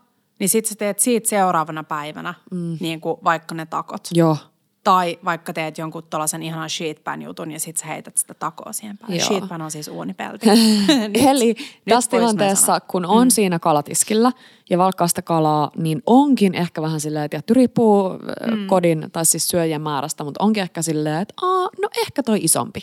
[0.41, 2.77] niin sitten sä teet siitä seuraavana päivänä mm.
[2.79, 4.07] niin kuin vaikka ne takot.
[4.13, 4.37] Joo,
[4.83, 8.97] Tai vaikka teet jonkun tuollaisen ihanan sheetpan jutun ja sitten sä heität sitä takoa siihen
[8.97, 9.15] päälle.
[9.15, 9.27] Joo.
[9.27, 10.49] Sheetpan on siis uunipelti.
[11.29, 11.55] Eli
[11.89, 13.31] tässä tilanteessa, kun on mm.
[13.31, 14.31] siinä kalatiskillä
[14.69, 18.67] ja valkkaa sitä kalaa, niin onkin ehkä vähän silleen, että tietty riippuu mm.
[18.67, 22.81] kodin tai siis syöjän määrästä, mutta onkin ehkä silleen, että Aa, no ehkä toi isompi.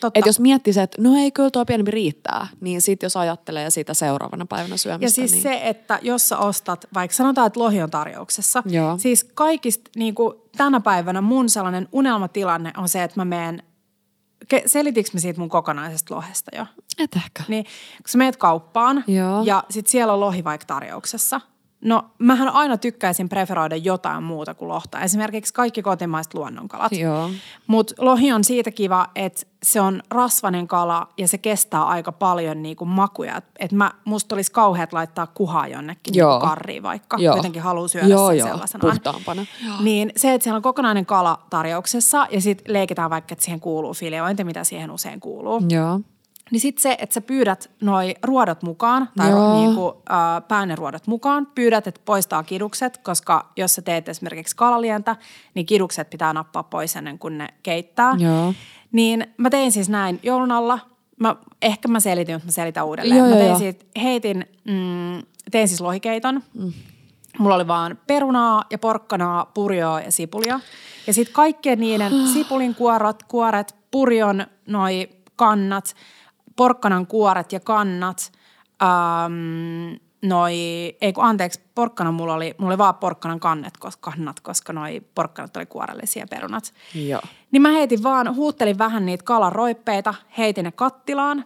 [0.00, 0.18] Totta.
[0.18, 3.70] Että jos miettii se, että no ei kyllä tuo pienempi riittää, niin sitten jos ajattelee
[3.70, 5.04] sitä seuraavana päivänä syömistä.
[5.04, 5.42] Ja siis niin...
[5.42, 8.62] se, että jos sä ostat, vaikka sanotaan, että lohi on tarjouksessa.
[8.66, 8.98] Joo.
[8.98, 13.62] Siis kaikista, niin kuin tänä päivänä mun sellainen unelmatilanne on se, että mä menen,
[14.54, 16.66] ke- selitikö mä siitä mun kokonaisesta lohesta jo?
[16.98, 17.42] Et ehkä.
[17.48, 17.64] Niin,
[17.96, 19.42] kun sä meet kauppaan Joo.
[19.44, 21.40] ja sit siellä on lohi vaikka tarjouksessa.
[21.80, 25.00] No, mähän aina tykkäisin preferoida jotain muuta kuin lohta.
[25.00, 26.92] Esimerkiksi kaikki kotimaiset luonnonkalat.
[26.92, 27.30] Joo.
[27.66, 32.62] Mutta lohi on siitä kiva, että se on rasvanen kala ja se kestää aika paljon
[32.62, 33.42] niinku makuja.
[33.58, 36.30] Et- mä, musta olisi kauheat laittaa kuhaa jonnekin Joo.
[36.32, 37.16] niinku karriin vaikka.
[37.20, 37.34] Joo.
[37.34, 38.90] Kuitenkin haluaa syödä Joo, sen joo, sellaisenaan.
[38.90, 39.46] puhtaampana.
[39.80, 43.94] Niin se, että siellä on kokonainen kala tarjouksessa ja sitten leikitään vaikka, että siihen kuuluu
[43.94, 45.62] fileointi, mitä siihen usein kuuluu.
[45.68, 46.00] Joo.
[46.50, 49.60] Niin sitten se, että sä pyydät noi ruodot mukaan, tai Joo.
[49.60, 55.16] niinku, äh, päänneruodot mukaan, pyydät, että poistaa kidukset, koska jos sä teet esimerkiksi kalalientä,
[55.54, 58.16] niin kidukset pitää nappaa pois ennen kuin ne keittää.
[58.18, 58.54] Joo.
[58.92, 60.78] Niin mä tein siis näin joulun alla.
[61.20, 63.18] Mä, ehkä mä selitin, mutta mä selitän uudelleen.
[63.18, 63.58] Joo, mä tein joo.
[63.58, 66.42] siitä, heitin, mm, tein siis lohikeiton.
[66.54, 66.72] Mm.
[67.38, 70.60] Mulla oli vaan perunaa ja porkkanaa, purjoa ja sipulia.
[71.06, 75.94] Ja sitten kaikkien niiden sipulin kuorot, kuoret, purjon noi kannat,
[76.58, 78.32] porkkanan kuoret ja kannat,
[78.82, 80.54] ähm, noi,
[81.00, 85.02] ei kun anteeksi, porkkana mulla oli, mulla oli vaan porkkanan kannet, koska, kannat, koska noi
[85.14, 86.72] porkkanat oli kuorellisia perunat.
[86.94, 87.20] Joo.
[87.50, 91.44] Niin mä heitin vaan, huuttelin vähän niitä kalaroippeita, heitin ne kattilaan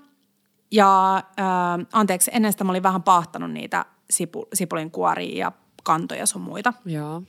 [0.71, 5.53] ja äh, anteeksi, ennen sitä mä olin vähän paahtanut niitä sipu, sipulin kuoria ja
[5.83, 6.73] kantoja sun muita.
[6.85, 7.23] Joo.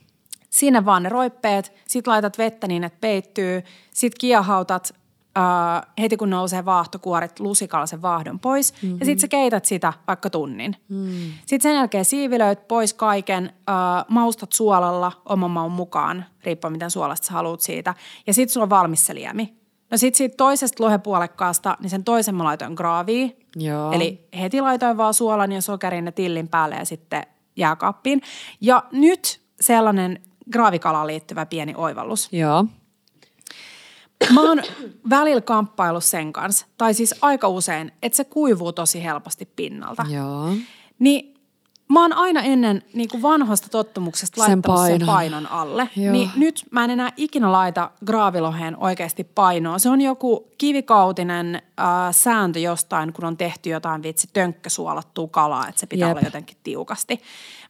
[0.50, 4.94] Sinne vaan ne roippeet, sit laitat vettä niin, että peittyy, sit kiehautat
[5.38, 8.96] äh, heti kun nousee vaahto, kuorit lusikalla sen vaahdon pois mm-hmm.
[9.00, 10.76] ja sit sä keität sitä vaikka tunnin.
[10.88, 11.08] Mm.
[11.46, 17.26] Sitten sen jälkeen siivilöit pois kaiken, äh, maustat suolalla oman maun mukaan, riippuen miten suolasta
[17.26, 17.94] sä haluat siitä
[18.26, 19.54] ja sit sulla on valmis se liemi.
[19.90, 23.36] No sit siitä toisesta lohepuolekkaasta, niin sen toisen mä laitoin graaviin.
[23.56, 23.92] Joo.
[23.92, 27.22] Eli heti laitoin vaan suolan ja sokerin ja tillin päälle ja sitten
[27.56, 28.22] jääkaappiin.
[28.60, 30.20] Ja nyt sellainen
[30.52, 32.32] graavikalaan liittyvä pieni oivallus.
[32.32, 32.64] Joo.
[34.32, 34.62] Mä oon
[35.10, 40.04] välillä kamppailut sen kanssa, tai siis aika usein, että se kuivuu tosi helposti pinnalta.
[40.08, 40.48] Joo.
[40.98, 41.34] Niin
[41.88, 45.06] mä oon aina ennen niin kuin vanhasta tottumuksesta Sen laittanut sen painon.
[45.06, 45.88] painon alle.
[45.96, 46.12] Joo.
[46.12, 49.78] Niin nyt mä en enää ikinä laita graaviloheen oikeasti painoa.
[49.78, 55.80] Se on joku kivikautinen äh, sääntö jostain, kun on tehty jotain vitsi tönkkösuolattua kalaa, että
[55.80, 56.16] se pitää Jep.
[56.16, 57.20] olla jotenkin tiukasti.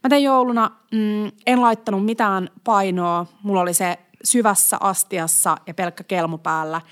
[0.02, 3.26] Mä tein jouluna, mm, en laittanut mitään painoa.
[3.42, 6.82] Mulla oli se syvässä astiassa ja pelkkä kelmu päällä äh,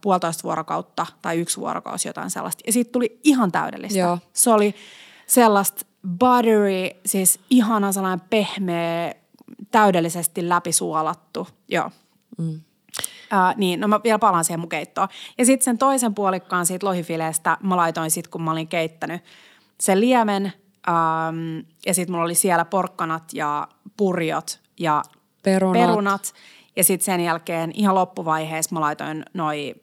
[0.00, 2.62] puolitoista vuorokautta tai yksi vuorokausi jotain sellaista.
[2.66, 3.98] Ja siitä tuli ihan täydellistä.
[3.98, 4.18] Joo.
[4.32, 4.74] Se oli
[5.26, 5.86] sellaista
[6.18, 9.14] buttery, siis ihana sellainen pehmeä,
[9.70, 11.48] täydellisesti läpisuolattu.
[11.68, 11.90] Joo.
[12.38, 12.60] Mm.
[13.32, 15.08] Uh, niin, no mä vielä palaan siihen mun keittoon.
[15.38, 19.22] Ja sitten sen toisen puolikkaan siitä lohifileestä mä laitoin sitten, kun mä olin keittänyt
[19.80, 20.52] sen liemen.
[20.88, 25.02] Um, ja sitten mulla oli siellä porkkanat ja purjot ja
[25.46, 25.86] Perunat.
[25.86, 26.32] perunat.
[26.76, 29.74] Ja sitten sen jälkeen ihan loppuvaiheessa mä laitoin noi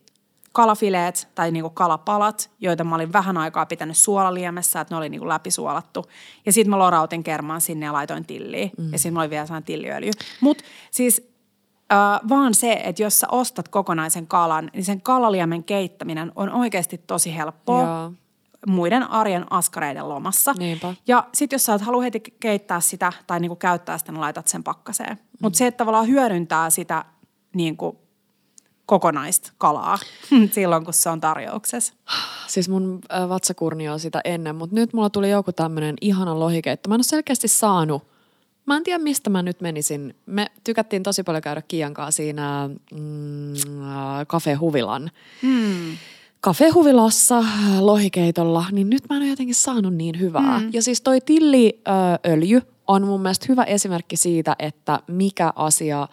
[0.52, 5.28] kalafileet tai niinku kalapalat, joita mä olin vähän aikaa pitänyt suolaliemessä, että ne oli niinku
[5.28, 6.06] läpisuolattu.
[6.46, 8.72] Ja sitten mä lorautin kermaan sinne ja laitoin tilliin.
[8.78, 8.92] Mm.
[8.92, 10.12] Ja sitten mä oli vielä sellainen tilliöljy.
[10.42, 11.32] Mutta siis
[11.94, 16.98] äh, vaan se, että jos sä ostat kokonaisen kalan, niin sen kalaliemen keittäminen on oikeasti
[17.08, 18.12] tosi helppoa Joo.
[18.68, 20.54] Muiden arjen askareiden lomassa.
[20.58, 20.94] Niinpä.
[21.08, 24.48] Ja sitten jos sä et halua heti keittää sitä tai niinku käyttää sitä, niin laitat
[24.48, 25.20] sen pakkaseen.
[25.42, 27.06] Mutta se, että tavallaan hyödyntää sitä
[27.56, 28.04] niinku
[28.86, 29.98] kokonaista kalaa
[30.52, 31.94] silloin, kun se on tarjouksessa.
[32.48, 36.90] Siis mun vatsakurni on sitä ennen, mutta nyt mulla tuli joku tämmönen ihana lohikeitto.
[36.90, 38.14] Mä en ole selkeästi saanut.
[38.66, 40.16] Mä en tiedä, mistä mä nyt menisin.
[40.26, 43.54] Me tykättiin tosi paljon käydä Kian kanssa siinä mm,
[44.28, 45.12] Cafe Huvilan.
[45.42, 45.98] Mm.
[46.46, 50.60] Cafe Huvilassa äh, lohikeitolla, niin nyt mä en ole jotenkin saanut niin hyvää.
[50.60, 50.70] Mm.
[50.74, 56.08] Ja siis toi tilliöljy on mun mielestä hyvä esimerkki siitä, että mikä asia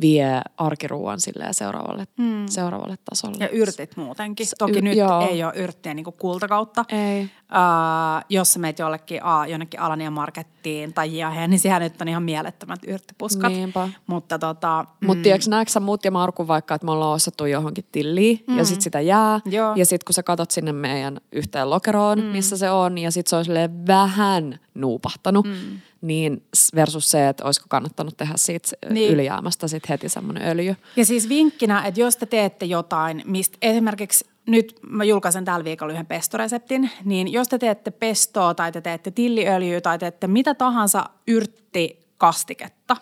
[0.00, 1.18] vie arkiruuan
[1.50, 2.46] seuraavalle, mm.
[2.46, 3.36] seuraavalle tasolle.
[3.40, 4.46] Ja yrtit muutenkin.
[4.58, 5.28] Toki y- nyt joo.
[5.28, 6.84] ei ole yrttejä niin kultakautta.
[6.88, 7.22] Ei.
[7.22, 12.08] Uh, jos sä meet jollekin a, jonnekin Alania Markettiin tai Jaheen, niin sehän nyt on
[12.08, 13.52] ihan mielettömät yrttipuskat.
[13.52, 13.88] Niinpä.
[14.06, 17.84] Mutta tota, Mutta tiedätkö, näetkö sä mut ja Markku vaikka, että me ollaan ostettu johonkin
[17.92, 18.58] tilliin mm.
[18.58, 19.40] ja sit sitä jää.
[19.44, 19.72] Joo.
[19.76, 22.24] Ja sit kun sä katot sinne meidän yhteen lokeroon, mm.
[22.24, 23.44] missä se on, ja sit se on
[23.86, 25.80] vähän nuupahtanut, mm.
[26.06, 26.42] Niin
[26.74, 29.12] versus se, että olisiko kannattanut tehdä siitä niin.
[29.12, 30.76] ylijäämästä sit heti semmoinen öljy.
[30.96, 35.92] Ja siis vinkkinä, että jos te teette jotain, mistä esimerkiksi nyt mä julkaisen tällä viikolla
[35.92, 41.04] yhden pestoreseptin, niin jos te teette pestoa tai te teette tilliöljyä tai teette mitä tahansa
[41.26, 42.96] yrttikastiketta,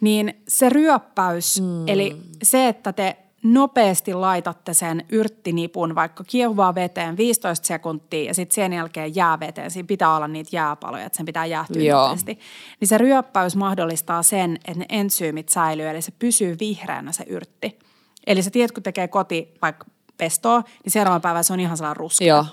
[0.00, 1.88] niin se ryöppäys, mm.
[1.88, 8.54] eli se, että te nopeasti laitatte sen yrttinipun vaikka kiehuvaa veteen 15 sekuntia ja sitten
[8.54, 9.70] sen jälkeen jääveteen.
[9.70, 12.02] Siinä pitää olla niitä jääpaloja, että sen pitää jäähtyä Joo.
[12.02, 12.38] nopeasti.
[12.80, 17.78] Niin se ryöppäys mahdollistaa sen, että ne entsyymit säilyy, eli se pysyy vihreänä se yrtti.
[18.26, 19.86] Eli sä tiedät, kun tekee koti vaikka
[20.16, 22.26] pestoa, niin seuraavana päivänä se on ihan sellainen ruskea.
[22.26, 22.46] Joo.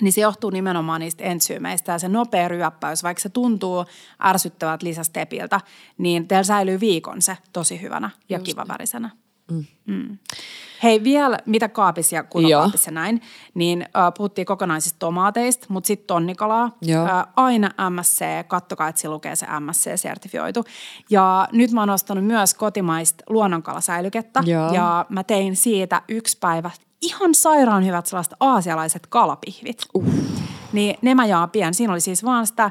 [0.00, 3.84] Niin se johtuu nimenomaan niistä entsyymeistä ja se nopea ryöppäys, vaikka se tuntuu
[4.24, 5.60] ärsyttävät lisästepiltä,
[5.98, 9.10] niin teillä säilyy viikon se tosi hyvänä ja kivavärisenä.
[9.50, 9.64] Mm.
[9.86, 10.18] Mm.
[10.82, 13.22] Hei vielä, mitä kaapissa ja kutokaapissa näin,
[13.54, 16.76] niin äh, puhuttiin kokonaisista tomaateista, mutta sitten tonnikalaa.
[16.82, 17.04] Joo.
[17.04, 20.64] Äh, aina MSC, kattokaa, että se lukee se MSC-sertifioitu.
[21.10, 24.72] Ja nyt mä oon ostanut myös kotimaista luonnonkalasäilykettä Joo.
[24.72, 26.70] ja mä tein siitä yksi päivä
[27.00, 29.82] ihan sairaan hyvät sellaiset aasialaiset kalapihvit.
[29.94, 30.04] Uh.
[30.72, 31.74] Niin ne mä jaan pian.
[31.74, 32.70] Siinä oli siis vaan sitä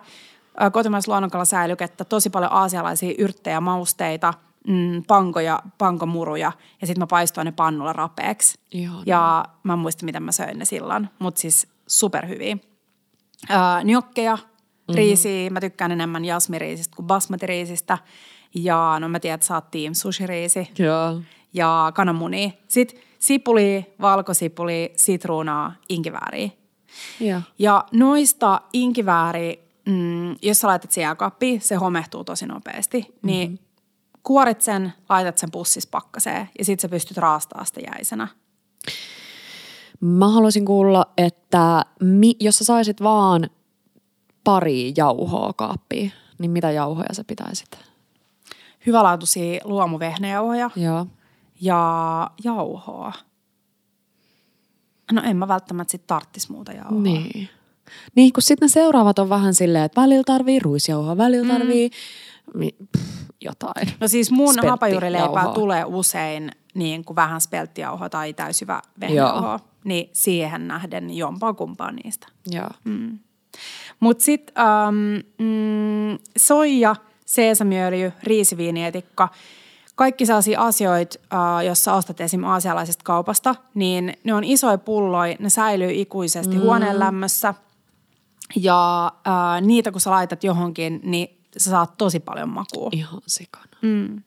[0.62, 4.34] ö, kotimaista luonnonkalasäilykettä, tosi paljon aasialaisia yrttejä, mausteita,
[4.68, 6.52] mm, pankoja, pankomuruja
[6.82, 8.60] ja sitten mä paistoin ne pannulla rapeeksi.
[8.72, 9.04] Ihanaa.
[9.06, 12.58] Ja mä en muista, miten mä söin ne silloin, mutta siis superhyviä.
[13.50, 13.54] Ö,
[13.84, 14.38] njokkeja,
[14.88, 14.96] Mhm.
[14.98, 17.98] riisiä, mä tykkään enemmän jasmiriisistä kuin basmatiriisistä.
[18.56, 21.22] Ja no mä tiedän, että sä oot team sushiriisi Joo.
[21.54, 22.50] ja kananmunia.
[22.68, 26.50] Sitten sipuli, valkosipuli, sitruunaa, inkivääriä.
[27.20, 27.42] Joo.
[27.60, 33.06] Ja noista inkivääri, mm, jos sä laitat jääkaappiin, se homehtuu tosi nopeasti.
[33.22, 33.58] Mm-hmm.
[34.28, 38.28] Kuorit sen, laitat sen pussis pakkaseen ja sit sä pystyt raastaa sitä jäisenä.
[40.00, 43.50] Mä haluaisin kuulla, että mi, jos sä saisit vaan
[44.44, 47.80] pari jauhoa kaappiin, niin mitä jauhoja sä pitäisit?
[48.86, 51.08] Hyvälaatuisia luomuvehnäjauhoja Joo.
[51.62, 53.14] ja jauhoa.
[55.12, 57.02] No en mä välttämättä sit tarttis muuta jauhoa.
[57.02, 57.50] Niin.
[58.16, 61.90] Niin, kun sitten ne seuraavat on vähän silleen, että välillä tarvii ruisjauhoa, välillä tarvii
[62.54, 63.94] mi, pff, jotain.
[64.00, 64.72] No siis mun Spelttijauhoa.
[64.72, 69.60] hapajuurileipää tulee usein niin kuin vähän spelttijauhoa tai täysjyvä vehnäjauhoa.
[69.84, 72.28] Niin siihen nähden jompaa kumpaa niistä.
[72.52, 72.70] Joo.
[74.00, 74.96] Mutta sitten ähm,
[75.38, 79.30] mm, soija, seesamiöljy, riisiviinietikka,
[79.96, 82.44] kaikki sellaisia asioita, äh, jos sä ostat esim.
[82.44, 86.62] aasialaisesta kaupasta, niin ne on isoja pulloja, ne säilyy ikuisesti mm.
[86.62, 87.54] huoneen lämmössä.
[88.56, 92.90] Ja äh, niitä kun sä laitat johonkin, niin sä saat tosi paljon makua.
[92.92, 93.78] Ihan sikana.
[93.82, 94.22] Mm.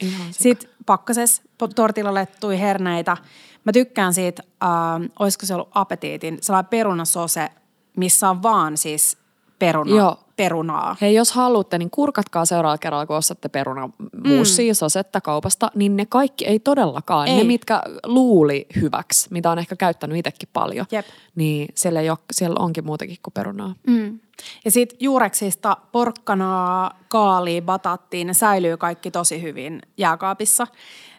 [0.00, 0.32] Ihan sikana.
[0.32, 3.16] Sitten pakkasessa po- tortillalettui herneitä.
[3.64, 7.48] Mä tykkään siitä, äh, olisiko se ollut apetiitin, sellainen perunasose,
[7.96, 9.18] missä on vaan siis
[9.58, 10.16] peruna, Joo.
[10.36, 10.96] perunaa.
[11.00, 14.74] Hei, jos haluatte, niin kurkatkaa seuraavalla kerralla, kun ostatte perunamuusia, mm.
[14.74, 17.28] sosetta kaupasta, niin ne kaikki ei todellakaan.
[17.28, 17.36] Ei.
[17.36, 21.06] Ne, mitkä luuli hyväksi, mitä on ehkä käyttänyt itsekin paljon, Jep.
[21.34, 23.74] niin siellä, ei ole, siellä onkin muutakin kuin perunaa.
[23.86, 24.20] Mm.
[24.64, 30.66] Ja sitten juureksista porkkanaa, kaalia, batattiin, ne säilyy kaikki tosi hyvin jääkaapissa.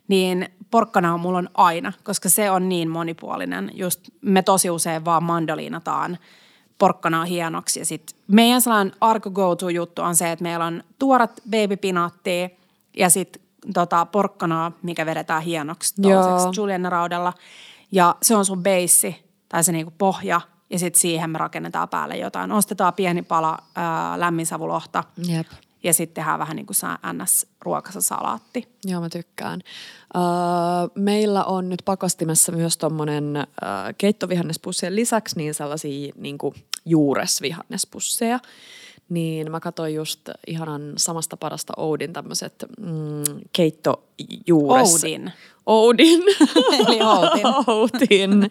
[0.07, 3.71] Niin porkkana on mulla on aina, koska se on niin monipuolinen.
[3.73, 6.17] Just me tosi usein vaan mandoliinataan
[6.77, 7.79] porkkanaa hienoksi.
[7.79, 12.49] Ja sit meidän sellainen arko go to juttu on se, että meillä on tuorat babypinaattia
[12.97, 13.41] ja sitten
[13.73, 17.33] tota porkkanaa, mikä vedetään hienoksi tuollaiseksi juliennaraudalla.
[17.91, 20.41] Ja se on sun beissi tai se niinku pohja
[20.71, 22.51] ja sitten siihen me rakennetaan päälle jotain.
[22.51, 25.47] Ostetaan pieni pala ää, lämminsavulohta Jep.
[25.83, 26.75] ja sitten tehdään vähän niin kuin
[27.13, 28.67] NS-ruokassa salaatti.
[28.85, 29.61] Joo, mä tykkään.
[30.15, 30.21] Öö,
[30.95, 33.45] meillä on nyt pakastimessa myös tommonen öö,
[33.97, 36.37] keittovihannespussien lisäksi niin sellaisia niin
[36.85, 38.39] juuresvihannespusseja.
[39.11, 44.93] Niin mä katsoin just ihanan samasta parasta Oudin tämmöiset mm, keittojuures...
[44.93, 45.31] Oudin.
[45.65, 46.21] Oudin.
[46.79, 47.45] Eli Outin.
[47.67, 48.49] Outin.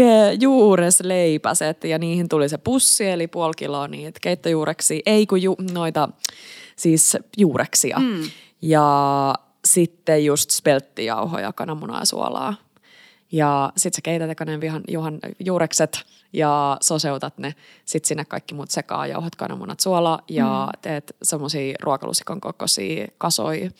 [0.00, 5.02] Ke- juuresleipäset ja niihin tuli se pussi eli puoli kiloa niitä keittojuureksi.
[5.06, 6.08] Ei kun ju- noita
[6.76, 7.98] siis juureksia.
[7.98, 8.22] Mm.
[8.62, 12.54] Ja sitten just spelttijauhoja, kananmunaa ja suolaa.
[13.32, 17.54] Ja sit sä keität eka ne vihan, juhan, juurekset ja soseutat ne.
[17.84, 20.80] Sit sinne kaikki muut sekaan, jauhat, kananmunat, suola ja mm.
[20.82, 23.70] teet semmosia ruokalusikon kokoisia kasoja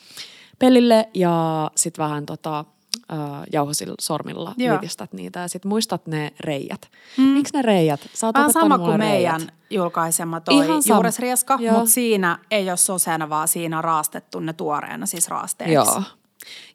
[0.59, 2.65] pellille ja sit vähän tota,
[3.11, 3.17] äh,
[3.53, 4.79] jauhosilla sormilla Joo.
[5.11, 6.89] niitä ja sit muistat ne reijät.
[7.17, 7.23] Mm.
[7.23, 8.09] Miksi ne reijät?
[8.13, 9.37] Sä oot sama kuin reijät.
[9.39, 14.53] meidän julkaisema toi Ihan juuresrieska, mutta siinä ei ole soseena, vaan siinä on raastettu ne
[14.53, 15.73] tuoreena, siis raasteeksi.
[15.73, 16.03] Joo.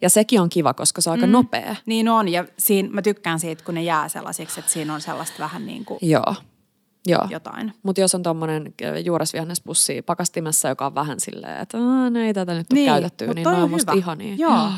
[0.00, 1.32] Ja sekin on kiva, koska se on aika mm.
[1.32, 1.76] nopea.
[1.86, 5.36] Niin on, ja siinä, mä tykkään siitä, kun ne jää sellaisiksi, että siinä on sellaista
[5.38, 6.34] vähän niin kuin Joo.
[7.06, 7.26] Joo.
[7.30, 7.72] jotain.
[7.82, 12.54] Mutta jos on tuommoinen juuresvihannespussi pakastimessa, joka on vähän silleen, että "Aa, no ei tätä
[12.54, 14.34] nyt niin, ole käytetty, niin ne on on musta ihania.
[14.38, 14.70] Joo.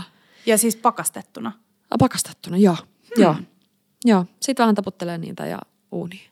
[0.47, 1.53] Ja siis pakastettuna.
[1.91, 2.77] Ah, Pakastettuna, joo.
[3.17, 3.23] Hmm.
[3.23, 3.35] Joo.
[4.05, 4.25] Joo.
[4.43, 5.59] Sitten vähän taputtelee niitä ja
[5.93, 6.31] uuniin.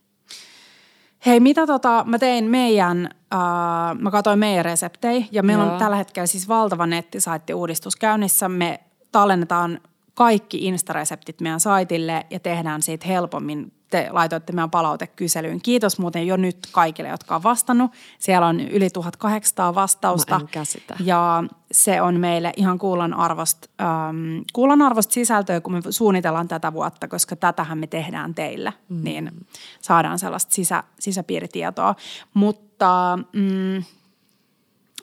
[1.26, 5.72] Hei, mitä tota, mä tein meidän, äh, mä katsoin meidän reseptejä ja meillä Joo.
[5.72, 8.48] on tällä hetkellä siis valtava nettisaitti-uudistus käynnissä.
[8.48, 8.80] Me
[9.12, 9.80] tallennetaan
[10.14, 13.72] kaikki Insta-reseptit meidän saitille ja tehdään siitä helpommin.
[13.90, 15.60] Te laitoitte meidän palautekyselyyn.
[15.62, 17.90] Kiitos muuten jo nyt kaikille, jotka on vastannut.
[18.18, 20.40] Siellä on yli 1800 vastausta.
[20.50, 20.96] Käsitä.
[21.00, 26.72] Ja se on meille ihan kuulan arvosta, ähm, kuulan arvosta sisältöä, kun me suunnitellaan tätä
[26.72, 29.04] vuotta, koska tätähän me tehdään teille, mm.
[29.04, 29.46] niin
[29.80, 31.94] saadaan sellaista sisä, sisäpiiritietoa.
[32.34, 33.82] Mutta mm,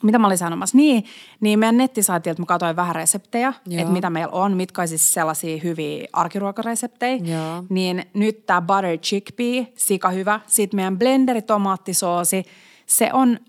[0.04, 0.78] mitä mä olin sanomassa?
[0.78, 1.06] Niin,
[1.39, 5.60] niin meidän nettisaitilta mä katsoin vähän reseptejä, että mitä meillä on, mitkä on siis sellaisia
[5.64, 7.16] hyviä arkiruokareseptejä.
[7.16, 7.64] Joo.
[7.70, 10.39] Niin nyt tämä butter chickpea, sika hyvä.
[10.48, 12.46] Sitten meidän blenderi tomaattisoosi,
[12.86, 13.39] se on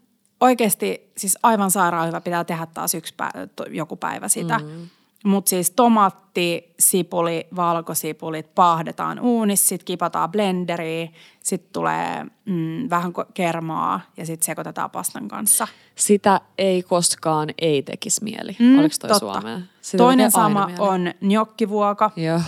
[0.40, 2.20] oikeasti siis aivan sairaan hyvä.
[2.20, 4.58] Pitää tehdä taas yksi päivä, joku päivä sitä.
[4.58, 4.88] Mm.
[5.26, 14.00] Mutta siis tomaatti, sipuli, valkosipulit paahdetaan uunissa, sitten kipataan blenderiin, sitten tulee mm, vähän kermaa
[14.16, 15.68] ja sitten sekoitetaan pastan kanssa.
[15.94, 18.56] Sitä ei koskaan ei tekisi mieli.
[18.58, 19.40] Mm, Oliko toi totta.
[19.40, 19.60] Suomea?
[19.80, 20.80] Sitä Toinen sama mieli.
[20.80, 22.10] on gnocchivuoka.
[22.16, 22.40] Joo.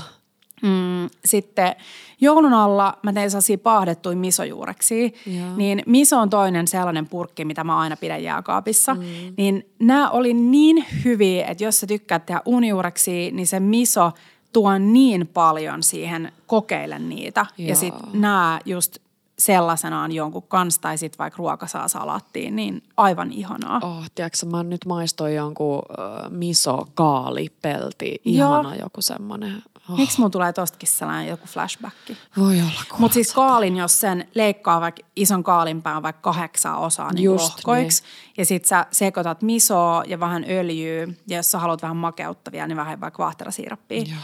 [0.63, 1.77] Mm, sitten
[2.21, 5.11] joulun alla mä tein sellaisia paahdettuja misojuureksia.
[5.27, 5.57] Joo.
[5.57, 8.95] Niin miso on toinen sellainen purkki, mitä mä aina pidän jääkaapissa.
[8.95, 9.01] Mm.
[9.37, 14.13] Niin nämä oli niin hyviä, että jos sä tykkäät tehdä unijuureksia, niin se miso
[14.53, 17.47] tuon niin paljon siihen kokeile niitä.
[17.59, 17.69] Joo.
[17.69, 18.99] Ja sitten nämä just
[19.39, 23.81] sellaisenaan jonkun kanssa tai sitten vaikka ruoka saa salattiin, niin aivan ihanaa.
[23.83, 29.63] Oh, tiedätkö, mä nyt maistoin jonkun äh, miso kaalipelti, ihana joku semmoinen.
[29.91, 32.17] Oh, Miksi mun tulee tostakin sellainen joku flashbacki?
[32.37, 37.25] voi olla Mutta siis kaalin, jos sen leikkaa vaikka ison kaalinpään vaikka kahdeksan osaa niin
[37.25, 38.03] Just lohkoiksi,
[38.37, 42.67] ja sit sä sekoitat misoa ja vähän öljyä, ja jos sä haluat vähän makeutta vielä,
[42.67, 44.03] niin vähän vaikka vaahterasiirappia.
[44.03, 44.19] Joo.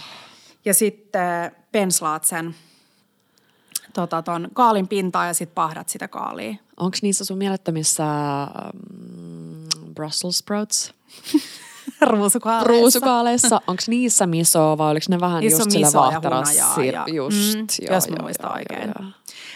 [0.65, 2.55] Ja sitten penslaat sen
[3.93, 6.55] tota, ton kaalin pintaa ja sitten pahdat sitä kaalia.
[6.77, 8.05] Onko niissä sun mielettömissä
[8.65, 10.95] um, Brussels sprouts?
[12.11, 12.81] Ruusukaaleissa.
[12.81, 13.61] Ruusukaaleissa.
[13.67, 17.95] Onko niissä misoa vai oliko ne vähän Niissä just sillä misoa ja Just, mm, joo,
[17.95, 19.15] jos joo, muistan joo, oikein.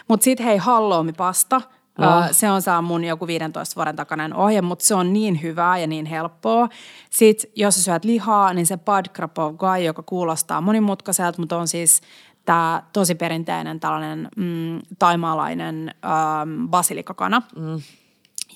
[0.08, 1.56] Mutta sitten hei, halloumipasta.
[1.56, 2.06] Oh.
[2.06, 2.24] Oh.
[2.32, 5.86] Se on saa mun joku 15 vuoden takainen ohje, mutta se on niin hyvää ja
[5.86, 6.68] niin helppoa.
[7.10, 12.00] Sitten jos sä syöt lihaa, niin se pad krapovgai, joka kuulostaa monimutkaiselta, mutta on siis
[12.44, 17.42] tämä tosi perinteinen tällainen mm, taimaalainen ähm, basilikakana.
[17.56, 17.80] Mm.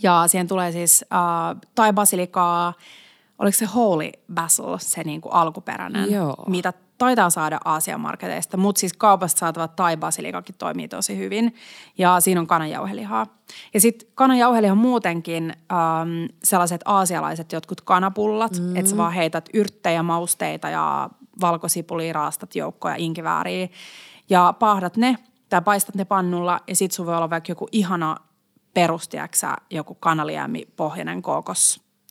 [0.03, 2.75] Ja siihen tulee siis äh, tai basilikaa,
[3.43, 6.45] oliko se holy basil, se niinku alkuperäinen, Joo.
[6.47, 11.55] mitä taitaa saada Aasian marketeista, mutta siis kaupasta saatavat tai basilikakin toimii tosi hyvin.
[11.99, 13.27] Ja siinä on kananjauhelihaa.
[13.75, 16.11] Ja sitten kananjauheliha muutenkin ähm,
[16.45, 18.77] sellaiset aasialaiset jotkut kanapullat, mm.
[18.77, 23.69] että sä vaan heität yrttejä, mausteita ja valkosipulia, raastat joukkoja, inkivääriä
[24.31, 25.17] ja paahdat ne
[25.49, 28.17] tai paistat ne pannulla ja sit sun voi olla vaikka joku ihana
[28.75, 31.23] perustiaksä, joku kanaliämmi pohjainen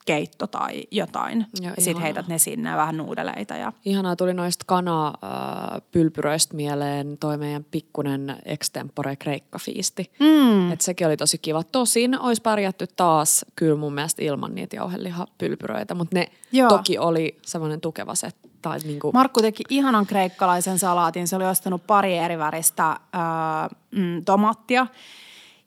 [0.01, 1.45] kookoskeitto tai jotain.
[1.61, 2.01] Ja sit ihanaa.
[2.01, 9.15] heität ne sinne vähän nuudeleita ja Ihanaa tuli noista kanapylpyröistä mieleen toi meidän pikkunen extempore
[9.15, 10.11] kreikkafiisti.
[10.19, 10.71] Mm.
[10.71, 11.63] Et sekin oli tosi kiva.
[11.63, 16.69] Tosin olisi pärjätty taas kyllä mun mielestä ilman niitä jauhelihapylpyröitä, mutta ne Joo.
[16.69, 18.29] toki oli semmoinen tukeva se.
[18.61, 21.27] Tai niinku, Markku teki ihanan kreikkalaisen salaatin.
[21.27, 22.83] Se oli ostanut pari eri väristä
[23.13, 24.87] ää, mm, tomaattia.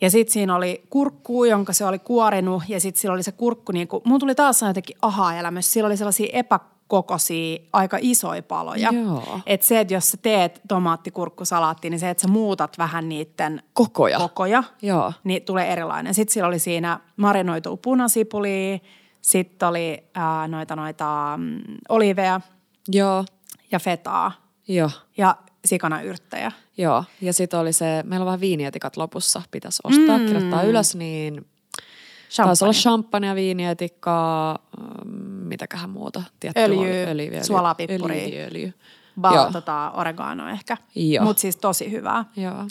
[0.04, 2.62] Ja sitten siinä oli kurkku, jonka se oli kuorinut.
[2.68, 5.72] Ja sitten sillä oli se kurkku, niin kuin, mun tuli taas jotenkin aha-elämys.
[5.72, 8.90] Sillä oli sellaisia epäkokoisia, aika isoja paloja.
[9.46, 14.18] Että se, että jos sä teet tomaattikurkkusalaattia, niin se, että sä muutat vähän niiden Kokoja.
[14.18, 15.12] kokoja Joo.
[15.24, 16.14] niin tulee erilainen.
[16.14, 18.78] Sitten sillä oli siinä marinoitu punasipulia,
[19.20, 22.40] sitten oli ää, noita, noita mm, oliveja
[22.88, 23.24] Joo,
[23.72, 24.32] ja fetaa
[24.68, 26.52] joo, ja sikanayrttejä.
[26.76, 27.04] Joo.
[27.20, 30.26] Ja sitten oli se, meillä on vähän viinietikat lopussa, pitäisi ostaa, mm.
[30.26, 31.46] kirjoittaa ylös, niin
[32.36, 35.08] taisi olla champagne, viinietikkaa, ähm,
[35.48, 36.22] mitäköhän muuta.
[36.40, 38.24] Tiettyä Öljy, öljy, suolaa, pippuria.
[38.24, 38.74] Öljy, öljy.
[39.20, 40.76] Ba- tota, oregano ehkä.
[41.20, 42.24] Mutta siis tosi hyvää.
[42.36, 42.66] Joo.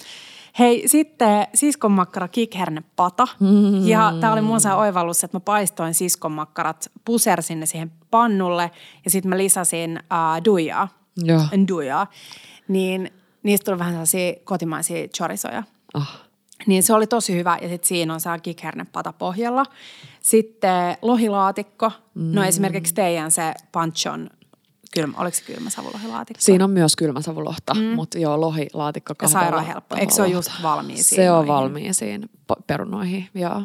[0.59, 3.27] Hei, sitten siskonmakkara kikhernepata.
[3.39, 3.87] Mm-hmm.
[3.87, 8.71] Ja tämä oli mun se oivallus, että mä paistoin siskonmakkarat, pusersin ne siihen pannulle
[9.05, 10.87] ja sitten mä lisäsin uh, duijaa.
[11.17, 11.41] Joo.
[11.67, 12.07] Duijaa.
[12.67, 13.11] Niin
[13.43, 15.63] niistä tuli vähän sellaisia kotimaisia chorisoja.
[15.93, 16.21] Ah.
[16.67, 19.65] Niin se oli tosi hyvä ja sitten siinä on se kikhernepata pohjalla.
[20.19, 21.91] Sitten lohilaatikko.
[22.13, 22.35] Mm.
[22.35, 24.29] No esimerkiksi teidän se panchon,
[24.93, 26.41] kylmä, oliko se kylmä savulohilaatikko?
[26.41, 27.81] Siinä on myös kylmäsavulohta, mm.
[27.81, 29.95] mutta joo, lohilaatikko Ja kahdella sairaan helppo.
[29.95, 32.29] Eikö se ole just valmiisiin Se on valmiisiin
[32.67, 33.63] perunoihin, joo.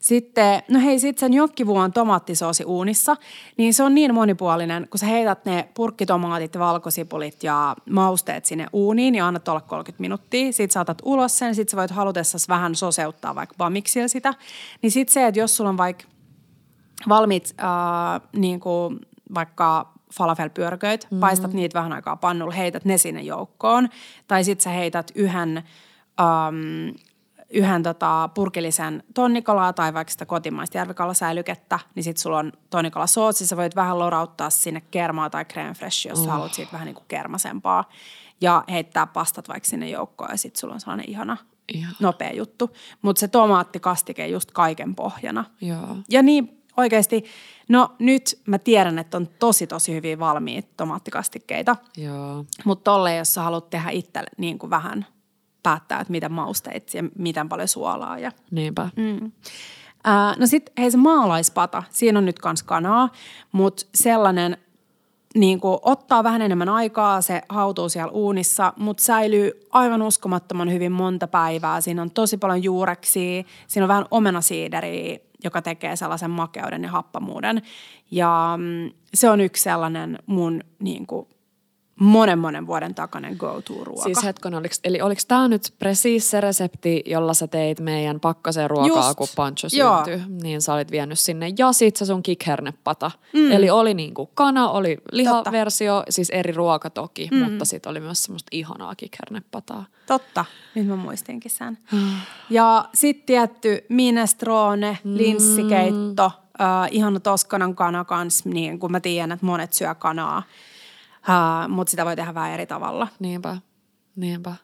[0.00, 3.16] Sitten, no hei, sitten sen jokkivuon tomaattisoosi uunissa,
[3.56, 9.14] niin se on niin monipuolinen, kun sä heität ne purkkitomaatit, valkosipulit ja mausteet sinne uuniin
[9.14, 10.52] ja annat olla 30 minuuttia.
[10.52, 14.34] Sitten saatat ulos sen, sitten sä voit halutessasi vähän soseuttaa vaikka bamiksilla sitä.
[14.82, 16.04] Niin sitten se, että jos sulla on vaikka
[17.08, 18.98] valmiit äh, niin kuin
[19.34, 21.20] vaikka falafelpyörköit, mm.
[21.20, 23.88] paistat niitä vähän aikaa pannulla, heität ne sinne joukkoon.
[24.28, 25.56] Tai sitten sä heität yhden,
[26.20, 26.96] ähm,
[27.50, 33.46] yhden tota, purkillisen tonnikalaa tai vaikka sitä kotimaista järvikalasäilykettä, niin sitten sulla on tonnikala soosi,
[33.46, 36.26] sä voit vähän lorauttaa sinne kermaa tai creme fresh, jos oh.
[36.26, 37.90] haluat siitä vähän niin kuin kermasempaa.
[38.40, 41.36] Ja heittää pastat vaikka sinne joukkoon ja sitten sulla on sellainen ihana,
[41.74, 41.94] Ihan.
[42.00, 42.70] nopea juttu.
[43.02, 45.44] Mutta se tomaattikastike just kaiken pohjana.
[45.60, 45.96] Joo.
[46.08, 47.24] Ja niin oikeasti,
[47.68, 52.44] no nyt mä tiedän, että on tosi tosi hyviä valmiita tomaattikastikkeita, Joo.
[52.64, 55.06] mutta tolle, jos sä haluat tehdä itse niin kuin vähän
[55.66, 58.88] päättää, että mitä mausteet ja miten paljon suolaa ja Niinpä.
[58.96, 59.32] Mm.
[60.04, 63.08] Ää, no sitten hei se maalaispata, siinä on nyt kans kanaa,
[63.52, 64.56] mutta sellainen
[65.34, 70.92] niin kuin ottaa vähän enemmän aikaa, se hautuu siellä uunissa, mutta säilyy aivan uskomattoman hyvin
[70.92, 71.80] monta päivää.
[71.80, 77.62] Siinä on tosi paljon juureksia, siinä on vähän omenasiideriä, joka tekee sellaisen makeuden ja happamuuden.
[78.10, 81.28] Ja mm, se on yksi sellainen mun niin kuin,
[82.00, 84.02] monen monen vuoden takainen go-to-ruoka.
[84.02, 88.70] Siis hetkon, oliko, eli oliko tämä nyt presiis se resepti, jolla sä teit meidän pakkaseen
[88.70, 89.18] ruokaa, Just.
[89.18, 90.04] kun Pancho Joo.
[90.04, 90.36] syntyi?
[90.42, 91.52] Niin sä olit vienyt sinne.
[91.58, 93.10] Ja sit se sun kikhernepata.
[93.32, 93.52] Mm.
[93.52, 97.38] Eli oli niinku kana, oli lihaversio, siis eri ruoka toki, mm.
[97.38, 99.84] mutta sit oli myös semmoista ihanaa kikhernepataa.
[100.06, 100.44] Totta,
[100.74, 101.78] nyt mä muistinkin sen.
[102.50, 109.46] ja sitten tietty minestrone, linssikeitto, äh, ihana Toskanan kana kans, niin kun mä tiedän, että
[109.46, 110.42] monet syö kanaa.
[111.28, 113.08] Uh, mutta sitä voi tehdä vähän eri tavalla.
[113.18, 113.56] Niinpä,
[114.16, 114.50] niinpä.
[114.50, 114.56] Äh,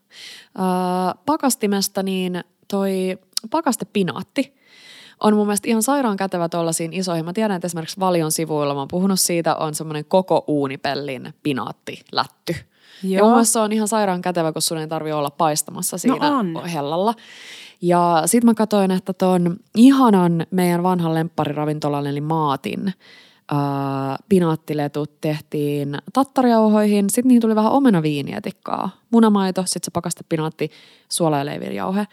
[1.27, 3.19] pakastimesta niin toi
[3.51, 4.55] pakastepinaatti
[5.21, 7.25] on mun mielestä ihan sairaan kätevä tuollaisiin isoihin.
[7.25, 12.55] Mä tiedän, että esimerkiksi Valion sivuilla, mä oon puhunut siitä, on semmoinen koko uunipellin pinaattilätty.
[13.03, 13.27] Ja Joo.
[13.27, 16.65] mun mielestä se on ihan sairaan kätevä, kun sun ei tarvi olla paistamassa siinä on.
[16.67, 17.15] hellalla.
[17.83, 22.95] Ja sit mä katsoin, että ton ihanan meidän vanhan lemppariravintolan eli Maatin
[23.53, 23.59] äh,
[24.29, 27.11] pinaattiletut tehtiin tattarjauhoihin.
[27.11, 30.71] Sitten niihin tuli vähän omenaviinietikkaa, munamaito, sitten se pakastepinaatti,
[31.09, 32.07] suola ja leiviljauhe.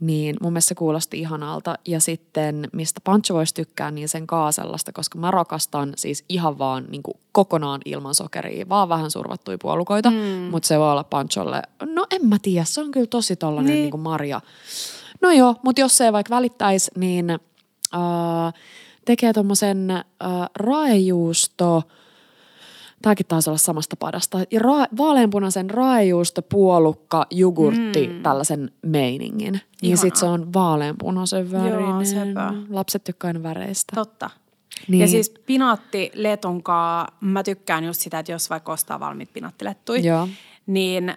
[0.00, 1.78] Niin mun mielestä se kuulosti ihanalta.
[1.86, 6.84] Ja sitten, mistä Pancho voisi tykkää, niin sen kaasellasta, koska mä rakastan siis ihan vaan
[6.88, 10.10] niin kuin kokonaan ilman sokeria, vaan vähän survattuja puolukoita.
[10.10, 10.16] Mm.
[10.50, 13.74] Mutta se voi olla Pancholle, no en mä tiedä, se on kyllä tosi tollanen niin.
[13.74, 13.82] Niin.
[13.82, 14.40] niin kuin marja.
[15.20, 18.52] No joo, mutta jos se ei vaikka välittäisi, niin äh,
[19.04, 20.04] tekee tommosen äh,
[20.54, 21.82] raejuusto,
[23.02, 24.38] Tämäkin taisi olla samasta padasta.
[24.50, 28.22] Ja ra- vaaleanpunaisen raejuusto, puolukka, jogurtti, mm.
[28.22, 29.52] tällaisen meiningin.
[29.52, 30.00] Niin Ihanaa.
[30.02, 32.06] sit se on vaaleanpunaisen värinen.
[32.06, 32.54] sepä.
[32.70, 33.92] Lapset tykkää aina väreistä.
[33.94, 34.26] Totta.
[34.26, 34.90] Niin.
[34.90, 35.00] Niin.
[35.00, 40.28] Ja siis pinaattiletunkaa, mä tykkään just sitä, että jos vaikka ostaa valmiit pinaattilettui, Joo.
[40.66, 41.08] niin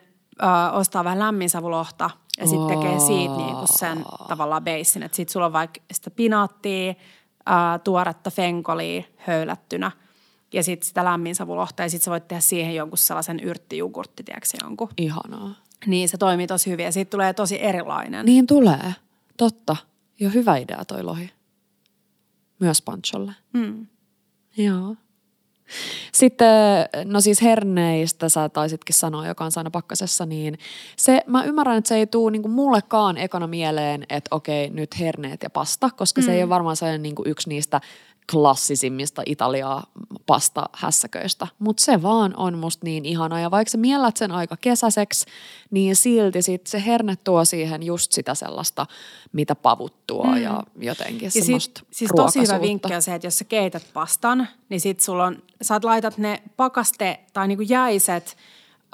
[0.42, 2.10] ö, ostaa vähän lämminsavulohta
[2.40, 5.04] ja sitten tekee siitä niinku sen tavallaan beissin.
[5.04, 6.94] Että sit sulla on vaikka sitä pinaattia,
[7.50, 9.92] ö, tuoretta fenkolia höylättynä
[10.54, 14.90] ja sitten sitä lämminsavulohta ja sitten sä voit tehdä siihen jonkun sellaisen yrttijugurtti, tiedätkö jonkun.
[14.98, 15.56] Ihanaa.
[15.86, 18.26] Niin se toimii tosi hyvin ja siitä tulee tosi erilainen.
[18.26, 18.96] Niin tulee.
[19.38, 19.76] Totta.
[20.20, 21.32] Jo hyvä idea toi lohi.
[22.60, 23.34] Myös Pancholle.
[23.54, 23.88] Mm.
[24.58, 24.96] Joo.
[26.14, 26.48] Sitten,
[27.06, 30.58] no siis herneistä sä taisitkin sanoa, joka on aina pakkasessa, niin
[30.98, 35.44] se, mä ymmärrän, että se ei tule niinku mullekaan ekana mieleen, että okei, nyt herneet
[35.44, 36.26] ja pasta, koska mm.
[36.26, 37.82] se ei ole varmaan sellainen niinku yksi niistä
[38.32, 39.84] klassisimmista Italiaa
[40.26, 41.48] pasta-hässäköistä.
[41.60, 43.40] Mutta se vaan on musta niin ihana.
[43.40, 45.26] Ja vaikka sä miellät sen aika kesäiseksi,
[45.72, 48.86] niin silti sit se herne tuo siihen just sitä sellaista,
[49.32, 50.38] mitä pavut tuo mm.
[50.38, 53.84] ja jotenkin Ja semmoista sit, siis tosi hyvä vinkki on se, että jos sä keität
[53.94, 58.38] pastan, niin sit sulla on, sä laitat ne pakaste tai niinku jäiset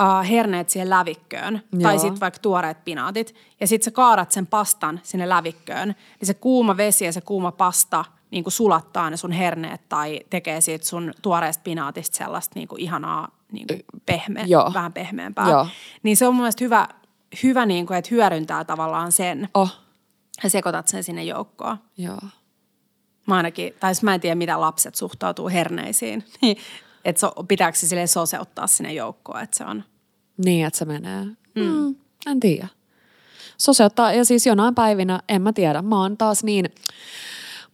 [0.01, 1.61] uh, herneet siihen lävikköön.
[1.71, 1.81] Joo.
[1.81, 3.35] Tai sit vaikka tuoreet pinaatit.
[3.59, 5.87] Ja sit sä kaadat sen pastan sinne lävikköön.
[5.87, 10.61] Niin se kuuma vesi ja se kuuma pasta niinku sulattaa ne sun herneet tai tekee
[10.61, 13.73] siitä sun tuoreesta pinaatista sellaista niinku ihanaa niinku
[14.05, 14.71] pehme, Joo.
[14.73, 15.49] vähän pehmeämpää.
[15.49, 15.67] Joo.
[16.03, 16.87] Niin se on mun mielestä hyvä,
[17.43, 19.77] hyvä niinku, että hyödyntää tavallaan sen Oh,
[20.43, 21.77] ja sekoitat sen sinne joukkoon.
[21.97, 22.19] joo.
[23.27, 26.23] Mä ainakin, tai mä en tiedä, mitä lapset suhtautuu herneisiin.
[27.05, 29.83] että so, pitääkö se sille soseuttaa sinne joukkoon, että se on...
[30.45, 31.23] Niin, että se menee.
[31.55, 31.61] Mm.
[31.63, 32.67] Mm, en tiedä.
[33.57, 35.81] Soseuttaa, ja siis jonain päivinä, en mä tiedä.
[35.81, 36.65] Mä oon taas niin,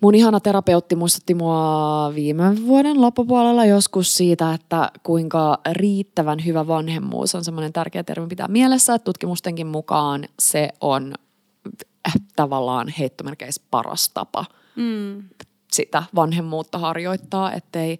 [0.01, 7.35] mun ihana terapeutti muistutti mua viime vuoden loppupuolella joskus siitä, että kuinka riittävän hyvä vanhemmuus
[7.35, 11.13] on semmoinen tärkeä termi pitää mielessä, että tutkimustenkin mukaan se on
[12.07, 14.45] äh, tavallaan heittomerkeissä paras tapa
[14.75, 15.23] Mm.
[15.71, 17.99] sitä vanhemmuutta harjoittaa, ettei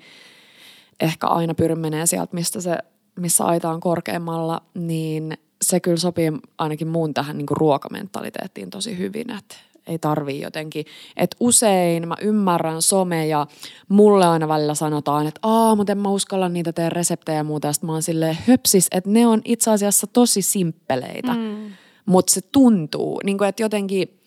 [0.99, 2.77] ehkä aina pyri menee sieltä, mistä se,
[3.17, 9.29] missä aita on korkeammalla, niin se kyllä sopii ainakin muun tähän niin ruokamentaliteettiin tosi hyvin,
[9.31, 9.55] että
[9.87, 10.85] ei tarvii jotenkin.
[11.17, 13.47] Että usein mä ymmärrän some ja
[13.89, 17.67] mulle aina välillä sanotaan, että aa, mutta en mä uskalla niitä tehdä reseptejä ja muuta.
[17.67, 21.71] Ja mä oon silleen höpsis, että ne on itse asiassa tosi simppeleitä, mm.
[22.05, 24.19] mutta se tuntuu, niin kuin, että jotenkin,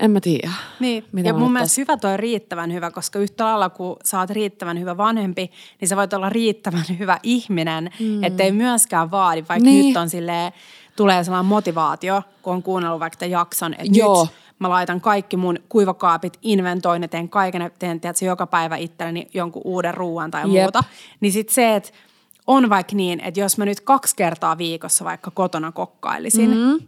[0.00, 0.50] en mä tiedä.
[0.80, 4.30] Niin, Mitä ja mun mielestä hyvä toi riittävän hyvä, koska yhtä lailla kun sä oot
[4.30, 8.24] riittävän hyvä vanhempi, niin sä voit olla riittävän hyvä ihminen, mm.
[8.24, 9.86] ettei myöskään vaadi, vaikka Niin.
[9.86, 10.52] nyt on silleen,
[10.96, 14.24] tulee sellainen motivaatio, kun on kuunnellut vaikka jakson, että Joo.
[14.24, 19.28] nyt mä laitan kaikki mun kuivakaapit, inventoin ja teen kaiken, teen tiedätkö, joka päivä itselleni
[19.34, 20.62] jonkun uuden ruoan tai Jep.
[20.62, 20.84] muuta.
[21.20, 21.90] Niin sit se, että
[22.46, 26.78] on vaikka niin, että jos mä nyt kaksi kertaa viikossa vaikka kotona kokkailisin, mm.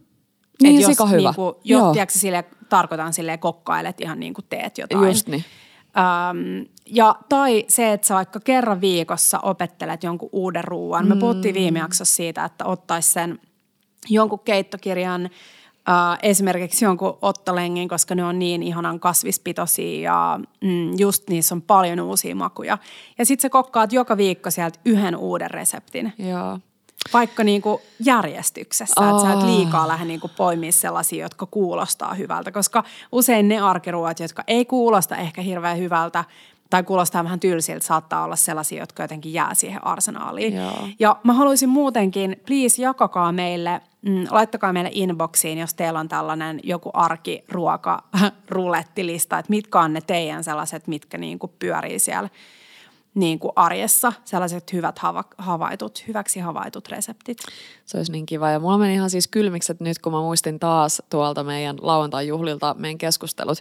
[0.63, 1.23] Niin, Et jos sika hyvä.
[1.23, 1.93] Niinku, jo, Joo.
[1.93, 5.09] tiedätkö, sille, tarkoitan sille kokkailet ihan niin kuin teet jotain.
[5.09, 5.45] Just niin.
[5.97, 11.09] Öm, ja, tai se, että sä vaikka kerran viikossa opettelet jonkun uuden ruoan.
[11.09, 13.39] Me puhuttiin viime jaksossa siitä, että ottaisi sen
[14.09, 15.31] jonkun keittokirjan,
[15.81, 21.63] Uh, esimerkiksi jonkun ottolengin, koska ne on niin ihanan kasvispitoisia ja mm, just niissä on
[21.63, 22.79] paljon uusia makuja.
[23.19, 26.13] Ja sitten sä kokkaat joka viikko sieltä yhden uuden reseptin.
[26.19, 26.59] Joo.
[27.13, 32.85] Vaikka niinku järjestyksessä, että sä et liikaa lähde niinku poimia sellaisia, jotka kuulostaa hyvältä, koska
[33.13, 36.25] usein ne arkiruot, jotka ei kuulosta ehkä hirveän hyvältä,
[36.71, 40.57] tai kuulostaa vähän tylsiltä, saattaa olla sellaisia, jotka jotenkin jää siihen arsenaaliin.
[40.57, 40.89] Joo.
[40.99, 46.61] Ja mä haluaisin muutenkin, please jakakaa meille, mm, laittakaa meille inboxiin, jos teillä on tällainen
[46.63, 48.03] joku arkiruoka
[48.49, 52.29] rulettilista, että mitkä on ne teidän sellaiset, mitkä niinku pyörii siellä
[53.15, 57.39] niin kuin arjessa, sellaiset hyvät hava, havaitut, hyväksi havaitut reseptit.
[57.85, 58.51] Se olisi niin kiva.
[58.51, 62.75] Ja mulla meni ihan siis kylmiksi, että nyt kun mä muistin taas tuolta meidän lauantai-juhlilta
[62.79, 63.59] meidän keskustelut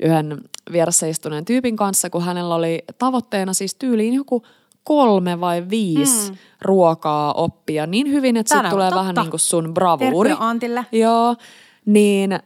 [0.00, 0.40] yhden
[0.72, 4.42] vieressä istuneen tyypin kanssa, kun hänellä oli tavoitteena siis tyyliin joku
[4.84, 6.36] kolme vai viisi mm.
[6.62, 9.00] ruokaa oppia niin hyvin, että sitten tulee totta.
[9.00, 10.34] vähän niin kuin sun bravuuri.
[10.38, 10.86] Antille.
[10.92, 11.36] Joo.
[11.92, 12.40] Niin, äh,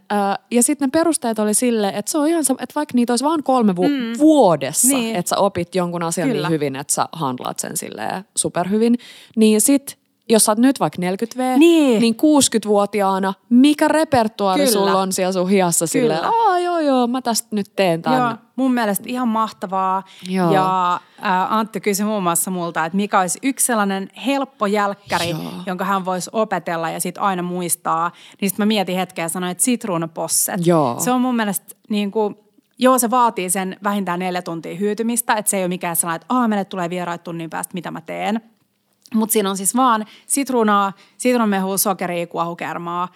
[0.51, 3.43] ja sitten ne perusteet oli sille, että se on ihan, että vaikka niitä olisi vain
[3.43, 4.19] kolme vu- mm.
[4.19, 5.17] vuodessa, niin.
[5.17, 6.49] että sä opit jonkun asian niin Kyllä.
[6.49, 8.99] niin hyvin, että sä handlaat sen silleen superhyvin,
[9.37, 14.73] niin sit jos sä oot nyt vaikka 40V, niin, niin 60-vuotiaana, mikä repertuaari Kyllä.
[14.73, 18.21] sulla on siellä sun hiassa silleen, aa joo joo, mä tästä nyt teen tämän.
[18.21, 20.03] Joo, mun mielestä ihan mahtavaa.
[20.29, 20.53] Joo.
[20.53, 20.99] Ja ä,
[21.51, 25.43] Antti kysyi muun muassa multa, että mikä olisi yksi sellainen helppo jälkkäri, joo.
[25.67, 28.13] jonka hän voisi opetella ja sitten aina muistaa.
[28.41, 30.67] Niin sitten mä mietin hetkeä ja sanoin, että sitruunaposset.
[30.67, 30.97] Joo.
[30.99, 32.37] Se on mun mielestä niin kuin,
[32.79, 36.35] Joo, se vaatii sen vähintään neljä tuntia hyytymistä, että se ei ole mikään sellainen, että
[36.35, 38.41] Aa, meille tulee vieraat tunnin päästä, mitä mä teen.
[39.15, 43.09] Mutta siinä on siis vaan sitruunaa, sitruunamehua, sokeria, kuohukermaa.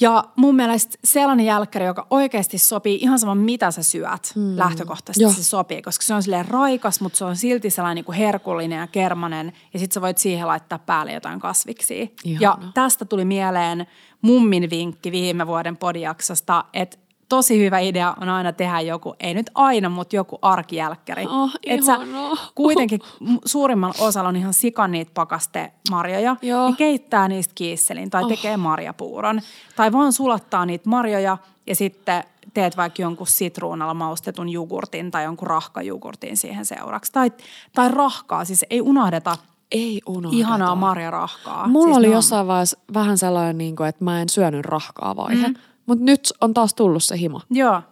[0.00, 4.58] Ja mun mielestä sellainen jälkkäri, joka oikeasti sopii ihan sama mitä sä syöt mm.
[4.58, 5.32] lähtökohtaisesti Joo.
[5.32, 8.78] se sopii, koska se on silleen raikas, mutta se on silti sellainen niin kuin herkullinen
[8.78, 12.06] ja kermanen ja sit sä voit siihen laittaa päälle jotain kasviksia.
[12.24, 12.40] Ihana.
[12.40, 13.86] Ja tästä tuli mieleen
[14.22, 16.96] mummin vinkki viime vuoden podiaksosta, että
[17.30, 21.26] tosi hyvä idea on aina tehdä joku, ei nyt aina, mutta joku arkijälkkäri.
[21.26, 21.98] Oh, että sä
[22.54, 23.00] kuitenkin
[23.44, 26.66] suurimmalla osalla on ihan sikan niitä pakaste marjoja, Joo.
[26.66, 28.28] niin keittää niistä kiisselin tai oh.
[28.28, 29.40] tekee marjapuuron.
[29.76, 32.24] Tai vaan sulattaa niitä marjoja ja sitten
[32.54, 37.12] teet vaikka jonkun sitruunalla maustetun jogurtin tai jonkun rahkajogurtin siihen seuraksi.
[37.12, 37.32] Tai,
[37.74, 39.36] tai rahkaa, siis ei unohdeta
[39.72, 40.40] ei unohdeta.
[40.40, 41.68] Ihanaa marjarahkaa.
[41.68, 45.48] Mulla siis oli jossain vaiheessa vähän sellainen, niin että mä en syönyt rahkaa vaihe.
[45.48, 45.54] Mm.
[45.86, 47.40] Mutta nyt on taas tullut se himo.
[47.50, 47.82] Joo.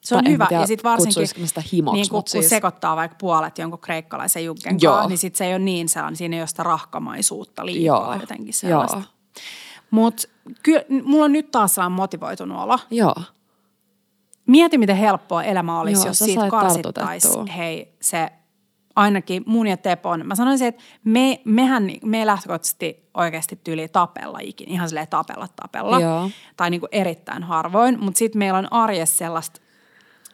[0.00, 0.46] Se on tai hyvä.
[0.46, 2.48] Tiedä, ja sitten varsinkin, sitä himoksi, niin kun, siis...
[2.48, 6.42] sekoittaa vaikka puolet jonkun kreikkalaisen kanssa, niin sitten se ei ole niin sellainen, siinä ei
[6.42, 8.20] ole sitä rahkamaisuutta liikaa Joo.
[8.20, 9.02] jotenkin sellaista.
[9.90, 10.22] Mutta
[10.62, 12.78] kyllä mulla on nyt taas sellainen motivoitunut olo.
[12.90, 13.14] Joo.
[14.46, 18.32] Mieti, miten helppoa elämä olisi, Joo, jos siitä karsittaisiin, hei, se
[18.96, 24.38] ainakin mun ja Tepon, mä sanoisin, että me, mehän, me ei lähtökohtaisesti oikeasti tyyli tapella
[24.42, 26.00] ikinä, ihan silleen tapella tapella.
[26.00, 26.30] Joo.
[26.56, 29.60] Tai niin kuin erittäin harvoin, mutta sitten meillä on arjessa sellaista,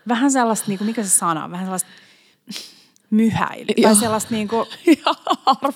[0.09, 1.91] vähän sellaista, niin kuin, mikä se sana on, vähän sellaista
[3.11, 4.67] myhäilyä tai sellaista niin kuin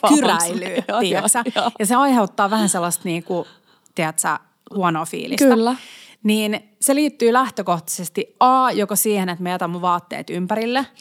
[0.09, 3.49] kyräilyä, tiedätkö Ja se aiheuttaa vähän sellaista niin kuin,
[3.95, 4.28] tiedätkö,
[4.74, 5.45] huonoa fiilistä.
[5.45, 5.76] Kyllä.
[6.22, 10.87] Niin se liittyy lähtökohtaisesti A, joko siihen, että me jätän mun vaatteet ympärille–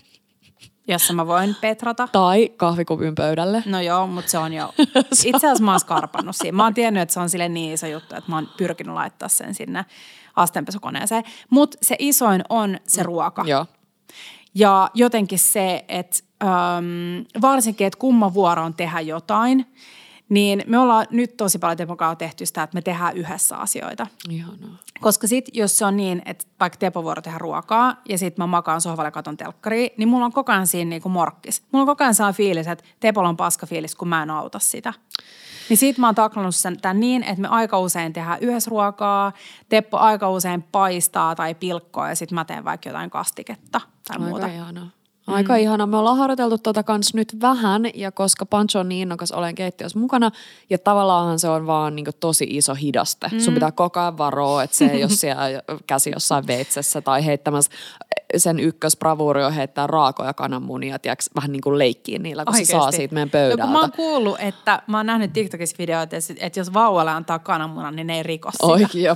[0.89, 2.07] jossa mä voin petrata.
[2.11, 3.63] Tai kahvikupin pöydälle.
[3.65, 4.73] No joo, mutta se on jo.
[5.25, 6.55] Itse asiassa mä oon skarpannut siinä.
[6.55, 9.29] Mä oon tiennyt, että se on sille niin iso juttu, että mä oon pyrkinyt laittaa
[9.29, 9.85] sen sinne
[10.35, 11.23] astenpesukoneeseen.
[11.49, 13.43] Mutta se isoin on se ruoka.
[13.47, 13.65] Joo.
[14.55, 19.65] Ja jotenkin se, että äm, varsinkin, että kumman vuoro on tehdä jotain–
[20.29, 24.07] niin me ollaan nyt tosi paljon Tepon tehty sitä, että me tehdään yhdessä asioita.
[24.29, 24.77] Ihanaa.
[25.01, 28.47] Koska sitten, jos se on niin, että vaikka Tepo vuoro tehdä ruokaa ja sitten mä
[28.47, 31.63] makaan sohvalle ja katon telkkariin, niin mulla on koko ajan siinä niinku morkkis.
[31.71, 34.59] Mulla on koko ajan saa fiilis, että Tepolla on paska fiilis, kun mä en auta
[34.59, 34.93] sitä.
[35.69, 39.31] Niin siitä mä oon taklannut sen tämän niin, että me aika usein tehdään yhdessä ruokaa,
[39.69, 44.23] Teppo aika usein paistaa tai pilkkoa ja sitten mä teen vaikka jotain kastiketta tai aika
[44.23, 44.47] muuta.
[44.47, 44.98] Ihanaa.
[45.29, 45.59] Aika mm.
[45.59, 45.87] ihana.
[45.87, 49.99] Me ollaan harjoiteltu tota kans nyt vähän ja koska Pancho on niin innokas, olen keittiössä
[49.99, 50.31] mukana
[50.69, 53.27] ja tavallaan se on vaan niin tosi iso hidaste.
[53.31, 53.39] Mm.
[53.39, 55.43] Sun pitää koko ajan varoa, että se ei ole siellä
[55.87, 57.71] käsi jossain veitsessä tai heittämässä
[58.37, 62.71] sen ykkösbravuuri on heittää raakoja kananmunia, tiiäks, vähän niin kuin leikkiin niillä, kun Oikeasti.
[62.73, 63.63] se saa siitä meidän pöydältä.
[63.63, 67.39] No, kun mä oon kuullut, että mä oon nähnyt TikTokissa videoita, että jos vauvalle antaa
[67.39, 68.65] kananmunan, niin ne ei riko sitä.
[68.65, 69.15] Oikein, jo.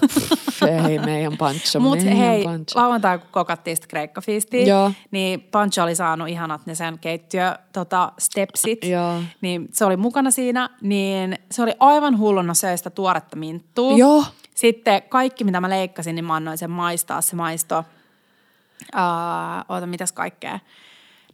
[0.90, 2.80] Ei, meidän Pancho, Mut meidän hei, pancho.
[2.80, 8.84] lauantai kun kokattiin sitä kreikkafiistiä, niin Pancho oli saanut ihanat ne sen keittiö tota, stepsit,
[8.84, 9.22] Joo.
[9.42, 13.98] niin se oli mukana siinä, niin se oli aivan hulluna söistä tuoretta minttua.
[13.98, 14.24] Joo.
[14.56, 17.84] Sitten kaikki, mitä mä leikkasin, niin mä annoin sen maistaa, se maisto–
[18.96, 20.60] Uh, oota, mitäs kaikkea.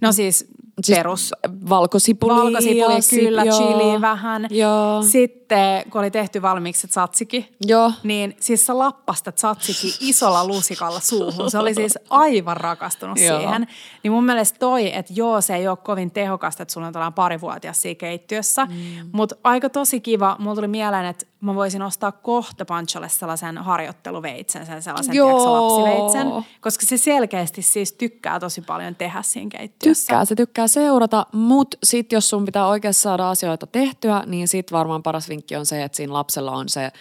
[0.02, 0.48] No siis
[0.84, 1.34] Siis perus
[1.70, 2.36] Valkosipuli.
[2.36, 3.58] valkosipuli, ja sip- kyllä, joo.
[3.58, 4.48] chili vähän.
[4.50, 5.02] Joo.
[5.04, 7.92] Sitten kun oli tehty valmiiksi se tzatziki, Joo.
[8.04, 11.52] niin siis sä lappasta tzatziki isolla lusikalla suuhun.
[11.52, 13.40] Se oli siis aivan rakastunut Joo.
[13.40, 13.68] siihen.
[14.04, 17.14] Niin mun mielestä toi, että joo, se ei ole kovin tehokasta, että sulla on tällainen
[17.14, 18.66] parivuotias siinä keittiössä.
[18.66, 19.10] Mm.
[19.12, 20.36] Mutta aika tosi kiva.
[20.40, 25.54] Mulla tuli mieleen, että mä voisin ostaa kohta Pancholle sellaisen harjoitteluveitsen, sen sellaisen Joo.
[25.54, 26.46] lapsiveitsen.
[26.62, 30.08] Koska se selkeästi siis tykkää tosi paljon tehdä siinä keittiössä.
[30.08, 34.72] Tykkää, se tykkää seurata, mutta sitten jos sun pitää oikeasti saada asioita tehtyä, niin sit
[34.72, 36.92] varmaan paras vinkki on se, että siinä lapsella on se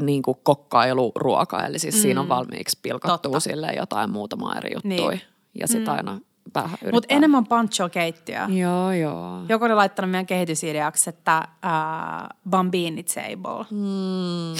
[0.00, 2.00] niin kuin kokkailuruoka, eli siis mm.
[2.00, 3.40] siinä on valmiiksi pilkattua Totta.
[3.40, 5.14] sille jotain muutama eri juttui.
[5.14, 5.20] Niin.
[5.60, 5.96] Ja sitten mm.
[5.96, 6.20] aina
[6.54, 6.78] vähän.
[6.92, 8.48] Mutta enemmän Pancho-keittiöä.
[8.48, 9.40] Joo, joo.
[9.48, 13.64] Joku oli laittanut meidän kehitysideaksi, että äh, Bambini Table.
[13.70, 14.54] Mm.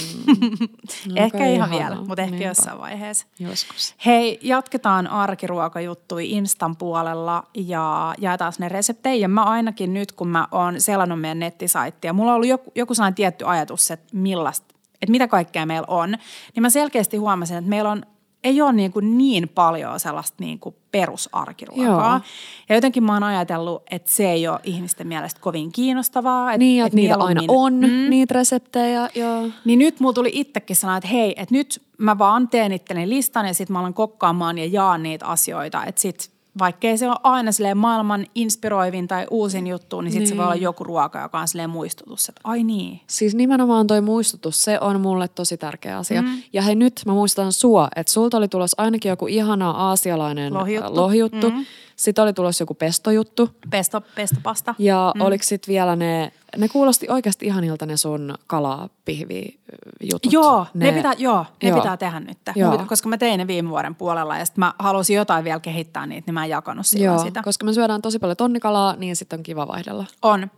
[1.23, 2.47] ehkä Okei, ihan vielä, mutta ehkä Niinpä.
[2.47, 3.27] jossain vaiheessa.
[3.39, 3.95] Joskus.
[4.05, 9.15] Hei, jatketaan arkiruokajuttui Instan puolella ja jaetaan ne reseptejä.
[9.15, 12.93] Ja mä ainakin nyt, kun mä oon selannut meidän nettisaittia, mulla on ollut joku, joku
[12.93, 16.09] sellainen tietty ajatus, että millaista, että mitä kaikkea meillä on.
[16.55, 18.03] Niin mä selkeästi huomasin, että meillä on
[18.45, 22.11] ei ole niin, kuin niin paljon sellaista niin kuin perusarkiruokaa.
[22.11, 22.21] Joo.
[22.69, 26.51] Ja jotenkin mä oon ajatellut, että se ei ole ihmisten mielestä kovin kiinnostavaa.
[26.51, 28.09] Että, Niin, että niitä aina on, mm.
[28.09, 29.09] niitä reseptejä.
[29.15, 29.49] Joo.
[29.65, 33.45] niin nyt mulla tuli itsekin sanoa, että hei, että nyt mä vaan teen itteni listan
[33.45, 35.85] ja sitten mä alan kokkaamaan ja jaan niitä asioita.
[35.85, 40.33] Että sit vaikkei se ole aina silleen maailman inspiroivin tai uusin juttu, niin sitten se
[40.33, 40.37] Niin.
[40.37, 42.99] voi olla joku ruoka, joka on silleen muistutus, että ai niin.
[43.07, 46.21] Siis nimenomaan toi muistutus, se on mulle tosi tärkeä asia.
[46.21, 46.27] Mm.
[46.53, 50.91] Ja hei nyt mä muistan sua, että sulta oli tulos ainakin joku ihana aasialainen Lohijuttu.
[50.91, 51.49] äh, lohijuttu.
[51.49, 51.65] Mm.
[51.95, 53.49] Sitten oli tulos joku pestojuttu.
[53.69, 54.75] Pesto, pestopasta.
[54.79, 55.21] Ja mm.
[55.21, 59.59] oliko sitten vielä ne, ne kuulosti oikeasti ihanilta ne sun kalapihvi
[60.01, 60.33] jutut.
[60.33, 61.77] Joo, ne, pitää, joo, ne Joo.
[61.77, 62.37] pitää tehdä nyt.
[62.55, 62.69] Joo.
[62.69, 65.59] Mun pitä- Koska mä tein ne viime vuoden puolella ja sitten mä halusin jotain vielä
[65.59, 67.41] kehittää niitä, niin mä en jakanut Joo, sitä.
[67.43, 70.05] koska me syödään tosi paljon tonnikalaa, niin sitten on kiva vaihdella.
[70.21, 70.51] On.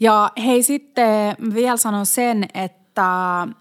[0.00, 3.06] Ja hei sitten vielä sanon sen, että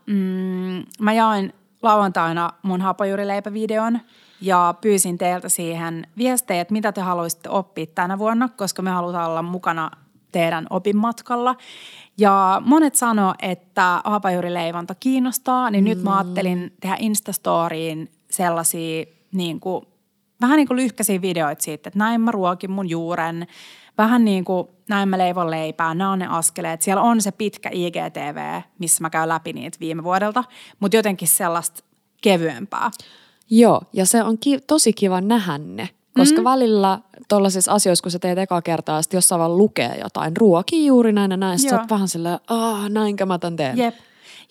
[0.06, 4.00] mm, mä jaoin lauantaina mun hapajuurileipävideon
[4.46, 9.30] ja pyysin teiltä siihen viestejä, että mitä te haluaisitte oppia tänä vuonna, koska me halutaan
[9.30, 9.92] olla mukana
[10.32, 11.56] teidän opinmatkalla.
[12.18, 15.90] Ja monet sanoo, että hapajuurileivonta kiinnostaa, niin mm.
[15.90, 19.86] nyt mä ajattelin tehdä Instastoriin sellaisia niin kuin
[20.42, 23.48] vähän niin kuin lyhkäisiä videoita siitä, että näin mä ruokin mun juuren,
[23.98, 26.82] vähän niin kuin näin mä leivon leipää, nämä on ne askeleet.
[26.82, 30.44] Siellä on se pitkä IGTV, missä mä käyn läpi niitä viime vuodelta,
[30.80, 31.84] mutta jotenkin sellaista
[32.22, 32.92] kevyempää.
[33.50, 35.90] Joo, ja se on ki- tosi kiva nähdä ne.
[36.18, 36.44] Koska mm.
[36.44, 37.00] välillä
[37.30, 41.32] tuollaisissa asioissa, kun sä teet ekaa kertaa, sitten jossain vaan lukee jotain, ruoki juuri näin
[41.32, 43.78] ja näin, sä oot vähän silleen, aah, näinkö mä tän teen.
[43.78, 43.96] Jep.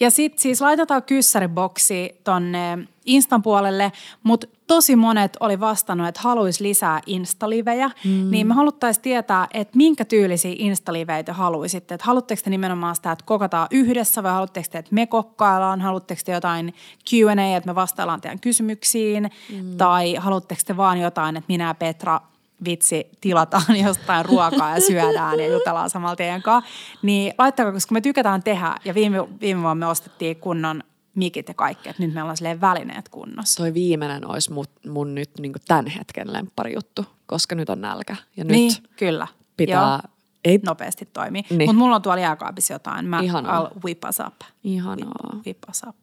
[0.01, 3.93] Ja sitten siis laitetaan kyssäriboksi tonne Instan puolelle,
[4.23, 8.31] mutta tosi monet oli vastannut, että haluaisi lisää Instalivejä, mm.
[8.31, 11.95] niin me haluttaisiin tietää, että minkä tyylisiä Instaliveitä haluaisitte.
[11.95, 16.23] Että haluatteko te nimenomaan sitä, että kokataan yhdessä vai haluatteko te, että me kokkaillaan, haluatteko
[16.25, 16.75] te jotain
[17.11, 19.77] Q&A, että me vastaillaan teidän kysymyksiin, mm.
[19.77, 22.21] tai haluatteko te vaan jotain, että minä ja Petra
[22.65, 26.71] vitsi, tilataan jostain ruokaa ja syödään ja jutellaan samalla teidän kanssa.
[27.03, 30.83] Niin laittakaa, koska me tykätään tehdä ja viime, viime vuonna me ostettiin kunnon
[31.15, 33.63] mikit ja kaikki, että nyt meillä on silleen välineet kunnossa.
[33.63, 38.17] Toi viimeinen olisi mun, mun nyt niin tämän hetken lempparijuttu, koska nyt on nälkä.
[38.37, 39.27] Ja nyt niin, kyllä.
[39.57, 40.13] pitää, Joo,
[40.45, 41.43] ei, nopeasti toimii.
[41.51, 41.59] Niin.
[41.59, 43.07] Mutta mulla on tuolla jääkaapissa jotain.
[43.07, 43.65] Mä Ihanaa.
[43.65, 44.35] I'll whip us up.
[44.65, 45.41] ihanaa.
[45.47, 45.97] Whip us up.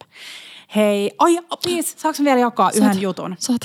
[0.76, 3.36] Hei, oi, please, saanko mä vielä jakaa yhden jutun?
[3.40, 3.62] Saat.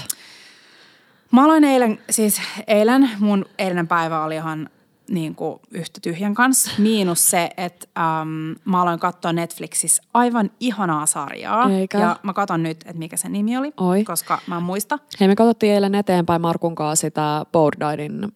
[1.32, 4.68] Mä aloin eilen, siis eilen, mun eilinen päivä oli ihan
[5.10, 6.70] niin kuin yhtä tyhjän kanssa.
[6.78, 7.86] Miinus se, että
[8.22, 11.70] äm, mä aloin katsoa Netflixissä aivan ihanaa sarjaa.
[11.70, 11.98] Eikä?
[11.98, 14.04] Ja mä katon nyt, että mikä se nimi oli, Oi.
[14.04, 14.98] koska mä en muista.
[15.20, 18.32] Hei, me katsottiin eilen eteenpäin Markun kanssa sitä Bourdaidin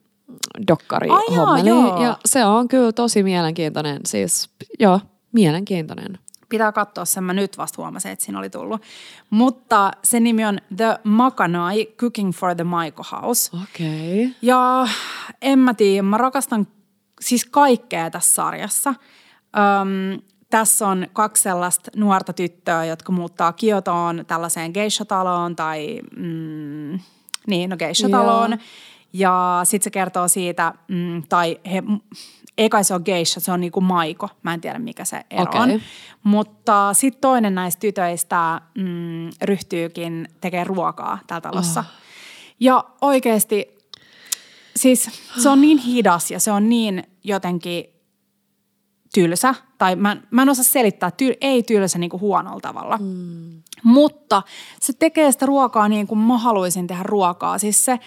[0.67, 1.69] dokkari Ai hommeli.
[1.69, 2.03] joo.
[2.03, 3.99] Ja se on kyllä tosi mielenkiintoinen.
[4.05, 4.49] Siis,
[4.79, 4.99] joo,
[5.31, 6.19] mielenkiintoinen.
[6.51, 8.81] Pitää katsoa sen, mä nyt vasta huomasin, että siinä oli tullut.
[9.29, 13.57] Mutta se nimi on The Makanai Cooking for the Maiko House.
[13.63, 14.25] Okei.
[14.25, 14.35] Okay.
[14.41, 14.87] Ja
[15.41, 16.67] en mä tiedä, mä rakastan
[17.21, 18.89] siis kaikkea tässä sarjassa.
[18.89, 26.99] Öm, tässä on kaksi sellaista nuorta tyttöä, jotka muuttaa Kiotoon tällaiseen geisha-taloon tai mm,
[27.47, 28.51] niin, no geisha-taloon.
[28.51, 28.59] Joo.
[29.13, 31.83] Ja sitten se kertoo siitä, mm, tai he,
[32.57, 34.29] ei kai se ole geisha, se on niinku maiko.
[34.43, 35.61] Mä en tiedä, mikä se ero Okei.
[35.61, 35.81] on.
[36.23, 41.79] Mutta sitten toinen näistä tytöistä mm, ryhtyykin tekemään ruokaa täällä talossa.
[41.79, 41.85] Oh.
[42.59, 43.77] Ja oikeasti,
[44.75, 45.09] siis
[45.41, 47.85] se on niin hidas ja se on niin jotenkin
[49.13, 49.55] tylsä.
[49.77, 52.97] Tai mä, mä en osaa selittää, tyl, ei tylsä niin kuin huonolla tavalla.
[52.97, 53.61] Mm.
[53.83, 54.43] Mutta
[54.79, 57.57] se tekee sitä ruokaa niin kuin mä haluaisin tehdä ruokaa.
[57.57, 57.99] Siis se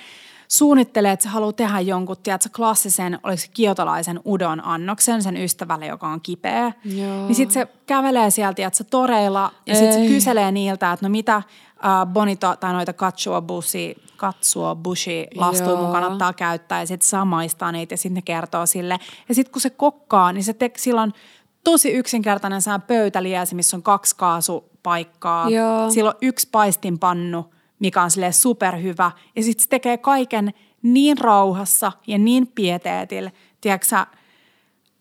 [0.49, 5.87] suunnittelee, että se haluaa tehdä jonkun, tiedätkö, klassisen, oliko se kiotalaisen udon annoksen sen ystävälle,
[5.87, 6.73] joka on kipeä.
[6.85, 7.27] Joo.
[7.27, 11.35] Niin sitten se kävelee sieltä, tiedätkö, toreilla ja sitten se kyselee niiltä, että no mitä
[11.37, 11.43] äh,
[12.13, 15.93] bonito tai noita katsua busi, katsua bushi lastuja mun Joo.
[15.93, 18.99] kannattaa käyttää ja sitten saa maistaa niitä ja sitten ne kertoo sille.
[19.29, 21.13] Ja sitten kun se kokkaa, niin se tek, silloin
[21.65, 25.51] tosi yksinkertainen pöytäliäsi, missä on kaksi kaasupaikkaa.
[25.51, 25.91] Joo.
[25.91, 29.11] Sillä on yksi paistinpannu, mikä on silleen superhyvä.
[29.37, 33.31] Ja sitten se tekee kaiken niin rauhassa ja niin pieteetillä.
[33.61, 34.07] Tiedätkö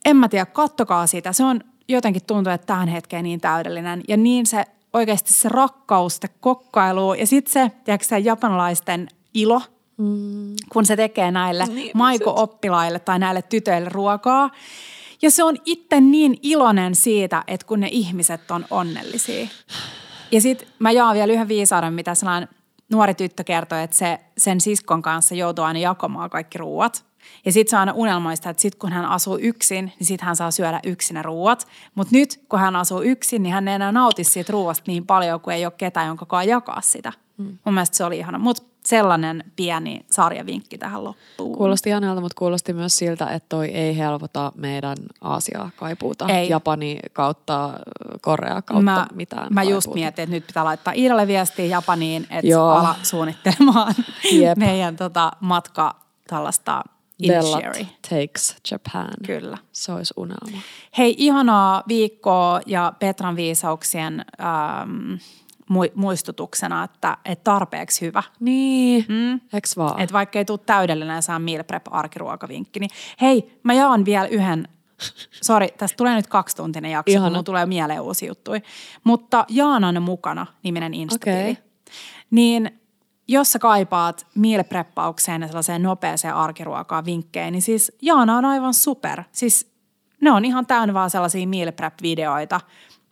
[0.06, 1.34] en mä tiedä, kattokaa sitä.
[1.34, 4.04] Se on jotenkin tuntuu, että tähän hetkeen niin täydellinen.
[4.08, 9.62] Ja niin se oikeasti se rakkaus, se kokkailu ja sitten se, tiedätkö se japanilaisten ilo,
[9.98, 10.56] mm.
[10.74, 14.50] kun se tekee näille Niin, maiko-oppilaille tai näille tytöille ruokaa.
[15.22, 19.48] Ja se on itse niin iloinen siitä, että kun ne ihmiset on onnellisia.
[20.32, 22.50] Ja sitten mä jaan vielä yhden viisauden, mitä sellainen
[22.94, 27.06] nuori tyttö kertoi, että se sen siskon kanssa joutuu aina jakamaan kaikki ruuat.
[27.46, 30.52] Ja sitten se aina unelmoista, että sitten kun hän asuu yksin, niin sitten hän saa
[30.52, 31.68] syödä yksin ne ruuat.
[31.96, 35.42] Mutta nyt kun hän asuu yksin, niin hän ei enää nauti siitä ruuasta niin paljon,
[35.42, 37.14] kun ei ole ketään, jonka jakaa sitä.
[37.38, 37.58] Mm.
[37.66, 38.38] Mun mielestä se oli ihana.
[38.38, 41.58] Mutta sellainen pieni sarjavinkki tähän loppuun.
[41.58, 46.26] Kuulosti ihanalta, mutta kuulosti myös siltä, että toi ei helpota meidän Aasia kaipuuta.
[46.28, 46.50] Ei.
[46.50, 47.74] Japani kautta
[48.22, 50.00] Korea kautta mä, mitään mä just kaipuuta.
[50.00, 52.70] mietin, että nyt pitää laittaa Iidalle viestiä Japaniin, että Joo.
[52.70, 53.96] ala suunnittelemaan
[54.32, 54.58] Jep.
[54.58, 55.96] meidän tota, matka
[56.28, 56.84] tällaista
[57.20, 57.86] initiary.
[58.10, 59.08] takes Japan.
[59.26, 59.58] Kyllä.
[59.72, 60.62] Se olisi unelma.
[60.98, 65.14] Hei, ihanaa viikkoa ja Petran viisauksien ähm,
[65.96, 68.24] muistutuksena, että, että tarpeeksi hyvä.
[68.40, 69.42] Niin, mm.
[69.54, 70.02] eks vaan?
[70.02, 72.90] Että vaikka ei tule täydellinen saa meal prep arkiruokavinkki, niin
[73.22, 74.68] hei, mä jaan vielä yhden,
[75.44, 77.26] sori, tästä tulee nyt kaksituntinen jakso, Ihana.
[77.26, 78.62] kun mulla tulee mieleen uusi juttui.
[79.04, 81.42] Mutta Jaanan mukana niminen Insta-tili.
[81.42, 81.58] Okei.
[82.32, 82.80] Niin
[83.28, 88.74] jos sä kaipaat meal preppaukseen ja sellaiseen nopeeseen arkiruokaa vinkkejä, niin siis Jaana on aivan
[88.74, 89.24] super.
[89.32, 89.74] Siis
[90.22, 92.62] ne on ihan täynnä vaan sellaisia meal prep-videoita.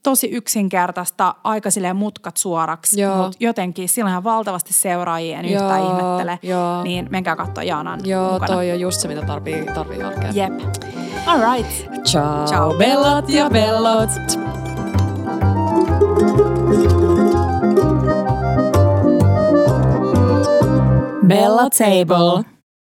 [0.04, 3.16] Tosi yksinkertaista, aika silleen mutkat suoraksi, Joo.
[3.18, 6.40] mutta jotenkin sillä on valtavasti seuraajia, en Joo, yhtään ihmettele.
[6.42, 6.84] joo.
[6.84, 8.54] Niin menkää katsoa Jaanan Joo, mukana.
[8.54, 10.36] toi on just se, mitä tarvii, tarvii arkeen.
[10.36, 10.54] Jep.
[11.26, 11.72] All right.
[12.04, 14.10] Ciao, Ciao, bellat ja bellot.
[21.28, 22.61] Bella Table.